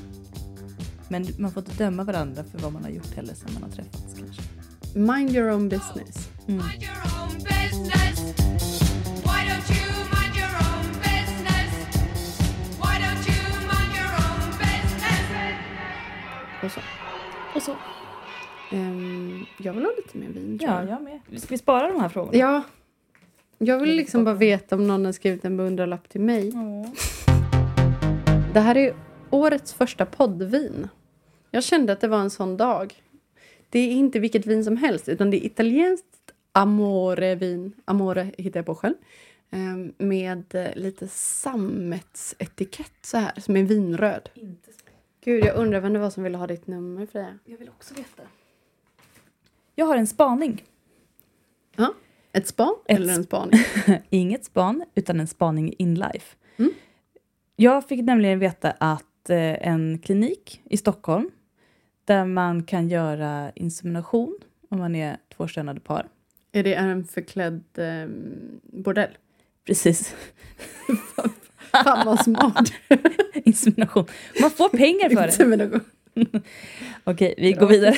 Men 1.08 1.26
man 1.38 1.50
får 1.50 1.60
inte 1.62 1.84
döma 1.84 2.04
varandra 2.04 2.44
för 2.44 2.58
vad 2.58 2.72
man 2.72 2.82
har 2.82 2.90
gjort 2.90 3.14
heller 3.16 3.34
sen 3.34 3.48
man 3.54 3.62
har 3.62 3.70
träffats 3.70 4.16
kanske. 4.18 4.42
Mind 4.98 5.30
your 5.36 5.50
own 5.50 5.68
business. 5.68 6.28
Mm. 6.48 6.62
Och 16.62 16.70
så. 16.70 16.80
Och 17.54 17.62
så. 17.62 17.76
Ehm, 18.74 19.44
jag 19.58 19.72
vill 19.72 19.84
ha 19.84 19.92
lite 19.96 20.18
mer 20.18 20.28
vin 20.28 20.58
tror 20.58 20.70
Ja, 20.70 20.80
jag. 20.82 20.90
jag 20.90 21.02
med. 21.02 21.40
Ska 21.40 21.48
vi 21.50 21.58
spara 21.58 21.88
de 21.92 22.00
här 22.00 22.08
frågorna? 22.08 22.38
Ja. 22.38 22.62
Jag 23.58 23.78
vill 23.80 23.96
liksom 23.96 24.24
bara 24.24 24.34
veta 24.34 24.74
om 24.76 24.86
någon 24.88 25.04
har 25.04 25.12
skrivit 25.12 25.44
en 25.44 25.56
beundrarlapp 25.56 26.08
till 26.08 26.20
mig. 26.20 26.48
Ja. 26.54 26.92
Det 28.54 28.60
här 28.60 28.76
är 28.76 28.94
årets 29.30 29.72
första 29.74 30.06
poddvin. 30.06 30.88
Jag 31.50 31.64
kände 31.64 31.92
att 31.92 32.00
det 32.00 32.08
var 32.08 32.18
en 32.20 32.30
sån 32.30 32.56
dag. 32.56 32.94
Det 33.70 33.78
är 33.78 33.90
inte 33.90 34.18
vilket 34.20 34.46
vin 34.46 34.64
som 34.64 34.76
helst, 34.76 35.08
utan 35.08 35.30
det 35.30 35.36
är 35.36 35.46
italienskt 35.46 36.06
Amore-vin. 36.52 37.72
Amore 37.84 38.30
hittar 38.38 38.58
jag 38.58 38.66
på 38.66 38.74
själv. 38.74 38.94
Ehm, 39.50 39.92
Med 39.98 40.54
eh, 40.54 40.66
lite 40.76 41.08
sammetsetikett 41.08 42.92
så 43.02 43.16
här, 43.18 43.32
som 43.40 43.56
är 43.56 43.62
vinröd. 43.62 44.28
Inte 44.34 44.70
Gud, 45.24 45.44
jag 45.44 45.56
undrar 45.56 45.80
vem 45.80 45.92
det 45.92 45.98
var 45.98 46.10
som 46.10 46.22
ville 46.22 46.38
ha 46.38 46.46
ditt 46.46 46.66
nummer, 46.66 47.06
Freja. 47.06 47.38
Jag 47.44 47.58
vill 47.58 47.68
också 47.68 47.94
veta. 47.94 48.22
Jag 49.74 49.86
har 49.86 49.96
en 49.96 50.06
spaning. 50.06 50.64
Ja. 51.76 51.94
Ett 52.32 52.48
span 52.48 52.74
Ett 52.86 52.98
eller 52.98 53.14
en 53.14 53.24
spaning? 53.24 53.60
Inget 54.10 54.44
span, 54.44 54.84
utan 54.94 55.20
en 55.20 55.26
spaning 55.26 55.74
in 55.78 55.94
life. 55.94 56.36
Mm. 56.56 56.72
Jag 57.56 57.88
fick 57.88 58.04
nämligen 58.04 58.38
veta 58.38 58.70
att 58.70 59.30
eh, 59.30 59.68
en 59.68 59.98
klinik 59.98 60.60
i 60.64 60.76
Stockholm 60.76 61.30
där 62.04 62.24
man 62.24 62.62
kan 62.62 62.88
göra 62.88 63.52
insemination 63.54 64.38
om 64.68 64.78
man 64.78 64.94
är 64.94 65.16
tvåkönade 65.36 65.80
par. 65.80 66.08
Är 66.52 66.62
det 66.62 66.74
en 66.74 67.04
förklädd 67.04 67.62
ehm, 67.76 68.60
bordell? 68.62 69.10
Precis. 69.66 70.14
Fan 71.84 72.06
vad 72.06 72.24
smart! 72.24 72.72
insemination. 73.34 74.06
Man 74.40 74.50
får 74.50 74.68
pengar 74.68 75.08
för 75.08 75.16
det. 75.16 75.26
Insemination. 75.26 75.80
Okej, 77.04 77.34
vi 77.38 77.52
går 77.52 77.66
vidare. 77.66 77.96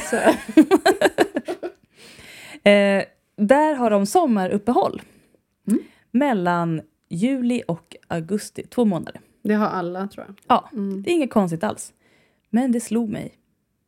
Eh, 2.71 3.05
där 3.37 3.75
har 3.75 3.91
de 3.91 4.07
sommaruppehåll. 4.07 5.03
Mm. 5.69 5.81
Mellan 6.11 6.81
juli 7.09 7.63
och 7.69 7.97
augusti, 8.09 8.63
två 8.63 8.85
månader. 8.85 9.21
Det 9.43 9.55
har 9.55 9.67
alla 9.67 10.09
tror 10.09 10.27
jag. 10.27 10.35
Ja, 10.49 10.69
Mm. 10.73 11.03
det 11.03 11.11
är 11.11 11.15
inget 11.15 11.31
konstigt 11.31 11.65
alls. 11.65 11.93
Men 12.51 12.73
det 12.73 12.81
slog 12.81 13.09
mig 13.11 13.35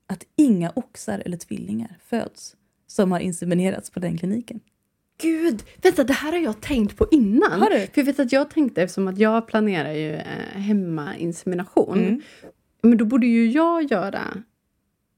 att 0.07 0.27
inga 0.37 0.73
oxar 0.77 1.23
eller 1.27 1.37
tvillingar 1.37 1.99
föds 2.05 2.57
som 2.87 3.13
har 3.13 3.21
inseminerats 3.21 3.91
på 3.91 4.01
den 4.01 4.19
kliniken. 4.19 4.61
Gud, 5.23 5.63
vänta 5.83 6.05
det 6.05 6.13
här 6.13 6.33
har 6.33 6.39
jag 6.39 6.61
tänkt 6.61 6.97
på 6.97 7.07
innan. 7.11 7.61
Har 7.63 7.71
du? 7.71 7.79
För 7.79 7.91
jag 7.95 8.05
vet 8.05 8.21
att 8.21 8.33
jag 8.33 8.51
tänkte 8.51 8.83
eftersom 8.83 9.09
att 9.09 9.19
jag 9.19 9.47
planerar 9.47 9.93
ju 9.93 10.13
eh, 10.15 10.23
hemmainsemination. 10.61 11.99
Mm. 11.99 12.21
Men 12.83 12.99
då 12.99 13.05
borde 13.05 13.27
ju 13.27 13.51
jag 13.51 13.83
göra 13.91 14.23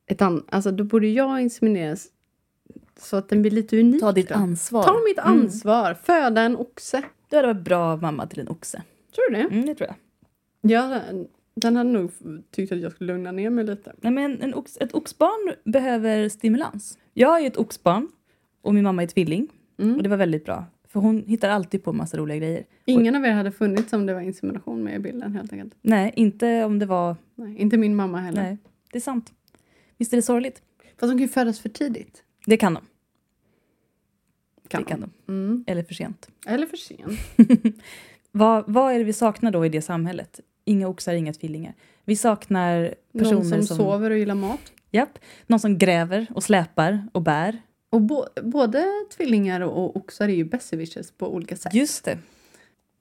ett 0.06 0.22
an- 0.22 0.44
alltså 0.48 0.70
då 0.70 0.84
borde 0.84 1.08
jag 1.08 1.40
insemineras 1.42 2.06
så 3.00 3.16
att 3.16 3.28
den 3.28 3.42
blir 3.42 3.50
lite 3.50 3.80
unik. 3.80 4.00
Ta 4.00 4.12
ditt 4.12 4.28
då. 4.28 4.34
ansvar. 4.34 4.82
Ta 4.82 4.94
mitt 5.08 5.18
Mm. 5.18 5.40
ansvar. 5.40 5.94
Föda 5.94 6.40
en 6.42 6.56
oxe. 6.56 7.02
Du 7.28 7.36
hade 7.36 7.48
varit 7.48 7.64
bra 7.64 7.96
mamma 7.96 8.26
till 8.26 8.40
en 8.40 8.48
oxe. 8.48 8.82
Tror 9.14 9.30
du 9.30 9.36
det? 9.36 9.42
Mm, 9.54 9.66
det 9.66 9.74
tror 9.74 9.88
jag. 9.88 9.96
Ja, 10.72 11.00
den 11.54 11.76
hade 11.76 11.90
nog 11.90 12.10
tyckt 12.50 12.72
att 12.72 12.80
jag 12.80 12.92
skulle 12.92 13.12
lugna 13.12 13.32
ner 13.32 13.50
mig 13.50 13.64
lite. 13.64 13.92
Nej, 14.00 14.12
men 14.12 14.42
en 14.42 14.54
ox, 14.54 14.76
ett 14.80 14.94
oxbarn 14.94 15.54
behöver 15.72 16.28
stimulans. 16.28 16.98
Jag 17.14 17.36
är 17.36 17.40
ju 17.40 17.46
ett 17.46 17.56
oxbarn 17.56 18.08
och 18.62 18.74
min 18.74 18.84
mamma 18.84 19.02
är 19.02 19.06
tvilling. 19.06 19.48
Och 19.78 19.84
Mm. 19.84 20.02
det 20.02 20.08
var 20.08 20.16
väldigt 20.16 20.44
bra. 20.44 20.64
För 20.88 21.00
hon 21.00 21.24
hittar 21.26 21.48
alltid 21.48 21.84
på 21.84 21.92
massa 21.92 22.16
roliga 22.16 22.36
grejer. 22.38 22.64
Ingen 22.84 23.16
av 23.16 23.24
er 23.24 23.30
hade 23.32 23.52
funnits 23.52 23.92
om 23.92 24.06
det 24.06 24.14
var 24.14 24.20
insemination 24.20 24.84
med 24.84 24.94
i 24.96 24.98
bilden 24.98 25.34
helt 25.34 25.52
enkelt. 25.52 25.74
Nej, 25.82 26.12
inte 26.16 26.64
om 26.64 26.78
det 26.78 26.86
var... 26.86 27.16
Nej, 27.34 27.56
inte 27.58 27.76
min 27.76 27.96
mamma 27.96 28.18
heller. 28.20 28.42
Nej, 28.42 28.58
det 28.92 28.98
är 28.98 29.00
sant. 29.00 29.32
Visst 29.98 30.12
är 30.12 30.16
det 30.16 30.22
sorgligt? 30.22 30.62
Fast 30.82 31.00
de 31.00 31.08
kan 31.10 31.18
ju 31.18 31.28
födas 31.28 31.60
för 31.60 31.68
tidigt. 31.68 32.22
Det 32.46 32.56
kan 32.56 32.74
de. 32.74 32.80
Kan 34.70 34.82
det 34.82 34.88
kan 34.88 35.00
de. 35.00 35.10
Mm. 35.32 35.64
Eller 35.66 35.82
för 35.82 35.94
sent. 35.94 36.28
Eller 36.46 36.66
för 36.66 36.76
sent. 36.76 37.20
Vad, 38.32 38.64
vad 38.66 38.92
är 38.94 38.98
det 38.98 39.04
vi 39.04 39.12
saknar 39.12 39.50
då 39.50 39.66
i 39.66 39.68
det 39.68 39.82
samhället? 39.82 40.40
Inga 40.64 40.88
oxar, 40.88 41.14
inga 41.14 41.32
tvillingar. 41.32 41.74
Vi 42.04 42.16
saknar 42.16 42.94
personer 43.12 43.32
Någon 43.32 43.44
som, 43.44 43.62
som... 43.62 43.76
sover 43.76 44.10
och 44.10 44.18
gillar 44.18 44.34
mat. 44.34 44.72
Japp, 44.90 45.18
någon 45.46 45.60
som 45.60 45.78
gräver 45.78 46.26
och 46.34 46.42
släpar 46.42 47.06
och 47.12 47.22
bär. 47.22 47.58
Och 47.90 48.00
bo- 48.00 48.26
både 48.42 48.84
tvillingar 49.16 49.60
och 49.60 49.96
oxar 49.96 50.28
är 50.28 50.32
ju 50.34 50.44
besserwissers 50.44 51.10
på 51.10 51.34
olika 51.34 51.56
sätt. 51.56 51.74
Just 51.74 52.04
det. 52.04 52.18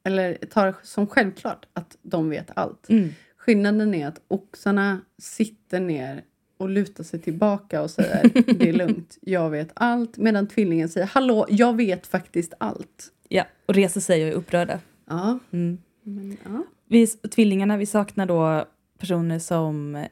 Eller 0.04 0.34
tar 0.36 0.76
som 0.84 1.08
självklart 1.08 1.66
att 1.74 1.98
de 2.02 2.30
vet 2.30 2.52
allt. 2.56 2.90
Mm. 2.90 3.10
Skillnaden 3.38 3.94
är 3.96 4.08
att 4.08 4.22
oxarna 4.28 5.02
sitter 5.18 5.80
ner 5.80 6.24
och 6.60 6.70
lutar 6.70 7.04
sig 7.04 7.20
tillbaka 7.20 7.82
och 7.82 7.90
säger 7.92 8.30
det 8.54 8.70
är 8.70 8.74
lugnt, 8.74 9.18
jag 9.22 9.50
vet 9.50 9.70
allt. 9.74 10.18
Medan 10.18 10.48
tvillingen 10.48 10.90
säger 10.90 11.08
hallå, 11.08 11.46
jag 11.50 11.76
vet 11.78 12.08
faktiskt 12.08 12.54
allt. 12.58 13.08
Ja, 13.30 13.44
och 13.66 13.74
reser 13.74 14.02
sig 14.02 14.24
och 14.24 14.30
är 14.30 14.34
upprörda. 14.34 14.80
Ja, 15.08 15.40
Mm. 15.52 15.78
men, 16.04 16.38
ja. 16.44 16.64
Vi, 16.88 17.08
tvillingarna, 17.08 17.78
vi 17.78 17.86
saknar 17.86 18.26
då 18.26 18.66
personer 19.00 19.40
som 19.40 20.06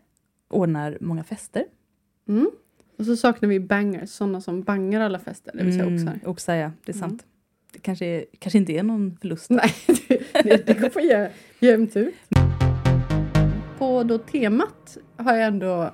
ordnar 0.50 0.98
många 1.02 1.24
fester. 1.24 1.64
Mm. 2.28 2.52
Och 2.98 3.06
så 3.06 3.16
saknar 3.18 3.50
vi 3.50 3.60
bangers, 3.60 4.10
sådana 4.10 4.42
som 4.42 4.62
bangar 4.62 5.02
alla 5.02 5.20
fester, 5.20 5.52
det 5.58 5.64
vill 5.64 5.74
säga 5.74 5.86
oxar. 5.86 6.14
Mm, 6.14 6.20
oxar, 6.26 6.56
ja. 6.56 6.72
Det 6.86 6.92
är 6.92 6.96
Mm. 6.98 7.10
sant. 7.10 7.26
Det 7.74 7.80
kanske, 7.80 8.26
kanske 8.40 8.58
inte 8.58 8.74
är 8.74 8.84
någon 8.84 9.18
förlust. 9.22 9.50
Nej, 9.50 9.72
det, 10.44 10.66
det, 10.66 10.74
jä- 10.96 11.30
jämnt 11.60 11.96
ut. 11.98 12.16
På 13.78 14.04
då 14.04 14.18
temat 14.18 14.98
har 15.18 15.34
jag 15.36 15.48
ändå 15.48 15.92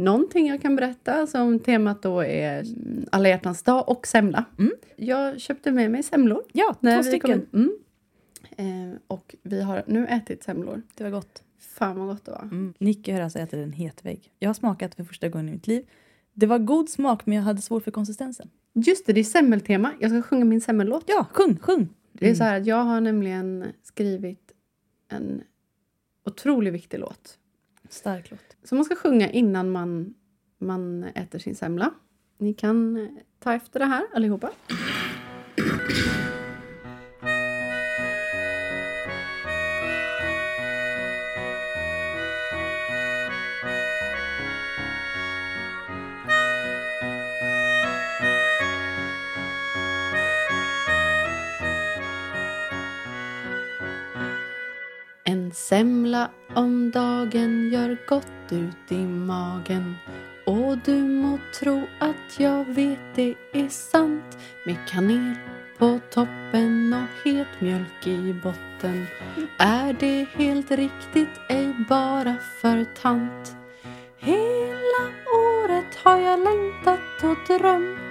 någonting 0.00 0.46
jag 0.48 0.62
kan 0.62 0.76
berätta. 0.76 1.26
Som 1.26 1.58
temat 1.58 2.02
då 2.02 2.20
är 2.20 2.60
mm, 2.60 3.06
alla 3.12 3.28
hjärtans 3.28 3.62
dag 3.62 3.88
och 3.88 4.06
semla. 4.06 4.44
Mm. 4.58 4.72
Jag 4.96 5.40
köpte 5.40 5.72
med 5.72 5.90
mig 5.90 6.02
semlor. 6.02 6.42
Ja, 6.52 6.74
två 6.80 7.02
stycken. 7.02 7.46
Mm. 7.52 7.70
Eh, 8.56 8.98
och 9.06 9.34
vi 9.42 9.62
har 9.62 9.82
nu 9.86 10.06
ätit 10.06 10.42
semlor. 10.42 10.82
Det 10.94 11.04
var 11.04 11.10
gott. 11.10 11.42
Fan 11.58 11.98
vad 11.98 12.08
gott 12.08 12.24
det 12.24 12.30
var. 12.30 12.42
Mm. 12.42 12.74
Nicky 12.78 13.12
har 13.12 13.20
alltså 13.20 13.38
ätit 13.38 13.54
en 13.54 13.72
hetvägg. 13.72 14.32
Jag 14.38 14.48
har 14.48 14.54
smakat 14.54 14.94
för 14.94 15.04
första 15.04 15.28
gången 15.28 15.48
i 15.48 15.52
mitt 15.52 15.66
liv. 15.66 15.86
Det 16.32 16.46
var 16.46 16.58
god 16.58 16.88
smak 16.88 17.26
men 17.26 17.36
jag 17.36 17.42
hade 17.42 17.62
svårt 17.62 17.84
för 17.84 17.90
konsistensen. 17.90 18.50
Just 18.72 19.06
det, 19.06 19.12
det 19.12 19.20
är 19.20 19.24
semmeltema. 19.24 19.92
Jag 20.00 20.10
ska 20.10 20.22
sjunga 20.22 20.44
min 20.44 20.60
semmellåt. 20.60 21.04
Ja, 21.06 21.26
sjung, 21.32 21.58
sjung! 21.58 21.88
Det 22.12 22.30
är 22.30 22.34
så 22.34 22.44
här 22.44 22.60
att 22.60 22.66
jag 22.66 22.84
har 22.84 23.00
nämligen 23.00 23.66
skrivit 23.82 24.52
en 25.08 25.42
otroligt 26.26 26.74
viktig 26.74 27.00
låt. 27.00 27.38
Stark 27.90 28.30
låt. 28.30 28.56
Som 28.64 28.78
man 28.78 28.84
ska 28.84 28.96
sjunga 28.96 29.30
innan 29.30 29.70
man, 29.70 30.14
man 30.58 31.04
äter 31.04 31.38
sin 31.38 31.54
semla. 31.54 31.90
Ni 32.38 32.54
kan 32.54 33.08
ta 33.38 33.52
efter 33.52 33.80
det 33.80 33.86
här 33.86 34.06
allihopa. 34.14 34.50
En 55.24 55.52
semla 55.52 56.30
om 56.54 56.90
dagen 56.90 57.70
gör 57.72 57.96
gott 58.08 58.52
ut 58.52 58.92
i 58.92 59.06
magen 59.06 59.96
och 60.46 60.78
du 60.78 60.96
må 60.96 61.38
tro 61.60 61.86
att 61.98 62.40
jag 62.40 62.64
vet 62.64 63.14
det 63.14 63.34
är 63.52 63.68
sant. 63.68 64.38
Med 64.66 64.76
kanel 64.88 65.34
på 65.78 66.00
toppen 66.10 66.94
och 66.94 67.30
het 67.30 67.60
mjölk 67.60 68.06
i 68.06 68.32
botten. 68.42 69.06
Är 69.58 69.92
det 69.92 70.26
helt 70.34 70.70
riktigt 70.70 71.40
ej 71.48 71.74
bara 71.88 72.36
för 72.60 72.84
tant? 73.02 73.56
Hela 74.18 75.02
året 75.36 75.96
har 76.04 76.18
jag 76.18 76.38
längtat 76.38 77.22
och 77.22 77.58
drömt. 77.58 78.09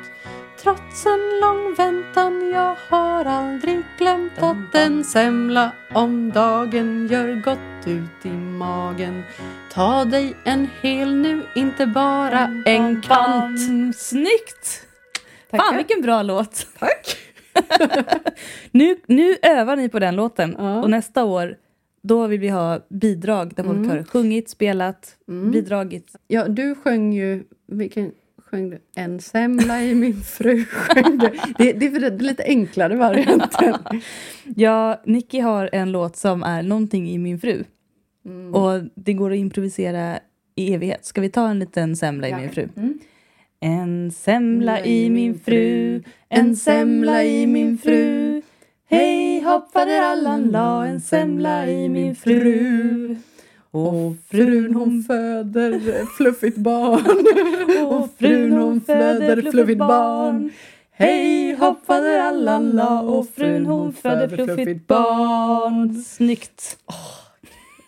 Trots 0.64 1.06
en 1.06 1.40
lång 1.42 1.74
väntan 1.78 2.50
jag 2.54 2.76
har 2.90 3.26
aldrig 3.26 3.80
glömt 3.98 4.32
att 4.38 4.76
en 4.76 5.04
semla 5.04 5.72
om 5.94 6.30
dagen 6.32 7.08
gör 7.12 7.42
gott 7.46 7.88
ut 7.88 8.26
i 8.26 8.30
magen 8.30 9.24
Ta 9.74 10.06
dig 10.06 10.36
en 10.46 10.68
hel 10.82 11.16
nu, 11.16 11.44
inte 11.56 11.86
bara 11.88 12.64
en 12.66 13.02
kant! 13.02 13.60
Snyggt! 13.98 14.88
Tackar. 15.52 15.64
Fan 15.64 15.78
vilken 15.78 16.02
bra 16.02 16.22
låt! 16.22 16.68
Tack! 16.80 17.18
Nu, 18.72 18.98
nu 19.08 19.36
övar 19.42 19.76
ni 19.76 19.90
på 19.90 20.00
den 20.00 20.16
låten 20.16 20.56
Ja. 20.58 20.82
och 20.82 20.90
nästa 20.90 21.24
år 21.24 21.56
då 22.02 22.28
vill 22.28 22.40
vi 22.40 22.50
ha 22.50 22.80
bidrag 22.90 23.54
där 23.56 23.64
folk 23.64 23.78
Mm. 23.78 23.90
har 23.90 24.04
sjungit, 24.04 24.50
spelat, 24.50 25.16
Mm. 25.28 25.52
bidragit. 25.52 26.16
Ja, 26.28 26.48
du 26.48 26.76
sjöng 26.76 27.14
ju... 27.14 27.44
Vilken 27.68 28.12
sjöng 28.50 28.70
du? 28.70 28.80
En 28.96 29.20
semla 29.20 29.84
i 29.84 29.96
min 29.96 30.22
fru 30.22 30.66
sjöng 30.66 31.18
du. 31.18 31.30
Det, 31.58 31.74
det 31.74 31.86
är 31.86 32.04
är 32.04 32.20
lite 32.20 32.44
enklare 32.44 32.96
varianten. 32.96 33.76
Ja, 34.56 35.02
Nicky 35.06 35.40
har 35.40 35.70
en 35.74 35.92
låt 35.92 36.16
som 36.16 36.44
är 36.44 36.64
någonting 36.64 37.10
i 37.10 37.18
min 37.18 37.40
fru 37.40 37.64
Mm. 38.26 38.56
och 38.56 38.82
det 38.96 39.14
går 39.14 39.32
att 39.32 39.38
improvisera 39.38 40.20
i 40.56 40.74
evighet. 40.74 41.06
Ska 41.06 41.22
vi 41.22 41.30
ta 41.30 41.50
en 41.50 41.60
liten 41.60 41.96
semla 41.96 42.28
i 42.28 42.32
Ja. 42.32 42.38
min 42.38 42.50
fru? 42.50 42.68
Mm. 42.78 43.00
En 43.60 44.12
semla 44.12 44.86
i 44.86 45.10
min 45.10 45.40
fru, 45.40 46.04
en 46.30 46.56
semla 46.56 47.24
i 47.24 47.48
min 47.48 47.78
fru. 47.78 48.42
Hej 48.90 49.42
hopp 49.42 49.72
faderallan 49.74 50.44
la 50.50 50.86
en 50.86 51.02
semla 51.02 51.68
i 51.68 51.90
min 51.90 52.16
fru. 52.16 53.16
Och 53.72 54.16
Frun 54.30 54.74
hon 54.74 55.04
föder 55.04 56.06
fluffigt 56.18 56.58
barn. 56.58 57.86
och 57.88 58.10
frun 58.18 58.52
hon 58.52 58.82
föder 58.82 59.52
fluffigt 59.52 59.80
barn. 59.80 60.52
Hej 60.92 61.56
hopp 61.56 61.88
la 62.74 63.02
och 63.02 63.30
frun 63.30 63.66
hon 63.66 63.94
föder 63.94 64.46
fluffigt 64.46 64.88
barn. 64.88 66.04
Snyggt! 66.04 66.78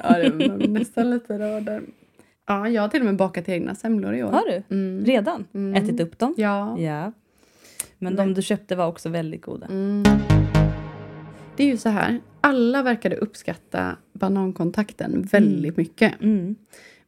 Ja, 0.03 0.17
det 0.17 0.47
var 0.47 0.67
nästan 0.67 1.09
lite 1.09 1.39
rörd 1.39 1.63
där. 1.63 1.81
Ja, 2.47 2.69
jag 2.69 2.81
har 2.81 2.89
till 2.89 2.99
och 2.99 3.05
med 3.05 3.15
bakat 3.15 3.49
egna 3.49 3.75
semlor 3.75 4.15
i 4.15 4.23
år. 4.23 4.31
Har 4.31 4.45
du? 4.45 4.75
Mm. 4.75 5.05
Redan? 5.05 5.45
Mm. 5.53 5.83
Ätit 5.83 5.99
upp 5.99 6.19
dem? 6.19 6.33
Ja. 6.37 6.79
Ja. 6.79 7.11
Men 7.97 8.15
de 8.15 8.33
du 8.33 8.41
köpte 8.41 8.75
var 8.75 8.87
också 8.87 9.09
väldigt 9.09 9.41
goda. 9.41 9.65
Mm. 9.65 10.03
Det 11.55 11.63
är 11.63 11.67
ju 11.67 11.77
så 11.77 11.89
här. 11.89 12.19
Alla 12.41 12.83
verkade 12.83 13.15
uppskatta 13.15 13.97
banankontakten 14.13 15.21
väldigt 15.21 15.77
mycket. 15.77 16.21
Mm. 16.21 16.55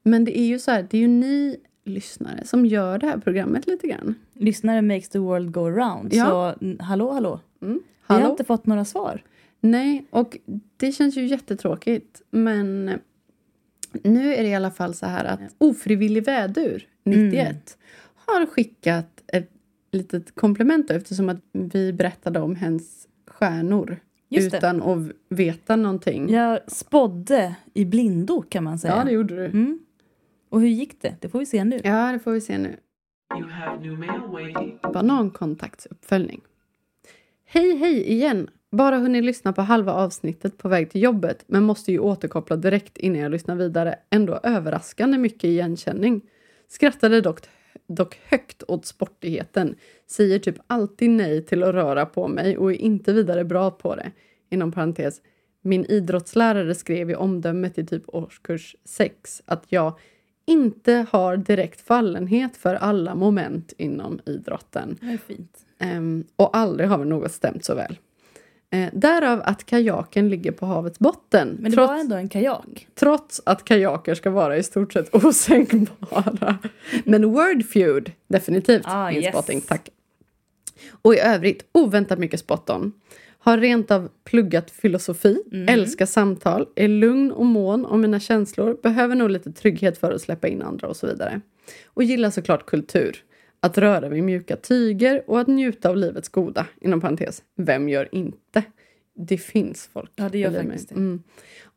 Men 0.04 0.26
det 0.26 0.40
är 0.40 0.46
ju 0.46 0.60
så 0.60 0.72
här, 0.72 0.88
det 0.90 0.98
är 0.98 1.02
ju 1.02 1.08
ni 1.08 1.58
lyssnare 1.86 2.46
som 2.46 2.66
gör 2.66 2.98
det 2.98 3.08
här 3.08 3.18
programmet 3.18 3.68
lite 3.68 3.88
grann. 3.88 4.16
Lyssnare 4.34 4.82
makes 4.82 5.10
the 5.10 5.20
world 5.20 5.52
go 5.52 5.60
around. 5.60 6.14
Ja. 6.14 6.26
Så 6.60 6.66
mm, 6.66 6.80
hallå, 6.80 7.12
hallå. 7.12 7.40
Mm. 7.62 7.74
Vi 7.74 8.14
har 8.14 8.20
Hallå? 8.20 8.32
inte 8.32 8.44
fått 8.44 8.66
några 8.66 8.86
svar. 8.86 9.24
Nej, 9.62 10.06
och 10.10 10.38
det 10.78 10.92
känns 10.92 11.18
ju 11.18 11.26
jättetråkigt. 11.26 12.22
Men 12.32 12.92
nu 14.04 14.36
är 14.36 14.44
det 14.44 14.50
i 14.50 14.56
alla 14.56 14.72
fall 14.72 14.94
så 14.94 15.06
här 15.06 15.26
att 15.26 15.40
Ofrivillig 15.58 16.26
vädur 16.26 16.88
91 17.04 17.78
har 18.16 18.46
skickat 18.46 19.24
ett 19.28 19.50
litet 19.92 20.36
komplement 20.36 20.88
då, 20.88 20.94
eftersom 20.94 21.30
att 21.30 21.40
vi 21.52 21.94
berättade 21.94 22.40
om 22.40 22.56
hennes 22.56 23.08
stjärnor 23.28 24.00
Just 24.36 24.52
det. 24.52 24.58
utan 24.58 24.84
att 24.84 25.12
veta 25.30 25.76
någonting. 25.76 26.30
Jag 26.30 26.60
spådde 26.72 27.56
i 27.74 27.86
blindo 27.86 28.42
kan 28.42 28.64
man 28.64 28.80
säga. 28.80 28.96
ja, 28.98 29.04
det 29.04 29.12
gjorde 29.12 29.36
du. 29.36 29.46
mm. 29.46 29.80
Och 30.50 30.62
hur 30.62 30.68
gick 30.68 31.02
det? 31.02 31.16
Det 31.22 31.30
får 31.30 31.40
vi 31.40 31.46
se 31.46 31.64
nu. 31.64 31.80
Ja, 31.84 32.12
det 32.12 32.20
får 32.20 32.32
vi 32.32 32.42
se 32.42 32.58
nu. 32.58 32.76
You 33.40 33.50
have 33.50 33.80
new 33.80 34.00
mail 34.00 34.22
waiting. 34.32 34.80
Banankontaktsuppföljning. 34.94 36.42
Hej, 37.46 37.78
hej 37.78 38.12
igen! 38.12 38.50
Bara 38.72 38.98
hunnit 38.98 39.24
lyssna 39.24 39.54
på 39.54 39.62
halva 39.62 39.94
avsnittet 39.94 40.58
på 40.58 40.70
väg 40.70 40.92
till 40.92 41.02
jobbet 41.04 41.44
men 41.48 41.64
måste 41.64 41.92
ju 41.92 42.00
återkoppla 42.00 42.56
direkt 42.56 42.98
innan 42.98 43.20
jag 43.22 43.32
lyssnar 43.32 43.56
vidare. 43.56 43.96
Ändå 44.10 44.40
överraskande 44.44 45.18
mycket 45.18 45.44
igenkänning. 45.44 46.22
Skrattade 46.68 47.22
dock, 47.22 47.40
dock 47.96 48.20
högt 48.26 48.64
åt 48.68 48.86
sportigheten. 48.86 49.76
Säger 50.08 50.40
typ 50.40 50.56
alltid 50.68 51.10
nej 51.10 51.46
till 51.46 51.64
att 51.64 51.76
röra 51.76 52.06
på 52.06 52.28
mig 52.28 52.58
och 52.58 52.72
är 52.72 52.76
inte 52.76 53.14
vidare 53.14 53.44
bra 53.44 53.72
på 53.72 53.96
det. 53.96 54.12
Inom 54.50 54.72
parentes. 54.72 55.22
Min 55.62 55.86
idrottslärare 55.86 56.76
skrev 56.76 57.10
i 57.10 57.16
omdömet 57.16 57.78
i 57.78 57.86
typ 57.86 58.04
årskurs 58.08 58.76
6 58.86 59.42
att 59.46 59.66
jag 59.70 60.00
inte 60.46 61.06
har 61.10 61.38
direkt 61.38 61.82
fallenhet 61.82 62.58
för 62.58 62.76
alla 62.76 63.16
moment 63.16 63.74
inom 63.78 64.20
idrotten. 64.26 64.98
Det 65.02 65.06
är 65.06 65.18
fint. 65.18 65.66
Ehm, 65.80 66.24
och 66.36 66.58
aldrig 66.58 66.90
har 66.90 66.98
väl 66.98 67.08
något 67.08 67.32
stämt 67.32 67.66
så 67.66 67.76
väl. 67.76 67.98
Eh, 68.74 68.90
därav 68.94 69.42
att 69.46 69.66
kajaken 69.66 70.30
ligger 70.30 70.52
på 70.52 70.66
havets 70.66 71.00
botten. 71.00 71.58
Men 71.60 71.72
det 71.72 71.78
trots, 71.78 71.90
var 71.90 71.98
ändå 71.98 72.16
en 72.16 72.30
kajak. 72.30 72.88
trots 72.96 73.42
att 73.46 73.66
kajaker 73.66 74.16
ska 74.16 74.30
vara 74.30 74.58
i 74.58 74.64
stort 74.64 74.94
sett 74.94 75.16
osänkbara. 75.26 76.58
Men 77.06 77.32
word 77.32 77.66
feud, 77.66 78.12
definitivt 78.28 78.82
Ah, 78.86 79.10
min 79.12 79.22
yes. 79.22 79.34
spotting, 79.34 79.62
tack. 79.62 79.90
Och 81.02 81.16
i 81.16 81.20
övrigt 81.20 81.66
oväntat 81.72 82.20
mycket 82.20 82.40
spot 82.40 82.70
on. 82.70 82.92
Har 83.40 83.58
rent 83.58 83.92
av 83.92 84.10
pluggat 84.24 84.72
filosofi, 84.72 85.44
Mm. 85.52 85.68
älskar 85.70 86.06
samtal, 86.06 86.68
är 86.76 86.88
lugn 86.88 87.32
och 87.32 87.46
mån 87.46 87.86
om 87.86 88.02
mina 88.02 88.20
känslor, 88.20 88.78
behöver 88.84 89.16
nog 89.16 89.30
lite 89.30 89.52
trygghet 89.52 89.98
för 89.98 90.12
att 90.12 90.22
släppa 90.22 90.48
in 90.48 90.62
andra 90.62 90.88
och 90.88 90.96
så 90.96 91.08
vidare. 91.08 91.42
Och 91.86 92.04
gillar 92.04 92.30
såklart 92.30 92.66
kultur. 92.66 93.18
Att 93.64 93.78
röra 93.78 94.10
vid 94.10 94.24
mjuka 94.24 94.56
tyger 94.56 95.24
och 95.28 95.40
att 95.40 95.48
njuta 95.48 95.90
av 95.90 95.98
livets 95.98 96.30
goda. 96.30 96.68
Inom 96.82 97.02
parentes, 97.02 97.44
vem 97.56 97.90
gör 97.90 98.10
inte? 98.12 98.64
Det 99.16 99.38
finns 99.38 99.90
folk. 99.94 100.12
Ja, 100.16 100.30
det 100.30 100.38
gör 100.38 100.52
faktiskt 100.52 100.90
det. 100.90 100.96
Mm. 100.96 101.24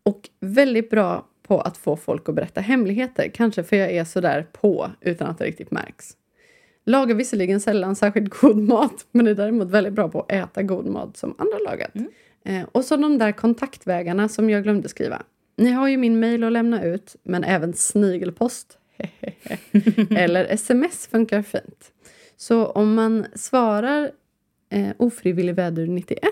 Och 0.03 0.29
väldigt 0.41 0.91
bra 0.91 1.27
på 1.43 1.61
att 1.61 1.77
få 1.77 1.97
folk 1.97 2.29
att 2.29 2.35
berätta 2.35 2.61
hemligheter. 2.61 3.31
Kanske 3.35 3.63
för 3.63 3.77
jag 3.77 3.91
är 3.91 4.05
sådär 4.05 4.47
på 4.53 4.91
utan 5.01 5.29
att 5.29 5.39
det 5.39 5.45
riktigt 5.45 5.71
märks. 5.71 6.17
Lagar 6.85 7.15
visserligen 7.15 7.61
sällan 7.61 7.97
särskilt 7.97 8.41
god 8.41 8.59
mat 8.59 9.07
men 9.11 9.27
är 9.27 9.35
däremot 9.35 9.71
väldigt 9.71 9.93
bra 9.93 10.09
på 10.09 10.21
att 10.21 10.33
äta 10.33 10.63
god 10.63 10.87
mat 10.87 11.17
som 11.17 11.35
andra 11.39 11.59
lagat. 11.71 11.91
Eh, 12.45 12.63
och 12.73 12.85
så 12.85 12.97
de 12.97 13.19
där 13.19 13.33
kontaktvägarna 13.33 14.29
som 14.29 14.51
jag 14.51 14.63
glömde 14.63 14.89
skriva. 14.89 15.23
Ni 15.57 15.71
har 15.71 15.89
ju 15.89 15.97
min 15.97 16.21
mail 16.21 16.45
att 16.45 16.53
lämna 16.53 16.85
ut 16.85 17.17
men 17.23 17.45
även 17.45 17.73
snigelpost 17.73 18.79
eller 20.17 20.45
sms 20.45 21.07
funkar 21.07 21.43
fint. 21.43 21.93
Så 22.37 22.67
om 22.67 22.95
man 22.95 23.27
svarar 23.35 24.11
eh, 24.71 24.91
ofrivillig 24.97 25.55
vädur 25.55 25.87
91 25.87 26.23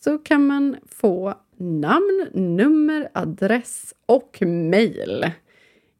så 0.00 0.18
kan 0.18 0.46
man 0.46 0.76
få 0.88 1.34
namn, 1.56 2.28
nummer, 2.32 3.08
adress 3.14 3.94
och 4.06 4.38
mail. 4.46 5.30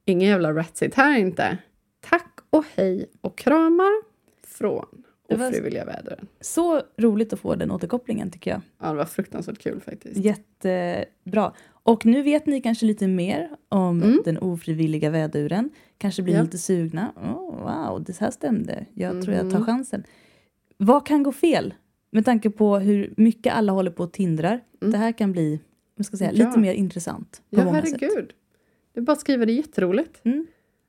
Ingen 0.05 0.29
jävla 0.29 0.53
ratsit 0.53 0.95
här 0.95 1.19
inte. 1.19 1.59
Tack 2.01 2.39
och 2.51 2.64
hej 2.77 3.11
och 3.21 3.39
kramar 3.39 4.03
från 4.47 5.05
ofrivilliga 5.29 5.85
vädren. 5.85 6.27
Så 6.41 6.83
roligt 6.97 7.33
att 7.33 7.41
få 7.41 7.55
den 7.55 7.71
återkopplingen 7.71 8.31
tycker 8.31 8.51
jag. 8.51 8.61
Ja, 8.81 8.89
det 8.89 8.95
var 8.95 9.05
fruktansvärt 9.05 9.59
kul 9.59 9.81
faktiskt. 9.81 10.17
Jättebra. 10.17 11.53
Och 11.87 12.07
nu 12.07 12.22
vet 12.22 12.47
ni 12.47 12.61
kanske 12.61 12.87
lite 12.87 13.07
mer 13.09 13.51
om 13.68 14.03
Mm. 14.03 14.22
den 14.24 14.39
ofrivilliga 14.39 15.11
väduren. 15.11 15.70
Kanske 15.99 16.22
blir 16.22 16.34
Ja. 16.34 16.43
lite 16.43 16.59
sugna. 16.59 17.12
Oh, 17.16 17.62
wow, 17.62 18.05
det 18.05 18.18
här 18.18 18.30
stämde. 18.30 18.87
Jag 18.95 19.22
tror 19.22 19.34
jag 19.37 19.51
tar 19.51 19.59
Mhm. 19.59 19.66
chansen. 19.66 20.05
Vad 20.76 21.07
kan 21.07 21.22
gå 21.22 21.32
fel? 21.32 21.74
Med 22.11 22.24
tanke 22.24 22.51
på 22.51 22.78
hur 22.78 23.14
mycket 23.16 23.55
alla 23.55 23.72
håller 23.72 23.91
på 23.91 24.03
och 24.03 24.12
tindrar. 24.12 24.61
Mm. 24.80 24.93
Det 24.93 24.99
här 24.99 25.12
kan 25.12 25.32
bli 25.32 25.61
vad 25.97 26.07
ska 26.07 26.14
jag 26.14 26.18
säga, 26.18 26.32
Ja. 26.34 26.47
lite 26.47 26.59
mer 26.59 26.72
intressant. 26.74 27.43
På 27.51 27.61
Ja, 27.61 27.64
många 27.64 27.82
sätt. 27.82 27.97
herregud. 28.01 28.32
Det 28.95 29.01
är 29.01 29.05
bara 29.05 29.16
skriva 29.16 29.47
det 29.47 29.53
jätteroligt. 29.53 30.20
Mm. 30.24 30.47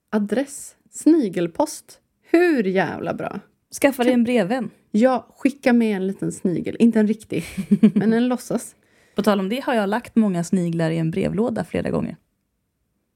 Adress, 0.10 0.76
snigelpost. 0.92 2.00
Hur 2.32 2.64
jävla 2.64 3.14
bra? 3.14 3.40
Skaffa 3.82 4.04
dig 4.04 4.14
en 4.14 4.24
brevvän. 4.24 4.70
Ja, 4.92 5.28
skicka 5.38 5.74
med 5.74 5.96
en 5.96 6.08
liten 6.08 6.32
snigel. 6.32 6.76
Inte 6.80 7.00
en 7.00 7.08
riktig, 7.08 7.44
men 7.96 8.14
en 8.14 8.28
låtsas. 8.28 8.76
På 9.18 9.24
tal 9.24 9.40
om 9.40 9.50
det 9.50 9.64
har 9.64 9.74
jag 9.74 9.90
lagt 9.90 10.16
många 10.16 10.44
sniglar 10.44 10.90
i 10.90 10.98
en 10.98 11.12
brevlåda 11.12 11.64
flera 11.64 11.90
gånger. 11.90 12.18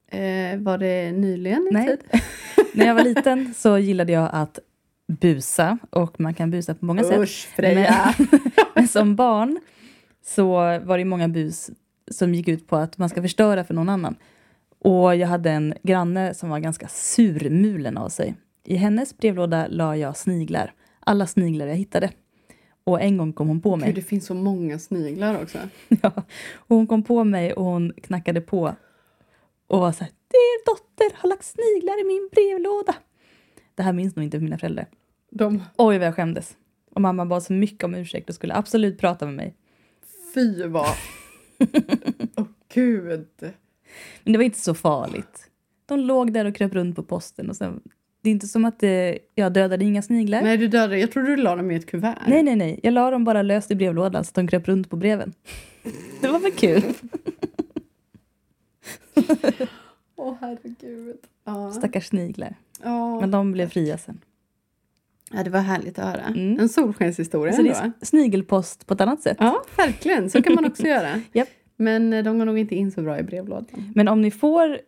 Eh, 0.08 0.58
var 0.58 0.78
det 0.78 1.12
nyligen 1.12 1.68
i 1.70 1.74
Nej. 1.74 1.86
tid? 1.86 2.20
När 2.74 2.86
jag 2.86 2.94
var 2.94 3.04
liten 3.04 3.54
så 3.56 3.78
gillade 3.78 4.12
jag 4.12 4.30
att 4.32 4.58
busa 5.06 5.78
och 5.90 6.20
man 6.20 6.34
kan 6.34 6.50
busa 6.50 6.74
på 6.74 6.84
många 6.84 7.04
sätt. 7.04 7.18
Usch, 7.18 7.48
Freja! 7.56 8.14
Men 8.74 8.88
som 8.88 9.16
barn 9.16 9.60
så 10.24 10.52
var 10.78 10.98
det 10.98 11.04
många 11.04 11.28
bus 11.28 11.70
som 12.10 12.34
gick 12.34 12.48
ut 12.48 12.68
på 12.68 12.76
att 12.76 12.98
man 12.98 13.08
ska 13.08 13.22
förstöra 13.22 13.64
för 13.64 13.74
någon 13.74 13.88
annan. 13.88 14.16
Och 14.78 15.16
jag 15.16 15.28
hade 15.28 15.50
en 15.50 15.74
granne 15.82 16.34
som 16.34 16.48
var 16.48 16.58
ganska 16.58 16.88
surmulen 16.88 17.96
av 17.96 18.08
sig. 18.08 18.34
I 18.64 18.76
hennes 18.76 19.16
brevlåda 19.18 19.66
la 19.70 19.96
jag 19.96 20.16
sniglar. 20.16 20.72
Alla 21.00 21.26
sniglar 21.26 21.66
jag 21.66 21.76
hittade. 21.76 22.10
Och 22.84 23.00
en 23.00 23.16
gång 23.16 23.32
kom 23.32 23.48
hon 23.48 23.60
på 23.60 23.76
mig. 23.76 23.86
Gud, 23.86 23.94
det 23.94 24.02
finns 24.08 24.26
så 24.26 24.34
många 24.34 24.78
sniglar 24.78 25.42
också. 25.42 25.58
Ja, 26.02 26.12
och 26.54 26.76
hon 26.76 26.86
kom 26.86 27.02
på 27.02 27.24
mig 27.24 27.52
och 27.52 27.64
hon 27.64 27.92
knackade 28.02 28.40
på. 28.40 28.74
Och 29.66 29.78
var 29.78 29.92
så 29.92 30.04
här, 30.04 30.12
er 30.30 30.66
dotter 30.66 31.16
har 31.22 31.28
lagt 31.28 31.44
sniglar 31.44 32.00
i 32.00 32.04
min 32.04 32.28
brevlåda. 32.32 32.94
Det 33.74 33.82
här 33.82 33.92
minns 33.92 34.16
nog 34.16 34.24
inte 34.24 34.38
mina 34.38 34.58
föräldrar. 34.58 34.86
De, 35.30 35.62
Oj 35.76 35.98
vad 35.98 36.06
jag 36.06 36.14
skämdes. 36.14 36.56
Och 36.94 37.00
mamma 37.00 37.26
bad 37.26 37.42
så 37.42 37.52
mycket 37.52 37.84
om 37.84 37.94
ursäkt 37.94 38.28
och 38.28 38.34
skulle 38.34 38.54
absolut 38.54 38.98
prata 38.98 39.26
med 39.26 39.34
mig. 39.34 39.54
fy 40.34 40.66
vad... 40.66 40.86
Åh 42.36 42.46
gud. 42.74 43.28
Men 44.22 44.32
det 44.32 44.36
var 44.36 44.44
inte 44.44 44.58
så 44.58 44.74
farligt. 44.74 45.50
De 45.86 46.00
låg 46.00 46.32
där 46.32 46.44
och 46.44 46.54
kröp 46.54 46.74
runt 46.74 46.96
på 46.96 47.02
posten. 47.02 47.50
Och 47.50 47.56
sen, 47.56 47.80
det 48.22 48.30
är 48.30 48.32
inte 48.32 48.46
som 48.48 48.64
att 48.64 48.78
det, 48.80 49.18
jag 49.34 49.52
dödade 49.52 49.84
inga 49.84 50.02
sniglar. 50.02 50.42
Nej, 50.42 50.56
du 50.56 50.68
dödade. 50.68 50.98
Jag 50.98 51.12
trodde 51.12 51.28
du 51.28 51.36
la 51.36 51.56
dem 51.56 51.70
i 51.70 51.74
ett 51.76 51.86
kuvert. 51.86 52.18
nej, 52.26 52.42
nej, 52.42 52.56
nej. 52.56 52.80
Jag 52.82 52.94
la 52.94 53.10
dem 53.10 53.24
bara 53.24 53.42
löst 53.42 53.70
i 53.70 53.74
brevlådan 53.74 54.24
så 54.24 54.28
att 54.28 54.34
de 54.34 54.48
kröp 54.48 54.68
runt 54.68 54.90
på 54.90 54.96
breven. 54.96 55.32
Det 56.20 56.28
var 56.28 56.38
väl 56.38 56.52
kul? 56.52 56.82
Åh 60.16 60.34
herregud. 60.40 61.16
Ja. 61.44 61.72
Stackars 61.72 62.06
sniglar. 62.06 62.54
Ja. 62.82 63.20
Men 63.20 63.30
de 63.30 63.52
blev 63.52 63.68
fria 63.68 63.98
sen. 63.98 64.20
ja, 65.32 65.42
det 65.44 65.50
var 65.50 65.60
härligt 65.60 65.98
att 65.98 66.04
höra. 66.04 66.22
Mm. 66.26 66.60
En 66.60 66.68
solskenshistoria 66.68 67.52
Så 67.52 67.62
det 67.62 67.68
va? 67.70 67.92
är 68.00 68.06
snigelpost 68.06 68.86
på 68.86 68.94
ett 68.94 69.00
annat 69.00 69.22
sätt. 69.22 69.36
Ja, 69.40 69.62
verkligen. 69.76 70.30
Så 70.30 70.42
kan 70.42 70.54
man 70.54 70.64
också 70.64 70.82
göra. 70.86 71.20
Japp. 71.32 71.48
Men 71.76 72.12
eh, 72.12 72.24
de 72.24 72.38
går 72.38 72.44
nog 72.46 72.58
inte 72.58 72.74
in 72.74 72.90
så 72.92 73.02
bra 73.02 73.18
i 73.18 73.22
brevlådan. 73.22 73.92
Men 73.94 74.08
om 74.08 74.22
ni 74.22 74.30
får 74.30 74.78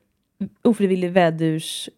ofrivillig 0.63 1.11
vädurs 1.13 1.89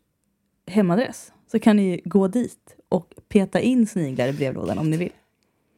hemadress 0.66 1.32
så 1.52 1.58
kan 1.58 1.76
ni 1.76 2.00
gå 2.04 2.28
dit 2.28 2.76
och 2.88 3.14
peta 3.28 3.60
in 3.60 3.86
sniglar 3.86 4.28
i 4.28 4.32
brevlådan 4.32 4.78
om 4.78 4.90
ni 4.90 4.96
vill. 4.96 5.12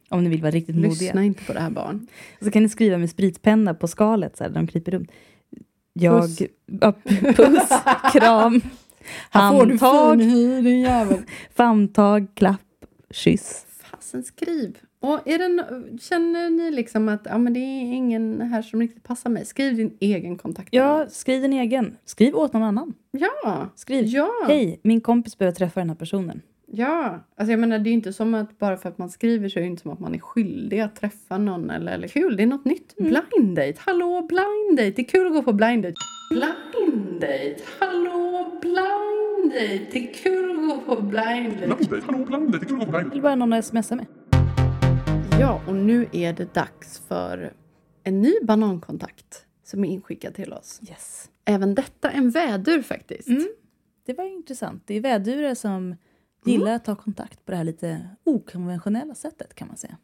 Om 0.09 0.23
ni 0.23 0.29
vill 0.29 0.41
vara 0.41 0.51
riktigt 0.51 0.75
modiga. 0.75 0.89
Lyssna 0.91 1.23
inte 1.23 1.43
på 1.43 1.53
det 1.53 1.59
här 1.59 1.69
barn. 1.69 2.07
Så 2.41 2.51
kan 2.51 2.63
ni 2.63 2.69
skriva 2.69 2.97
med 2.97 3.09
spritpenna 3.09 3.73
på 3.73 3.87
skalet 3.87 4.37
så 4.37 4.43
här, 4.43 4.51
där 4.51 4.55
de 4.55 4.67
kryper 4.67 4.91
runt. 4.91 5.11
Jag, 5.93 6.21
Puss. 6.21 6.37
Puss, 7.35 7.69
kram, 8.13 8.61
handtag, 9.29 10.21
hy 10.21 10.61
din 10.61 10.79
jävel. 10.79 11.21
famntag, 11.55 12.27
klapp, 12.35 12.61
kyss. 13.11 13.65
Fasen 13.79 14.23
skriv. 14.23 14.77
Och 15.01 15.27
är 15.27 15.37
det 15.37 15.45
no- 15.45 15.97
känner 15.97 16.49
ni 16.49 16.71
liksom 16.71 17.09
att 17.09 17.21
ja, 17.25 17.37
men 17.37 17.53
det 17.53 17.59
är 17.59 17.93
ingen 17.93 18.41
här 18.41 18.61
som 18.61 18.79
riktigt 18.79 19.03
passar 19.03 19.29
mig? 19.29 19.45
Skriv 19.45 19.75
din 19.75 19.97
egen 19.99 20.37
kontakt. 20.37 20.69
Ja, 20.71 21.05
skriv 21.09 21.45
en 21.45 21.53
egen. 21.53 21.97
Skriv 22.05 22.35
åt 22.35 22.53
någon 22.53 22.63
annan. 22.63 22.93
Ja. 23.11 23.69
Skriv. 23.75 24.05
Ja. 24.05 24.29
Hej, 24.47 24.79
min 24.83 25.01
kompis 25.01 25.37
behöver 25.37 25.55
träffa 25.55 25.79
den 25.79 25.89
här 25.89 25.95
personen. 25.95 26.41
Ja. 26.71 27.25
Alltså 27.37 27.51
jag 27.51 27.59
menar 27.59 27.79
det 27.79 27.87
är 27.87 27.91
ju 27.91 27.95
inte 27.95 28.13
som 28.13 28.33
att 28.33 28.59
bara 28.59 28.77
för 28.77 28.89
att 28.89 28.97
man 28.97 29.09
skriver 29.09 29.49
så 29.49 29.59
är 29.59 29.61
det 29.61 29.67
inte 29.67 29.81
som 29.81 29.91
att 29.91 29.99
man 29.99 30.15
är 30.15 30.19
skyldig 30.19 30.79
att 30.79 30.95
träffa 30.95 31.37
någon 31.37 31.69
eller, 31.69 31.91
eller 31.91 32.07
kul. 32.07 32.37
Det 32.37 32.43
är 32.43 32.47
något 32.47 32.65
nytt. 32.65 32.95
Blind 32.95 33.55
date. 33.55 33.73
Hallå 33.77 34.27
blind 34.29 34.77
date. 34.77 34.91
Det 34.95 35.01
är 35.01 35.07
kul 35.09 35.27
att 35.27 35.33
gå 35.33 35.43
på 35.43 35.53
blind 35.53 35.83
date. 35.83 35.95
Blind 36.31 37.21
date. 37.21 37.55
Hallå 37.79 38.51
blind 38.61 39.51
date. 39.53 39.85
Det 39.91 40.09
är 40.09 40.13
kul 40.13 40.51
att 40.51 40.85
gå 40.85 40.95
på 40.95 41.01
blind 41.01 41.53
date. 41.53 41.65
Blandet, 41.67 42.03
hallå 42.05 42.25
blandet, 42.25 42.61
det 42.61 42.67
kan 42.67 42.79
gå 42.79 42.85
på 42.85 43.09
Vill 43.13 43.21
bara 43.21 43.35
någon 43.35 43.53
att 43.53 43.65
smsa 43.65 43.95
med. 43.95 44.05
Ja, 45.39 45.61
och 45.67 45.75
nu 45.75 46.07
är 46.11 46.33
det 46.33 46.53
dags 46.53 46.99
för 46.99 47.53
en 48.03 48.21
ny 48.21 48.33
banankontakt 48.43 49.45
som 49.63 49.85
är 49.85 49.89
inskickad 49.89 50.35
till 50.35 50.53
oss. 50.53 50.81
Yes. 50.89 51.29
Även 51.45 51.75
detta 51.75 52.11
en 52.11 52.29
vädur 52.29 52.81
faktiskt. 52.81 53.27
Mm. 53.27 53.47
Det 54.05 54.13
var 54.13 54.23
intressant. 54.23 54.83
Det 54.85 54.93
är 54.93 55.01
vädurer 55.01 55.55
som 55.55 55.95
gillar 56.45 56.73
att 56.73 56.85
ta 56.85 56.95
kontakt 56.95 57.45
på 57.45 57.51
det 57.51 57.57
här 57.57 57.63
lite 57.63 58.09
okonventionella 58.23 59.15
sättet 59.15 59.55
kan 59.55 59.67
man 59.67 59.77
säga. 59.77 59.97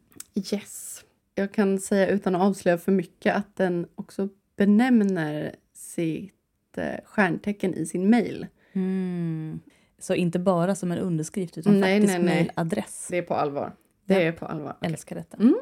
Yes. 0.52 1.04
jag 1.34 1.52
kan 1.52 1.78
säga 1.78 2.08
utan 2.08 2.36
att 2.36 2.42
avslöja 2.42 2.78
för 2.78 2.92
mycket 2.92 3.36
att 3.36 3.56
den 3.56 3.86
också 3.94 4.28
benämner 4.56 5.56
sitt 5.72 6.32
eh, 6.76 6.94
stjärntecken 7.04 7.74
i 7.74 7.86
sin 7.86 8.10
mail. 8.10 8.46
Mm. 8.72 9.60
Så 9.98 10.14
inte 10.14 10.38
bara 10.38 10.74
som 10.74 10.92
en 10.92 10.98
underskrift 10.98 11.58
utan 11.58 11.80
Nej, 11.80 12.00
faktiskt 12.00 12.24
mejladress. 12.24 13.06
Det 13.10 13.18
är 13.18 13.22
på 13.22 13.34
allvar. 13.34 13.72
Det 14.06 14.22
är 14.26 14.32
på 14.32 14.46
allvar. 14.46 14.74
Okej. 14.78 14.90
Älskar 14.90 15.16
detta. 15.16 15.36
Mm. 15.36 15.56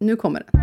Nu 0.00 0.16
kommer 0.16 0.46
den. 0.50 0.60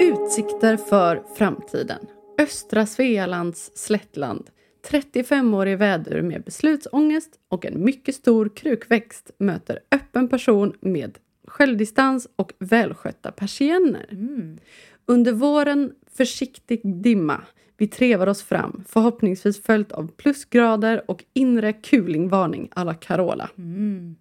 Utsikter 0.00 0.76
för 0.76 1.22
framtiden. 1.34 2.06
Östra 2.38 2.86
Svealands 2.86 3.70
slättland. 3.74 4.50
35-årig 4.90 5.78
vädur 5.78 6.22
med 6.22 6.42
beslutsångest 6.42 7.38
och 7.48 7.66
en 7.66 7.84
mycket 7.84 8.14
stor 8.14 8.48
krukväxt 8.56 9.30
möter 9.38 9.78
öppen 9.90 10.28
person 10.28 10.72
med 10.80 11.18
självdistans 11.46 12.28
och 12.36 12.52
välskötta 12.58 13.32
persienner. 13.32 14.06
Mm. 14.10 14.58
Under 15.06 15.32
våren 15.32 15.92
försiktig 16.16 16.80
dimma. 17.02 17.42
Vi 17.82 17.88
trevar 17.88 18.26
oss 18.26 18.42
fram, 18.42 18.84
förhoppningsvis 18.88 19.62
följt 19.62 19.92
av 19.92 20.10
plusgrader 20.16 21.10
och 21.10 21.24
inre 21.32 21.72
kulingvarning 21.72 22.68
alla 22.72 22.94
Carola. 22.94 23.50
Mm. 23.58 24.16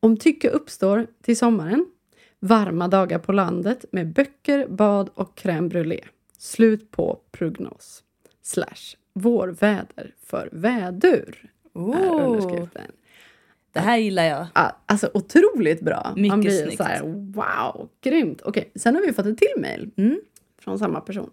Om 0.00 0.16
tycke 0.16 0.50
uppstår 0.50 1.06
till 1.22 1.36
sommaren, 1.36 1.86
varma 2.40 2.88
dagar 2.88 3.18
på 3.18 3.32
landet 3.32 3.84
med 3.92 4.12
böcker, 4.12 4.66
bad 4.68 5.10
och 5.14 5.38
crème 5.38 5.68
brûlée. 5.70 6.04
Slut 6.38 6.90
på 6.90 7.20
prognos. 7.30 8.02
Slash 8.42 8.96
vårväder 9.12 10.14
för 10.26 10.48
vädur. 10.52 11.50
Är 11.74 11.78
Oh, 11.80 12.26
underskriften. 12.26 12.90
det 13.72 13.80
här 13.80 13.96
gillar 13.98 14.24
jag. 14.24 14.46
Alltså 14.86 15.10
otroligt 15.14 15.80
bra. 15.80 16.12
Mycket 16.16 16.28
Man 16.28 16.40
blir 16.40 16.62
snyggt. 16.62 16.76
så 16.76 16.82
här, 16.82 17.02
wow, 17.32 17.88
grymt. 18.00 18.42
Okej, 18.44 18.70
sen 18.74 18.94
har 18.94 19.02
vi 19.02 19.12
fått 19.12 19.26
ett 19.26 19.38
till 19.38 19.54
mejl 19.62 19.90
Mm. 19.96 20.20
från 20.58 20.78
samma 20.78 21.00
person. 21.00 21.30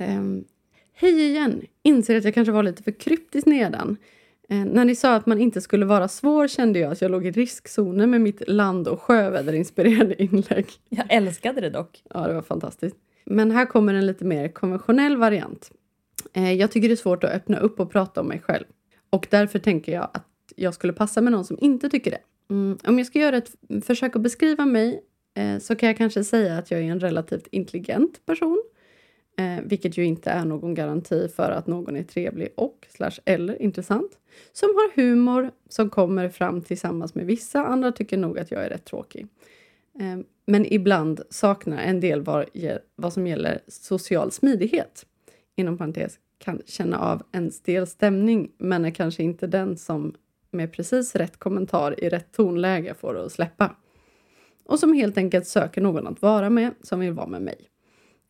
Ehm, 0.00 0.44
Hej 0.92 1.28
igen! 1.28 1.62
Inser 1.82 2.16
att 2.16 2.24
jag 2.24 2.34
kanske 2.34 2.52
var 2.52 2.62
lite 2.62 2.82
för 2.82 2.90
kryptisk 2.90 3.46
nedan. 3.46 3.96
Eh, 4.48 4.64
när 4.64 4.84
ni 4.84 4.94
sa 4.94 5.14
att 5.14 5.26
man 5.26 5.38
inte 5.38 5.60
skulle 5.60 5.86
vara 5.86 6.08
svår 6.08 6.48
kände 6.48 6.78
jag 6.78 6.92
att 6.92 7.00
jag 7.00 7.10
låg 7.10 7.26
i 7.26 7.30
riskzonen 7.30 8.10
med 8.10 8.20
mitt 8.20 8.48
land 8.48 8.88
och 8.88 9.02
sjöväderinspirerande 9.02 10.22
inlägg. 10.22 10.66
Jag 10.88 11.06
älskade 11.08 11.60
det 11.60 11.70
dock. 11.70 12.02
Ja, 12.14 12.26
det 12.28 12.34
var 12.34 12.42
fantastiskt. 12.42 12.96
Men 13.24 13.50
här 13.50 13.66
kommer 13.66 13.94
en 13.94 14.06
lite 14.06 14.24
mer 14.24 14.48
konventionell 14.48 15.16
variant. 15.16 15.70
Eh, 16.32 16.52
jag 16.52 16.70
tycker 16.70 16.88
det 16.88 16.94
är 16.94 16.96
svårt 16.96 17.24
att 17.24 17.30
öppna 17.30 17.58
upp 17.58 17.80
och 17.80 17.90
prata 17.90 18.20
om 18.20 18.26
mig 18.26 18.40
själv. 18.40 18.64
Och 19.10 19.26
därför 19.30 19.58
tänker 19.58 19.92
jag 19.92 20.08
att 20.12 20.52
jag 20.56 20.74
skulle 20.74 20.92
passa 20.92 21.20
med 21.20 21.32
någon 21.32 21.44
som 21.44 21.58
inte 21.60 21.88
tycker 21.90 22.10
det. 22.10 22.20
Mm, 22.50 22.78
om 22.84 22.98
jag 22.98 23.06
ska 23.06 23.18
göra 23.18 23.36
ett 23.36 23.54
försök 23.84 24.16
att 24.16 24.22
beskriva 24.22 24.66
mig 24.66 25.02
eh, 25.34 25.58
så 25.58 25.76
kan 25.76 25.86
jag 25.86 25.96
kanske 25.96 26.24
säga 26.24 26.58
att 26.58 26.70
jag 26.70 26.80
är 26.80 26.84
en 26.84 27.00
relativt 27.00 27.46
intelligent 27.50 28.26
person. 28.26 28.62
Eh, 29.40 29.60
vilket 29.64 29.98
ju 29.98 30.04
inte 30.04 30.30
är 30.30 30.44
någon 30.44 30.74
garanti 30.74 31.28
för 31.28 31.50
att 31.50 31.66
någon 31.66 31.96
är 31.96 32.02
trevlig 32.02 32.52
och 32.56 32.86
slash 32.90 33.20
eller 33.24 33.62
intressant. 33.62 34.18
Som 34.52 34.68
har 34.68 34.96
humor 34.96 35.50
som 35.68 35.90
kommer 35.90 36.28
fram 36.28 36.62
tillsammans 36.62 37.14
med 37.14 37.26
vissa. 37.26 37.64
Andra 37.64 37.92
tycker 37.92 38.16
nog 38.16 38.38
att 38.38 38.50
jag 38.50 38.64
är 38.64 38.68
rätt 38.68 38.84
tråkig. 38.84 39.26
Eh, 40.00 40.18
Men 40.46 40.72
ibland 40.72 41.20
saknar 41.30 41.78
en 41.78 42.00
del 42.00 42.22
vad, 42.22 42.44
vad 42.96 43.12
som 43.12 43.26
gäller 43.26 43.60
social 43.66 44.30
smidighet. 44.30 45.06
Inom 45.56 45.78
parentes 45.78 46.18
kan 46.38 46.62
känna 46.66 46.98
av 46.98 47.22
en 47.32 47.50
stel 47.50 47.86
stämning 47.86 48.50
men 48.58 48.84
är 48.84 48.90
kanske 48.90 49.22
inte 49.22 49.46
den 49.46 49.76
som 49.76 50.14
med 50.50 50.72
precis 50.72 51.14
rätt 51.16 51.36
kommentar 51.36 52.04
i 52.04 52.08
rätt 52.08 52.32
tonläge 52.32 52.94
får 52.94 53.14
det 53.14 53.24
att 53.24 53.32
släppa. 53.32 53.76
Och 54.64 54.78
som 54.78 54.92
helt 54.92 55.18
enkelt 55.18 55.46
söker 55.46 55.80
någon 55.80 56.06
att 56.06 56.22
vara 56.22 56.50
med 56.50 56.74
som 56.82 57.00
vill 57.00 57.12
vara 57.12 57.26
med 57.26 57.42
mig. 57.42 57.70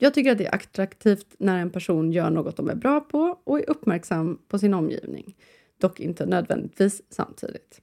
Jag 0.03 0.14
tycker 0.14 0.32
att 0.32 0.38
det 0.38 0.46
är 0.46 0.55
attraktivt 0.55 1.34
när 1.38 1.59
en 1.59 1.70
person 1.70 2.12
gör 2.12 2.30
något 2.30 2.57
de 2.57 2.68
är 2.68 2.74
bra 2.74 3.01
på 3.01 3.38
och 3.44 3.59
är 3.59 3.70
uppmärksam 3.70 4.38
på 4.48 4.59
sin 4.59 4.74
omgivning. 4.74 5.36
Dock 5.80 6.01
inte 6.01 6.26
nödvändigtvis 6.26 7.03
samtidigt. 7.11 7.80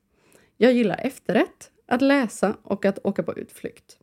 Jag 0.58 0.74
gillar 0.74 1.00
efterrätt, 1.04 1.72
att 1.88 2.02
läsa 2.02 2.58
och 2.64 2.86
att 2.86 3.06
åka 3.06 3.24
på 3.24 3.38
utflykt. 3.38 4.00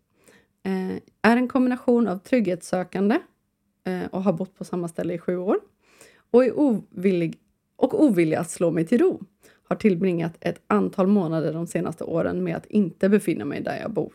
Eh, 0.62 0.96
är 1.22 1.36
en 1.36 1.48
kombination 1.48 2.08
av 2.08 2.18
trygghetssökande 2.18 3.18
eh, 3.84 4.04
och 4.10 4.22
har 4.22 4.32
bott 4.32 4.54
på 4.54 4.64
samma 4.64 4.88
ställe 4.88 5.14
i 5.14 5.18
sju 5.18 5.36
år 5.36 5.58
och 6.30 6.44
är 6.44 6.58
ovillig, 6.58 7.38
och 7.76 8.04
ovillig 8.04 8.36
att 8.36 8.50
slå 8.50 8.70
mig 8.70 8.86
till 8.86 8.98
ro. 8.98 9.20
Har 9.68 9.76
tillbringat 9.76 10.36
ett 10.40 10.60
antal 10.66 11.06
månader 11.06 11.52
de 11.52 11.66
senaste 11.66 12.04
åren 12.04 12.44
med 12.44 12.56
att 12.56 12.66
inte 12.66 13.08
befinna 13.08 13.44
mig 13.44 13.60
där 13.60 13.80
jag 13.80 13.90
bor. 13.90 14.12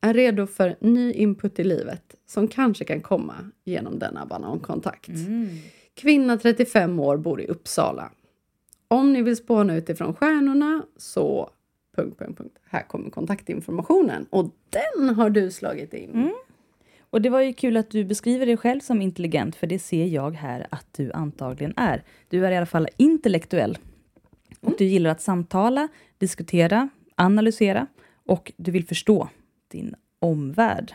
Är 0.00 0.14
redo 0.14 0.46
för 0.46 0.76
ny 0.80 1.12
input 1.12 1.58
i 1.58 1.64
livet 1.64 2.14
som 2.26 2.48
kanske 2.48 2.84
kan 2.84 3.00
komma 3.00 3.34
genom 3.64 3.98
denna 3.98 4.26
banankontakt. 4.26 5.08
Mm. 5.08 5.48
Kvinna 5.94 6.36
35 6.36 7.00
år 7.00 7.16
bor 7.16 7.40
i 7.40 7.46
Uppsala. 7.46 8.10
Om 8.88 9.12
ni 9.12 9.22
vill 9.22 9.36
spåna 9.36 9.76
utifrån 9.76 10.14
stjärnorna 10.14 10.82
så... 10.96 11.50
Punkt, 11.96 12.18
punkt, 12.18 12.38
punkt. 12.38 12.58
Här 12.64 12.82
kommer 12.82 13.10
kontaktinformationen 13.10 14.26
och 14.30 14.50
den 14.70 15.14
har 15.14 15.30
du 15.30 15.50
slagit 15.50 15.94
in. 15.94 16.10
Mm. 16.10 16.32
Och 17.10 17.22
det 17.22 17.30
var 17.30 17.40
ju 17.40 17.52
kul 17.52 17.76
att 17.76 17.90
du 17.90 18.04
beskriver 18.04 18.46
dig 18.46 18.56
själv 18.56 18.80
som 18.80 19.02
intelligent, 19.02 19.56
för 19.56 19.66
det 19.66 19.78
ser 19.78 20.06
jag 20.06 20.30
här 20.30 20.66
att 20.70 20.86
du 20.96 21.12
antagligen 21.12 21.74
är. 21.76 22.02
Du 22.28 22.46
är 22.46 22.50
i 22.50 22.56
alla 22.56 22.66
fall 22.66 22.88
intellektuell. 22.96 23.78
Och 24.60 24.74
du 24.78 24.84
gillar 24.84 25.10
att 25.10 25.20
samtala, 25.20 25.88
diskutera, 26.18 26.88
analysera 27.14 27.86
och 28.26 28.52
du 28.56 28.70
vill 28.70 28.86
förstå 28.86 29.28
din 29.68 29.94
omvärld. 30.18 30.94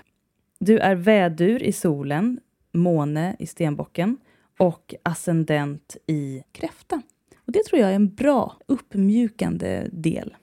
Du 0.60 0.80
är 0.80 0.96
vädur 0.96 1.64
i 1.64 1.72
solen, 1.72 2.40
måne 2.72 3.36
i 3.40 3.48
stenbocken 3.48 4.18
och 4.60 4.96
ascendent 5.04 5.98
i 6.08 6.44
kräfta. 6.52 7.02
Och 7.46 7.52
det 7.52 7.64
tror 7.66 7.82
jag 7.82 7.92
är 7.92 7.96
en 7.96 8.16
bra 8.16 8.58
uppmjukande 8.66 9.88
del. 9.92 10.36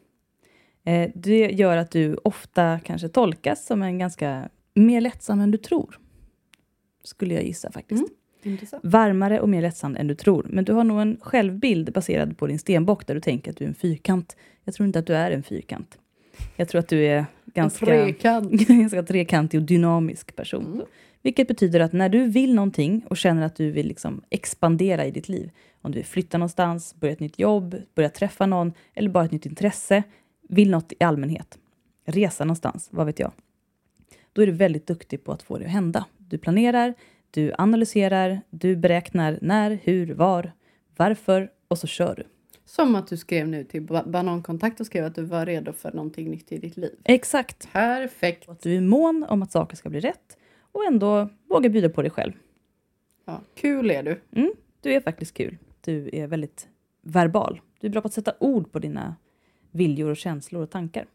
Eh, 0.85 1.11
Det 1.15 1.51
gör 1.51 1.77
att 1.77 1.91
du 1.91 2.17
ofta 2.25 2.81
kanske 2.85 3.09
tolkas 3.09 3.67
som 3.67 3.83
en 3.83 3.99
ganska 3.99 4.49
mer 4.75 5.01
lättsam 5.01 5.41
än 5.41 5.51
du 5.51 5.59
tror. 5.59 5.99
Skulle 7.05 7.35
jag 7.35 7.45
gissa 7.45 7.73
faktiskt. 7.73 8.03
Mm. 8.03 8.15
Intressant. 8.43 8.85
Varmare 8.85 9.41
och 9.41 9.49
mer 9.49 9.63
lättsam 9.63 9.97
än 9.97 10.07
du 10.07 10.15
tror. 10.15 10.47
Men 10.51 10.65
du 10.65 10.73
har 10.73 10.85
nog 10.85 11.01
en 11.01 11.19
självbild 11.21 11.93
baserad 11.93 12.39
på 12.39 12.47
din 12.47 12.59
stenbock 12.59 13.07
där 13.07 13.15
du 13.15 13.21
tänker 13.21 13.51
att 13.51 13.57
du 13.57 13.65
är 13.65 13.69
en 13.69 13.75
fyrkant. 13.75 14.37
Jag 14.65 14.75
tror 14.75 14.87
inte 14.87 14.99
att 14.99 15.07
du 15.07 15.15
är 15.15 15.31
en 15.31 15.43
fyrkant. 15.43 15.99
Jag 16.57 16.69
tror 16.69 16.79
att 16.79 16.89
du 16.89 17.07
är 17.07 17.27
ganska, 17.55 17.87
Trekant. 17.87 18.51
ganska 18.69 19.03
trekantig 19.03 19.61
och 19.61 19.67
dynamisk 19.67 20.37
person. 20.37 20.67
Mm. 20.67 20.87
Vilket 21.23 21.49
betyder 21.49 21.81
att 21.81 21.93
när 21.93 22.09
du 22.09 22.27
vill 22.27 22.55
någonting 22.55 23.05
och 23.11 23.17
känner 23.17 23.43
att 23.43 23.57
du 23.57 23.71
vill 23.71 23.87
liksom 23.87 24.23
expandera 24.31 25.07
i 25.07 25.11
ditt 25.11 25.29
liv, 25.29 25.51
om 25.83 25.93
du 25.93 25.97
vill 25.97 26.07
flytta 26.07 26.39
någonstans, 26.39 26.95
börja 26.95 27.13
ett 27.13 27.21
nytt 27.21 27.39
jobb, 27.39 27.77
börja 27.95 28.09
träffa 28.09 28.47
någon 28.47 28.73
eller 28.95 29.11
bara 29.11 29.25
ett 29.25 29.33
nytt 29.33 29.47
intresse, 29.47 30.03
vill 30.49 30.71
något 30.71 30.93
i 30.93 31.05
allmänhet, 31.05 31.59
resa 32.05 32.45
någonstans, 32.45 32.89
vad 32.93 33.07
vet 33.07 33.19
jag. 33.19 33.33
Då 34.33 34.43
är 34.43 34.47
du 34.47 34.53
väldigt 34.53 34.87
duktig 34.87 35.25
på 35.25 35.33
att 35.33 35.43
få 35.43 35.59
det 35.59 35.65
att 35.65 35.71
hända. 35.71 36.05
Du 36.19 36.39
planerar, 36.39 36.95
du 37.31 37.53
analyserar, 37.59 38.41
du 38.51 38.77
beräknar 38.77 39.39
när, 39.43 39.79
hur, 39.83 40.15
var, 40.15 40.53
varför 40.97 41.51
och 41.69 41.79
så 41.79 41.87
kör 41.87 42.15
du. 42.15 42.25
Som 42.71 42.95
att 42.95 43.07
du 43.07 43.17
skrev 43.17 43.49
nu 43.49 43.65
till 43.65 43.83
Ba- 43.83 44.05
Banankontakt 44.07 44.81
och 44.81 44.87
skrev 44.87 45.05
att 45.05 45.15
du 45.15 45.23
var 45.23 45.47
redo 45.47 45.73
för 45.73 45.93
någonting 45.93 46.31
nytt 46.31 46.53
i 46.53 46.59
ditt 46.59 46.77
liv. 46.77 46.95
Exakt. 47.05 47.73
Perfekt. 47.73 48.49
Och 48.49 48.53
att 48.53 48.63
du 48.63 48.77
är 48.77 48.81
mån 48.81 49.27
om 49.29 49.43
att 49.43 49.53
saker 49.53 49.77
ska 49.77 49.91
bli 49.91 50.01
rätt 50.01 50.39
och 50.73 50.85
ändå 50.85 51.29
vågar 51.49 51.71
bjuda 51.71 51.89
på 51.89 52.03
dig 52.03 52.11
själv. 52.11 52.33
Ja, 53.25 53.41
kul 53.55 53.91
är 53.91 54.03
du. 54.03 54.21
Mm, 54.33 54.53
du 54.81 54.93
är 54.93 55.01
faktiskt 55.01 55.35
kul. 55.35 55.59
Du 55.81 56.11
är 56.13 56.27
väldigt 56.27 56.69
verbal. 57.03 57.61
Du 57.81 57.87
är 57.87 57.91
bra 57.91 58.01
på 58.01 58.07
att 58.07 58.15
sätta 58.15 58.35
ord 58.41 58.73
på 58.73 58.79
dina 58.79 59.17
viljor 59.71 60.11
och 60.11 60.17
känslor 60.17 60.63
och 60.63 60.71
tankar. 60.71 61.07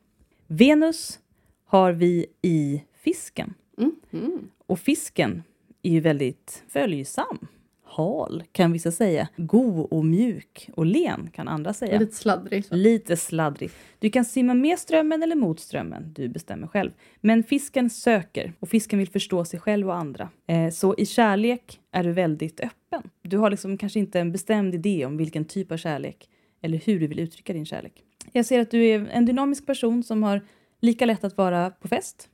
Venus 0.48 1.20
har 1.66 1.92
vi 1.92 2.26
i 2.42 2.84
fisken. 2.94 3.54
Mm. 3.78 3.96
Mm. 4.12 4.50
Och 4.66 4.80
fisken 4.80 5.44
är 5.82 5.92
ju 5.92 6.00
väldigt 6.00 6.64
följsam. 6.68 7.48
Hal 7.96 8.44
kan 8.52 8.72
vissa 8.72 8.92
säga. 8.92 9.28
God 9.38 9.88
och 9.92 10.06
mjuk 10.06 10.70
och 10.76 10.86
len 10.86 11.30
kan 11.34 11.48
andra 11.48 11.74
säga. 11.74 12.00
Lite 12.00 12.16
sladdrig. 12.16 12.66
Så. 12.66 12.76
Lite 12.76 13.18
sladdrig. 13.18 13.72
Du 14.00 14.10
kan 14.10 14.26
simma 14.26 14.54
med 14.54 14.80
strömmen 14.80 15.24
eller 15.24 15.36
mot 15.36 15.60
strömmen. 15.60 16.14
Du 16.14 16.30
bestämmer 16.30 16.68
själv. 16.68 16.92
Men 17.22 17.44
fisken 17.44 17.90
söker 17.90 18.54
och 18.60 18.70
fisken 18.70 19.00
vill 19.00 19.10
förstå 19.10 19.46
sig 19.46 19.60
själv 19.60 19.90
och 19.90 19.96
andra. 19.96 20.30
Eh, 20.48 20.70
så 20.70 20.96
i 20.98 21.06
kärlek 21.06 21.80
är 21.92 22.04
du 22.04 22.12
väldigt 22.12 22.60
öppen. 22.60 23.10
Du 23.22 23.38
har 23.38 23.50
liksom 23.50 23.78
kanske 23.78 24.00
inte 24.00 24.20
en 24.20 24.32
bestämd 24.32 24.76
idé 24.76 25.06
om 25.06 25.18
vilken 25.18 25.46
typ 25.46 25.72
av 25.72 25.78
kärlek 25.78 26.30
eller 26.62 26.78
hur 26.78 27.00
du 27.00 27.08
vill 27.08 27.20
uttrycka 27.20 27.54
din 27.54 27.66
kärlek. 27.66 28.04
Jag 28.32 28.46
ser 28.46 28.60
att 28.60 28.72
du 28.72 28.86
är 28.86 29.08
en 29.12 29.26
dynamisk 29.26 29.66
person 29.66 30.04
som 30.04 30.24
har 30.24 30.42
lika 30.82 31.06
lätt 31.06 31.24
att 31.24 31.38
vara 31.38 31.70
på 31.70 31.88
fest 31.88 32.30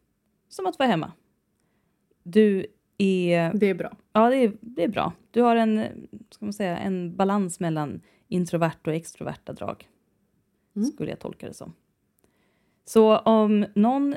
som 0.49 0.65
att 0.65 0.79
vara 0.79 0.89
hemma. 0.89 1.11
Du 2.23 2.65
är, 3.03 3.53
Det 3.53 3.65
är 3.69 3.73
bra. 3.75 3.97
ja, 4.13 4.29
det 4.29 4.35
är, 4.35 4.53
det 4.61 4.83
är 4.83 4.87
bra. 4.87 5.13
Du 5.31 5.41
har 5.41 5.55
en, 5.55 5.83
ska 6.31 6.45
man 6.45 6.53
säga, 6.53 6.77
en 6.77 7.15
balans 7.15 7.59
mellan 7.59 8.01
introvert 8.27 8.87
och 8.87 8.93
extroverta 8.93 9.53
drag. 9.53 9.87
Mm. 10.75 10.87
Skulle 10.91 11.09
jag 11.09 11.19
tolka 11.19 11.47
det 11.47 11.53
som. 11.53 11.73
Så 12.85 13.17
om 13.17 13.65
någon 13.75 14.15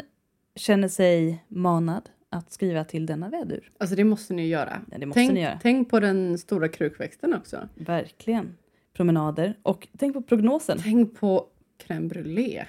känner 0.57 0.89
sig 0.89 1.45
manad 1.49 2.11
att 2.28 2.53
skriva 2.53 2.85
till 2.85 3.07
denna 3.07 3.28
vädur, 3.28 3.72
Alltså 3.78 3.97
det 3.97 4.05
måste 4.05 4.35
ni 4.35 4.47
göra. 4.49 4.80
Ja, 4.91 4.99
det 4.99 5.07
måste 5.07 5.18
tänk, 5.20 5.32
ni 5.32 5.41
göra. 5.43 5.59
tänk 5.62 5.91
på 5.91 6.01
den 6.01 6.39
stora 6.39 6.68
krukväxten 6.68 7.35
också. 7.35 7.68
verkligen 7.74 8.57
promenader 8.93 9.59
och 9.62 9.89
tänk 9.99 10.14
på 10.14 10.22
prognosen. 10.22 10.78
Tänk 10.82 11.20
på 11.20 11.47
crème 11.87 12.09
brûlée 12.12 12.64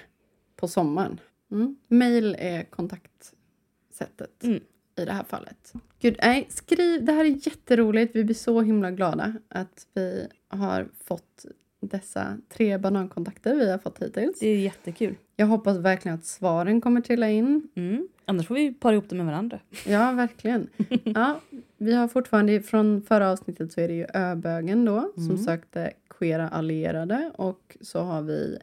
på 0.56 0.68
sommaren. 0.68 1.20
Mm. 1.50 1.76
Mail 1.88 2.36
är 2.38 2.62
kontaktsättet 2.64 4.44
Mm. 4.44 4.60
I 4.96 5.04
det 5.04 5.12
här 5.12 5.24
fallet. 5.24 5.72
Gud, 6.00 6.16
nej, 6.22 6.46
skriv. 6.50 7.04
Det 7.04 7.12
här 7.12 7.24
är 7.24 7.46
jätteroligt. 7.46 8.16
Vi 8.16 8.24
blir 8.24 8.34
så 8.34 8.60
himla 8.60 8.90
glada 8.90 9.34
att 9.48 9.86
vi 9.94 10.28
har 10.48 10.88
fått 11.04 11.44
dessa 11.80 12.38
tre 12.48 12.78
banankontakter 12.78 13.54
vi 13.54 13.70
har 13.70 13.78
fått 13.78 14.02
hittills. 14.02 14.38
Det 14.40 14.48
är 14.48 14.58
jättekul. 14.58 15.14
Jag 15.36 15.46
hoppas 15.46 15.76
verkligen 15.78 16.18
att 16.18 16.24
svaren 16.24 16.80
kommer 16.80 17.00
trilla 17.00 17.30
in. 17.30 17.68
Mm. 17.74 18.08
Annars 18.24 18.46
får 18.46 18.54
vi 18.54 18.74
para 18.74 18.92
ihop 18.92 19.08
det 19.08 19.16
med 19.16 19.26
varandra. 19.26 19.60
Ja, 19.86 20.12
verkligen. 20.12 20.68
Ja, 21.04 21.40
vi 21.76 21.92
har 21.94 22.08
fortfarande, 22.08 22.60
från 22.62 23.02
förra 23.02 23.30
avsnittet 23.30 23.72
så 23.72 23.80
är 23.80 23.88
det 23.88 23.94
ju 23.94 24.06
Öbögen 24.14 24.84
då 24.84 25.12
som 25.14 25.24
Mm. 25.24 25.38
sökte 25.38 25.92
queera 26.10 26.48
allierade 26.48 27.30
och 27.34 27.76
så 27.80 28.00
har 28.00 28.22
vi 28.22 28.58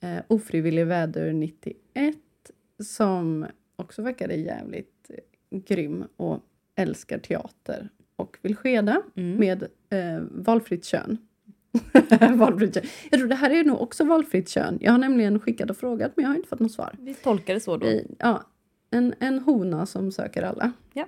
eh, 0.00 0.16
Ofrivillig 0.28 0.86
vädur 0.86 1.32
91 1.32 2.16
som 2.82 3.46
också 3.76 4.02
verkade 4.02 4.34
jävligt 4.34 4.88
eh, 4.99 4.99
grym 5.50 6.04
och 6.16 6.40
älskar 6.76 7.18
teater 7.18 7.88
och 8.16 8.38
vill 8.42 8.56
skeda 8.56 9.02
Mm. 9.16 9.36
med 9.40 9.62
eh, 9.90 10.20
valfritt 10.30 10.84
kön. 10.84 11.18
valfritt 12.34 12.74
kön. 12.74 12.84
Jag 13.10 13.20
tror 13.20 13.28
det 13.28 13.34
här 13.34 13.50
är 13.50 13.64
nog 13.64 13.80
också 13.82 14.04
valfritt 14.04 14.48
kön. 14.48 14.78
Jag 14.80 14.92
har 14.92 14.98
nämligen 14.98 15.40
skickat 15.40 15.70
och 15.70 15.76
frågat 15.76 16.12
men 16.16 16.22
jag 16.22 16.30
har 16.30 16.36
inte 16.36 16.48
fått 16.48 16.60
något 16.60 16.72
svar. 16.72 16.94
Vi 16.98 17.14
tolkar 17.14 17.54
det 17.54 17.60
så 17.60 17.76
då. 17.76 17.86
Vi, 17.86 18.06
ja, 18.18 18.42
en, 18.90 19.14
en 19.20 19.38
hona 19.38 19.86
som 19.86 20.12
söker 20.12 20.42
alla. 20.42 20.72
Ja. 20.92 21.06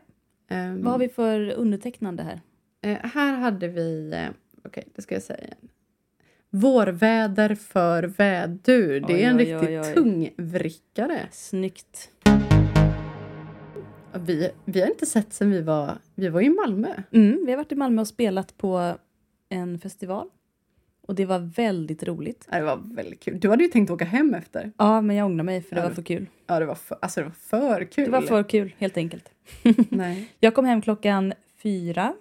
Ehm, 0.48 0.82
Vad 0.82 0.92
har 0.92 0.98
vi 0.98 1.08
för 1.08 1.50
undertecknande 1.52 2.22
här? 2.22 2.40
eh, 2.82 2.98
här 3.10 3.36
hade 3.36 3.68
vi, 3.68 4.12
eh, 4.12 4.28
okej 4.64 4.84
det 4.94 5.02
ska 5.02 5.14
jag 5.14 5.22
säga 5.22 5.38
igen. 5.44 5.68
Vårväder 6.50 7.54
för 7.54 8.02
vädur. 8.02 9.00
Det 9.08 9.24
är 9.24 9.28
en 9.30 9.36
oj, 9.36 9.42
riktig 9.54 9.68
oj, 9.68 9.80
oj. 9.80 9.94
tungvrickare. 9.94 11.28
Snyggt. 11.30 12.10
Vi, 14.14 14.50
vi 14.64 14.80
har 14.80 14.88
inte 14.88 15.06
sett 15.06 15.32
sen 15.32 15.50
vi 15.50 15.62
var, 15.62 15.98
vi 16.14 16.28
var 16.28 16.40
i 16.40 16.48
Malmö. 16.48 16.88
Mm, 17.12 17.44
vi 17.46 17.52
har 17.52 17.56
varit 17.56 17.72
i 17.72 17.74
Malmö 17.74 18.00
och 18.00 18.08
spelat 18.08 18.56
på 18.58 18.94
en 19.48 19.78
festival. 19.78 20.28
Och 21.06 21.14
det 21.14 21.24
var 21.26 21.38
väldigt 21.38 22.02
roligt. 22.02 22.48
Ja, 22.50 22.58
Det 22.58 22.64
var 22.64 22.80
väldigt 22.84 23.20
kul. 23.20 23.40
Du 23.40 23.50
hade 23.50 23.62
ju 23.64 23.68
tänkt 23.70 23.90
åka 23.90 24.04
hem 24.04 24.34
efter. 24.34 24.72
Ja, 24.76 25.00
men 25.00 25.16
jag 25.16 25.26
ångrar 25.26 25.44
mig 25.44 25.62
för 25.62 25.74
det 25.76 25.82
Ja, 25.82 25.88
var 25.88 25.94
för 25.94 26.02
kul. 26.02 26.26
Ja, 26.46 26.58
det 26.60 26.66
var 26.66 26.74
för, 26.74 26.98
alltså 27.02 27.20
det 27.20 27.24
var 27.24 27.32
för 27.32 27.84
kul. 27.84 28.04
Det 28.04 28.10
var 28.10 28.22
för 28.22 28.42
kul, 28.42 28.74
helt 28.78 28.96
enkelt. 28.96 29.28
Nej. 29.88 30.28
Jag 30.40 30.54
kom 30.54 30.64
hem 30.64 30.82
klockan 30.82 31.32
fyra. 31.62 32.14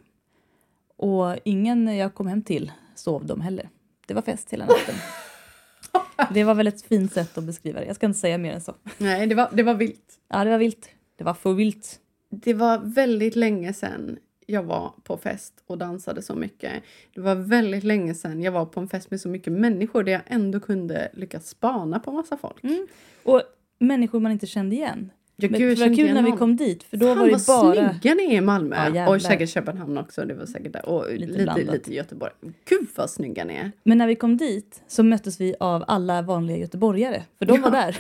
Och 0.98 1.36
ingen 1.44 1.98
jag 1.98 2.14
kom 2.14 2.28
hem 2.28 2.42
till 2.42 2.72
sov 2.96 3.26
de 3.26 3.42
heller. 3.42 3.70
Det 4.08 4.14
var 4.14 4.22
fest 4.22 4.54
hela 4.54 4.66
natten. 4.66 4.96
Det 6.34 6.44
var 6.44 6.56
väl 6.56 6.68
ett 6.68 6.82
fint 6.82 7.14
sätt 7.14 7.38
att 7.38 7.44
beskriva 7.44 7.80
det. 7.80 7.86
Jag 7.86 7.96
ska 7.96 8.06
inte 8.06 8.20
säga 8.20 8.38
mer 8.38 8.54
än 8.54 8.62
så. 8.62 8.76
Nej, 8.98 9.28
det 9.28 9.36
var, 9.36 9.50
det 9.54 9.64
var 9.64 9.74
vilt. 9.74 10.20
Ja, 10.30 10.44
det 10.44 10.50
var 10.50 10.58
vilt. 10.58 10.90
Det 11.16 11.24
var 11.24 11.54
vilt. 11.54 12.00
Det 12.30 12.54
var 12.54 12.78
väldigt 12.78 13.36
länge 13.36 13.74
sedan 13.74 14.18
jag 14.46 14.64
var 14.64 14.94
på 15.04 15.18
fest 15.18 15.64
och 15.68 15.78
dansade 15.78 16.22
så 16.22 16.36
mycket. 16.36 16.84
Det 17.14 17.22
var 17.22 17.36
väldigt 17.36 17.84
länge 17.84 18.14
sedan 18.14 18.42
jag 18.42 18.52
var 18.52 18.66
på 18.66 18.80
en 18.80 18.88
fest 18.88 19.12
med 19.12 19.22
så 19.22 19.30
mycket 19.30 19.54
människor 19.54 20.04
där 20.04 20.12
jag 20.12 20.22
ändå 20.28 20.60
kunde 20.60 21.10
lyckas 21.14 21.48
spana 21.48 22.00
på 22.00 22.12
massa 22.12 22.38
folk. 22.38 22.64
Mm. 22.64 22.88
Och 23.24 23.42
människor 23.80 24.20
man 24.20 24.32
inte 24.32 24.48
kände 24.48 24.76
igen. 24.76 25.12
Ja, 25.44 25.50
Men 25.52 25.60
gud, 25.60 25.70
jag 25.70 25.78
det 25.78 25.90
var 25.90 25.96
kul 25.96 26.14
när 26.14 26.24
vi 26.24 26.32
kom 26.32 26.56
dit. 26.56 26.84
För 26.84 26.98
då 26.98 27.06
Fan 27.08 27.18
var 27.18 27.26
det 27.26 27.32
vad 27.32 27.76
bara... 27.76 27.90
snygga 27.90 28.16
ni 28.16 28.24
är 28.24 28.38
i 28.38 28.42
Malmö. 28.42 28.90
Ja, 28.96 29.10
och 29.10 29.22
säkert 29.22 29.50
Köpenhamn 29.50 29.98
också. 29.98 30.26
Det 30.26 30.34
var 30.34 30.46
säkert 30.46 30.74
där. 30.74 30.90
Och 30.90 31.12
Lite 31.12 31.26
lite, 31.26 31.72
lite, 31.72 31.94
Göteborg. 31.94 32.32
Gud 32.70 32.88
vad 32.96 33.10
snygga 33.10 33.46
ni 33.46 33.56
är. 33.56 33.72
Men 33.84 33.98
när 33.98 34.08
vi 34.08 34.16
kom 34.16 34.38
dit 34.38 34.84
så 34.88 35.04
möttes 35.04 35.42
vi 35.42 35.56
av 35.60 35.84
alla 35.88 36.22
vanliga 36.22 36.58
göteborgare. 36.58 37.24
För 37.38 37.46
de 37.46 37.62
var 37.62 37.72
där. 37.72 37.98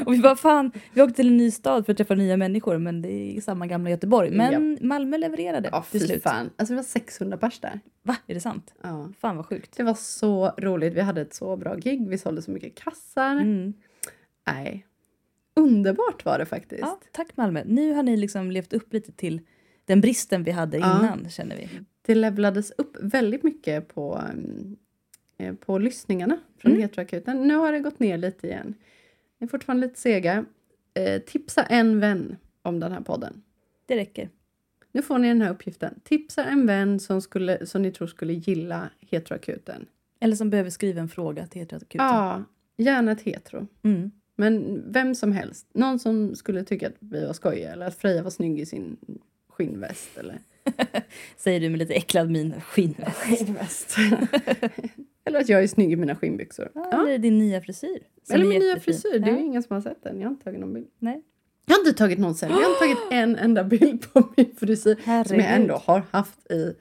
och 0.06 0.12
vi 0.12 0.18
bara 0.18 0.36
fan, 0.36 0.72
vi 0.92 1.02
åkte 1.02 1.16
till 1.16 1.28
en 1.28 1.36
ny 1.36 1.50
stad 1.50 1.86
för 1.86 1.92
att 1.92 1.96
träffa 1.96 2.14
nya 2.14 2.36
människor. 2.36 2.78
Men 2.78 3.02
det 3.02 3.36
är 3.36 3.40
samma 3.40 3.66
gamla 3.66 3.90
Göteborg. 3.90 4.30
Men 4.30 4.78
Malmö 4.80 5.18
levererade 5.18 5.68
Ja, 5.72 5.84
till 5.90 6.06
slut. 6.06 6.22
fan. 6.22 6.50
Alltså 6.56 6.72
det 6.72 6.76
var 6.76 6.82
600 6.82 7.36
pers 7.36 7.60
där. 7.60 7.80
Va? 8.02 8.16
Är 8.26 8.34
det 8.34 8.40
sant? 8.40 8.74
Ja. 8.82 9.08
Fan 9.20 9.36
vad 9.36 9.46
sjukt. 9.46 9.76
Det 9.76 9.82
var 9.82 9.94
så 9.94 10.50
roligt. 10.58 10.94
Vi 10.94 11.00
hade 11.00 11.20
ett 11.20 11.34
så 11.34 11.56
bra 11.56 11.74
gig. 11.74 12.08
Vi 12.08 12.18
sålde 12.18 12.42
så 12.42 12.50
mycket 12.50 12.74
kassar. 12.74 13.32
Mm. 13.32 13.72
Nej. 14.46 14.86
Underbart 15.56 16.24
var 16.24 16.38
det 16.38 16.46
faktiskt. 16.46 16.80
Ja, 16.80 17.00
tack 17.12 17.36
Malmö. 17.36 17.62
Nu 17.66 17.92
har 17.92 18.02
ni 18.02 18.16
liksom 18.16 18.50
levt 18.50 18.72
upp 18.72 18.92
lite 18.92 19.12
till 19.12 19.40
den 19.84 20.00
bristen 20.00 20.42
vi 20.44 20.50
hade 20.50 20.78
Ja. 20.78 20.98
innan 20.98 21.30
känner 21.30 21.56
vi. 21.56 21.68
det 22.02 22.14
levlades 22.14 22.70
upp 22.78 22.96
väldigt 23.00 23.42
mycket 23.42 23.88
på, 23.94 24.22
mm, 24.30 24.76
eh, 25.38 25.54
på 25.54 25.78
lyssningarna 25.78 26.38
från 26.58 26.72
Mm. 26.72 26.82
Heteroakuten. 26.82 27.48
Nu 27.48 27.54
har 27.54 27.72
det 27.72 27.80
gått 27.80 27.98
ner 28.00 28.18
lite 28.18 28.46
igen. 28.46 28.74
Ni 29.38 29.44
är 29.44 29.48
fortfarande 29.48 29.86
lite 29.86 30.00
sega. 30.00 30.44
Eh, 30.94 31.22
tipsa 31.22 31.62
en 31.62 32.00
vän 32.00 32.36
om 32.62 32.80
den 32.80 32.92
här 32.92 33.00
podden. 33.00 33.42
Det 33.86 33.96
räcker. 33.96 34.28
Nu 34.92 35.02
får 35.02 35.18
ni 35.18 35.28
den 35.28 35.42
här 35.42 35.50
uppgiften. 35.50 36.00
Tipsa 36.04 36.44
en 36.44 36.66
vän 36.66 37.00
som, 37.00 37.22
skulle, 37.22 37.66
som 37.66 37.82
ni 37.82 37.92
tror 37.92 38.08
skulle 38.08 38.32
gilla 38.32 38.90
Heteroakuten. 39.10 39.86
Eller 40.20 40.36
som 40.36 40.50
behöver 40.50 40.70
skriva 40.70 41.00
en 41.00 41.08
fråga 41.08 41.46
till 41.46 41.60
Heteroakuten. 41.60 42.06
Ja, 42.06 42.44
gärna 42.76 43.12
ett 43.12 43.22
hetero. 43.22 43.66
Mm. 43.82 44.10
Men 44.36 44.82
vem 44.92 45.14
som 45.14 45.32
helst. 45.32 45.66
Någon 45.74 45.98
som 45.98 46.34
skulle 46.34 46.64
tycka 46.64 46.86
att 46.86 46.94
vi 46.98 47.26
var 47.26 47.32
skojiga 47.32 47.72
eller 47.72 47.86
att 47.86 47.94
Freja 47.98 48.22
var 48.22 48.30
snygg 48.30 48.60
i 48.60 48.66
sin 48.66 48.96
skinnväst. 49.48 50.16
Eller 50.18 50.38
Säger 51.36 51.60
du 51.60 51.68
med 51.70 51.78
lite 51.78 51.94
äcklad 51.94 52.30
min. 52.30 52.60
Skinnväst. 52.60 53.16
skinnväst. 53.16 53.96
eller 55.24 55.40
att 55.40 55.48
jag 55.48 55.62
är 55.62 55.66
snygg 55.66 55.92
i 55.92 55.96
mina 55.96 56.16
skinnbyxor. 56.16 56.70
Ja, 56.74 56.88
Ja. 56.92 57.02
Eller 57.08 57.18
din 57.18 57.38
nya 57.38 57.60
frisyr. 57.60 57.98
som 58.22 58.34
Eller 58.34 58.46
min 58.46 58.58
nya 58.58 58.80
frisyr. 58.80 59.18
Det 59.18 59.26
är 59.28 59.32
Ja. 59.32 59.38
ju 59.38 59.44
ingen 59.44 59.62
som 59.62 59.74
har 59.74 59.80
sett 59.80 60.02
den. 60.02 60.20
Jag 60.20 60.26
har 60.26 60.30
inte 60.32 60.44
tagit 60.44 60.60
någon 60.60 60.74
bild. 60.74 60.86
Nej. 60.98 61.22
Jag 61.66 61.74
har 61.74 61.80
inte 61.80 61.92
tagit 61.98 62.18
någon 62.18 62.34
selfie. 62.34 62.56
Jag 62.56 62.64
har 62.64 62.70
inte 62.70 62.80
tagit 62.96 62.98
en 63.12 63.36
enda 63.36 63.64
bild 63.64 64.12
på 64.12 64.28
min 64.36 64.54
frisyr. 64.56 64.94
Som 64.94 65.02
Herregud. 65.04 65.44
jag 65.44 65.54
ändå 65.54 65.74
har 65.74 66.02
haft 66.10 66.52
i 66.52 66.74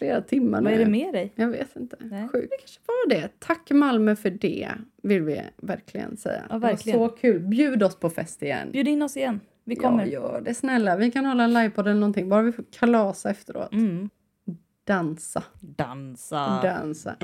flera 0.00 0.20
timmar 0.22 0.62
Vad 0.62 0.72
är 0.72 0.78
nu. 0.78 0.84
det 0.84 0.90
med 0.90 1.14
dig? 1.14 1.32
Jag 1.34 1.48
vet 1.48 1.76
inte. 1.76 1.96
Nej. 2.00 2.28
Sjukt. 2.28 2.50
Det 2.50 2.56
kanske 2.58 2.80
var 2.86 3.08
det. 3.08 3.28
Tack 3.38 3.70
Malmö 3.70 4.16
för 4.16 4.30
det. 4.30 4.68
Vill 5.02 5.22
vi 5.22 5.40
verkligen 5.56 6.16
säga. 6.16 6.42
Ja, 6.50 6.58
verkligen. 6.58 6.98
Det 6.98 7.02
var 7.02 7.08
så 7.08 7.16
kul. 7.16 7.40
Bjud 7.40 7.82
oss 7.82 7.96
på 7.96 8.10
fest 8.10 8.42
igen. 8.42 8.68
Bjud 8.72 8.88
in 8.88 9.02
oss 9.02 9.16
igen. 9.16 9.40
Vi 9.64 9.76
kommer. 9.76 10.04
Ja, 10.06 10.12
gör 10.12 10.42
det 10.44 10.54
snälla. 10.54 10.96
Vi 10.96 11.10
kan 11.10 11.24
hålla 11.26 11.44
en 11.44 11.52
livepodd 11.52 11.86
eller 11.86 12.00
någonting. 12.00 12.28
Bara 12.28 12.42
vi 12.42 12.52
får 12.52 12.64
kalasa 12.70 13.30
efteråt. 13.30 13.72
Mm. 13.72 14.10
Dansa. 14.84 15.42
Dansa. 15.60 16.60
Dansa. 16.62 17.16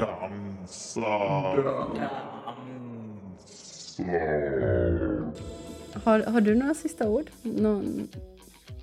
Har, 6.04 6.20
har 6.32 6.40
du 6.40 6.54
några 6.54 6.74
sista 6.74 7.08
ord? 7.08 7.30
Någon... 7.42 8.08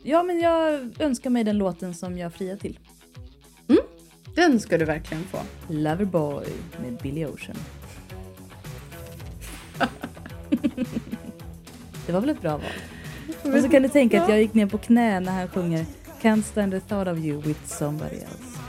Ja, 0.03 0.23
men 0.23 0.39
jag 0.39 0.89
önskar 0.99 1.29
mig 1.29 1.43
den 1.43 1.57
låten 1.57 1.93
som 1.93 2.17
jag 2.17 2.33
friar 2.33 2.55
till. 2.55 2.79
Den 4.35 4.59
ska 4.59 4.77
du 4.77 4.85
verkligen 4.85 5.23
få. 5.23 5.37
Loverboy 5.67 6.45
med 6.81 6.93
Billy 6.93 7.25
Ocean. 7.25 7.57
det 12.05 12.11
var 12.11 12.21
väl 12.21 12.29
ett 12.29 12.41
bra 12.41 12.51
val? 12.51 12.61
Och 13.53 13.61
så 13.61 13.69
kan 13.69 13.81
du 13.81 13.89
tänka 13.89 14.23
att 14.23 14.29
jag 14.29 14.41
gick 14.41 14.53
ner 14.53 14.65
på 14.65 14.77
knä 14.77 15.19
när 15.19 15.31
han 15.31 15.47
sjunger 15.47 15.85
Can't 16.21 16.43
stand 16.43 16.71
the 16.71 16.79
thought 16.79 17.07
of 17.07 17.17
you 17.17 17.41
with 17.41 17.65
somebody 17.65 18.15
else. 18.15 18.59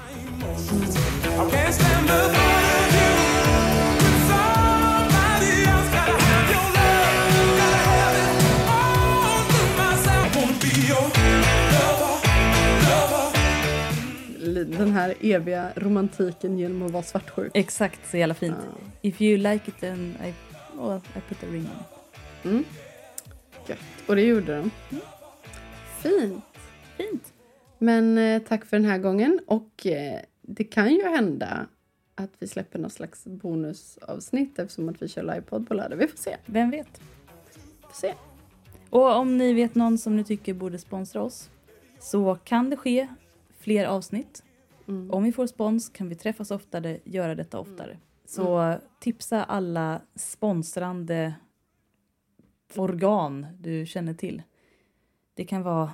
Den 14.54 14.90
här 14.90 15.14
eviga 15.20 15.72
romantiken 15.76 16.58
genom 16.58 16.82
att 16.82 16.90
vara 16.90 17.02
svartsjuk. 17.02 17.50
Exakt, 17.54 18.10
så 18.10 18.16
jävla 18.16 18.34
fint. 18.34 18.56
Ja. 18.60 18.88
If 19.02 19.22
you 19.22 19.36
like 19.36 19.70
it 19.70 19.80
then 19.80 20.16
I, 20.24 20.34
oh, 20.78 20.96
I 20.96 21.20
put 21.28 21.42
a 21.42 21.46
ring 21.50 21.62
on 21.62 21.80
it. 21.80 22.44
Mm. 22.44 22.64
Gött. 23.66 23.78
Och 24.06 24.16
det 24.16 24.22
gjorde 24.22 24.56
de. 24.56 24.70
Fint. 26.02 26.44
Fint. 26.96 27.32
Men 27.78 28.18
eh, 28.18 28.42
tack 28.42 28.64
för 28.64 28.76
den 28.76 28.86
här 28.86 28.98
gången. 28.98 29.40
Och 29.46 29.86
eh, 29.86 30.20
det 30.42 30.64
kan 30.64 30.94
ju 30.94 31.02
hända 31.02 31.66
att 32.14 32.30
vi 32.38 32.48
släpper 32.48 32.78
någon 32.78 32.90
slags 32.90 33.24
bonusavsnitt 33.24 34.58
eftersom 34.58 34.88
att 34.88 35.02
vi 35.02 35.08
kör 35.08 35.22
livepodd 35.22 35.68
på 35.68 35.74
lördag. 35.74 35.96
Vi 35.96 36.06
får 36.06 36.18
se. 36.18 36.36
Vem 36.46 36.70
vet? 36.70 37.00
får 37.94 38.08
se. 38.08 38.14
Och 38.90 39.16
om 39.16 39.38
ni 39.38 39.52
vet 39.52 39.74
någon 39.74 39.98
som 39.98 40.16
ni 40.16 40.24
tycker 40.24 40.54
borde 40.54 40.78
sponsra 40.78 41.22
oss, 41.22 41.50
så 42.00 42.38
kan 42.44 42.70
det 42.70 42.76
ske 42.76 43.08
fler 43.64 43.84
avsnitt. 43.84 44.42
Mm. 44.88 45.10
Om 45.10 45.24
vi 45.24 45.32
får 45.32 45.46
spons 45.46 45.88
kan 45.88 46.08
vi 46.08 46.14
träffas 46.14 46.50
oftare, 46.50 47.00
göra 47.04 47.34
detta 47.34 47.58
oftare. 47.58 47.98
Så 48.26 48.74
tipsa 49.00 49.44
alla 49.44 50.00
sponsrande 50.14 51.34
organ 52.76 53.46
du 53.60 53.86
känner 53.86 54.14
till. 54.14 54.42
Det 55.34 55.44
kan 55.44 55.62
vara 55.62 55.90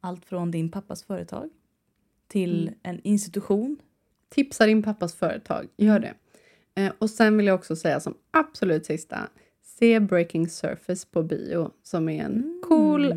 allt 0.00 0.24
från 0.24 0.50
din 0.50 0.70
pappas 0.70 1.04
företag 1.04 1.50
till 2.28 2.68
Mm. 2.68 2.78
en 2.82 3.00
institution. 3.04 3.76
Tipsa 4.28 4.66
din 4.66 4.82
pappas 4.82 5.14
företag. 5.14 5.68
Gör 5.76 6.00
det. 6.00 6.14
Eh, 6.74 6.92
och 6.98 7.10
sen 7.10 7.36
vill 7.36 7.46
jag 7.46 7.54
också 7.54 7.76
säga 7.76 8.00
som 8.00 8.14
absolut 8.30 8.86
sista. 8.86 9.28
Se 9.62 10.00
Breaking 10.00 10.48
Surface 10.48 11.06
på 11.10 11.22
bio. 11.22 11.70
Som 11.82 12.08
är 12.08 12.24
en 12.24 12.62
cool 12.68 13.12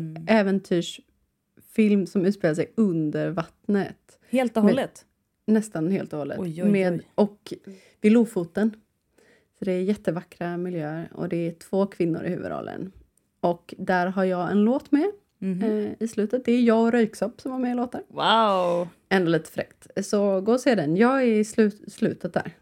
äventyrsfilm 1.78 2.06
som 2.06 2.24
utspelar 2.26 2.54
sig 2.54 2.72
under 2.76 3.30
vattnet. 3.30 4.18
Helt 4.30 4.56
och 4.56 4.62
hållet. 4.62 5.04
Nästan 5.46 5.90
helt 5.90 6.12
och 6.12 6.18
hållet. 6.18 6.38
Oj, 6.38 6.62
oj, 6.62 6.68
Med, 6.70 6.92
oj. 6.94 7.02
och 7.14 7.52
vid 8.00 8.12
Lofoten. 8.12 8.70
Så 9.58 9.64
det 9.64 9.72
är 9.72 9.82
jättevackra 9.82 10.56
miljöer 10.56 11.08
och 11.14 11.28
det 11.28 11.36
är 11.48 11.52
två 11.52 11.86
kvinnor 11.86 12.24
i 12.24 12.28
huvudrollen. 12.28 12.92
Och 13.40 13.74
där 13.78 14.06
har 14.06 14.24
jag 14.24 14.50
en 14.50 14.64
låt 14.64 14.92
med 14.92 15.10
Mhm. 15.38 15.62
eh, 15.62 15.92
i 16.00 16.08
slutet. 16.08 16.44
Det 16.44 16.52
är 16.52 16.60
jag 16.62 16.82
och 16.82 16.92
Röyksopp 16.92 17.40
som 17.40 17.50
var 17.52 17.58
med 17.58 17.72
i 17.72 17.74
låtar. 17.74 18.02
Wow! 18.08 18.88
Ändå 19.08 19.30
lite 19.30 19.50
fräckt. 19.50 19.86
Så 20.06 20.40
gå 20.40 20.52
och 20.52 20.60
se 20.60 20.74
den. 20.74 20.96
Jag 20.96 21.22
är 21.22 21.26
i 21.26 21.44
slut, 21.44 21.92
slutet 21.92 22.32
där. 22.32 22.52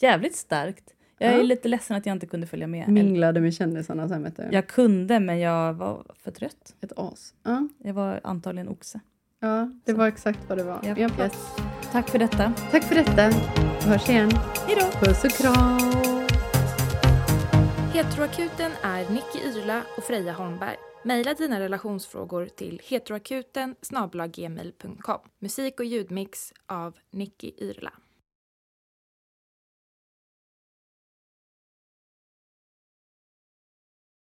Jävligt 0.00 0.36
starkt. 0.36 0.93
Jag 1.18 1.32
är 1.32 1.36
Ja. 1.36 1.42
lite 1.42 1.68
ledsen 1.68 1.96
att 1.96 2.06
jag 2.06 2.12
inte 2.16 2.26
kunde 2.26 2.46
följa 2.46 2.66
med. 2.66 2.88
Minglade 2.88 3.40
med 3.40 3.54
kändisarna 3.54 4.08
sen 4.08 4.22
vet 4.22 4.36
du. 4.36 4.42
Jag 4.52 4.66
kunde 4.66 5.20
men 5.20 5.38
jag 5.38 5.74
var 5.74 6.04
för 6.22 6.30
trött. 6.30 6.74
Ett 6.80 6.92
as. 6.96 7.34
Ja, 7.42 7.68
Jag 7.78 7.94
var 7.94 8.20
antagligen 8.24 8.68
oxe. 8.68 9.00
ja 9.40 9.70
det 9.84 9.92
Så. 9.92 9.98
var 9.98 10.06
exakt 10.08 10.40
vad 10.48 10.58
det 10.58 10.64
var. 10.64 10.80
Japp, 10.84 10.98
japp. 10.98 11.18
yes. 11.18 11.32
Tack 11.92 12.08
för 12.10 12.18
detta. 12.18 12.52
Tack 12.70 12.84
för 12.84 12.94
detta. 12.94 13.28
Vi 13.82 13.88
hörs 13.90 14.08
igen. 14.08 14.30
Hej 14.66 14.76
då! 14.80 14.98
Puss 15.06 15.24
och 15.24 15.30
kram. 15.30 15.78
Heteroakuten 17.92 18.72
är 18.82 19.10
Nicky 19.10 19.38
Irla 19.58 19.82
och 19.96 20.04
Freja 20.04 20.32
Holmberg. 20.32 20.76
Maila 21.04 21.34
dina 21.34 21.60
relationsfrågor 21.60 22.46
till 22.46 22.80
heteroakuten. 22.84 23.74
Musik 25.38 25.80
och 25.80 25.86
ljudmix 25.86 26.52
av 26.66 26.96
Nicky 27.12 27.50
Irla. 27.56 27.92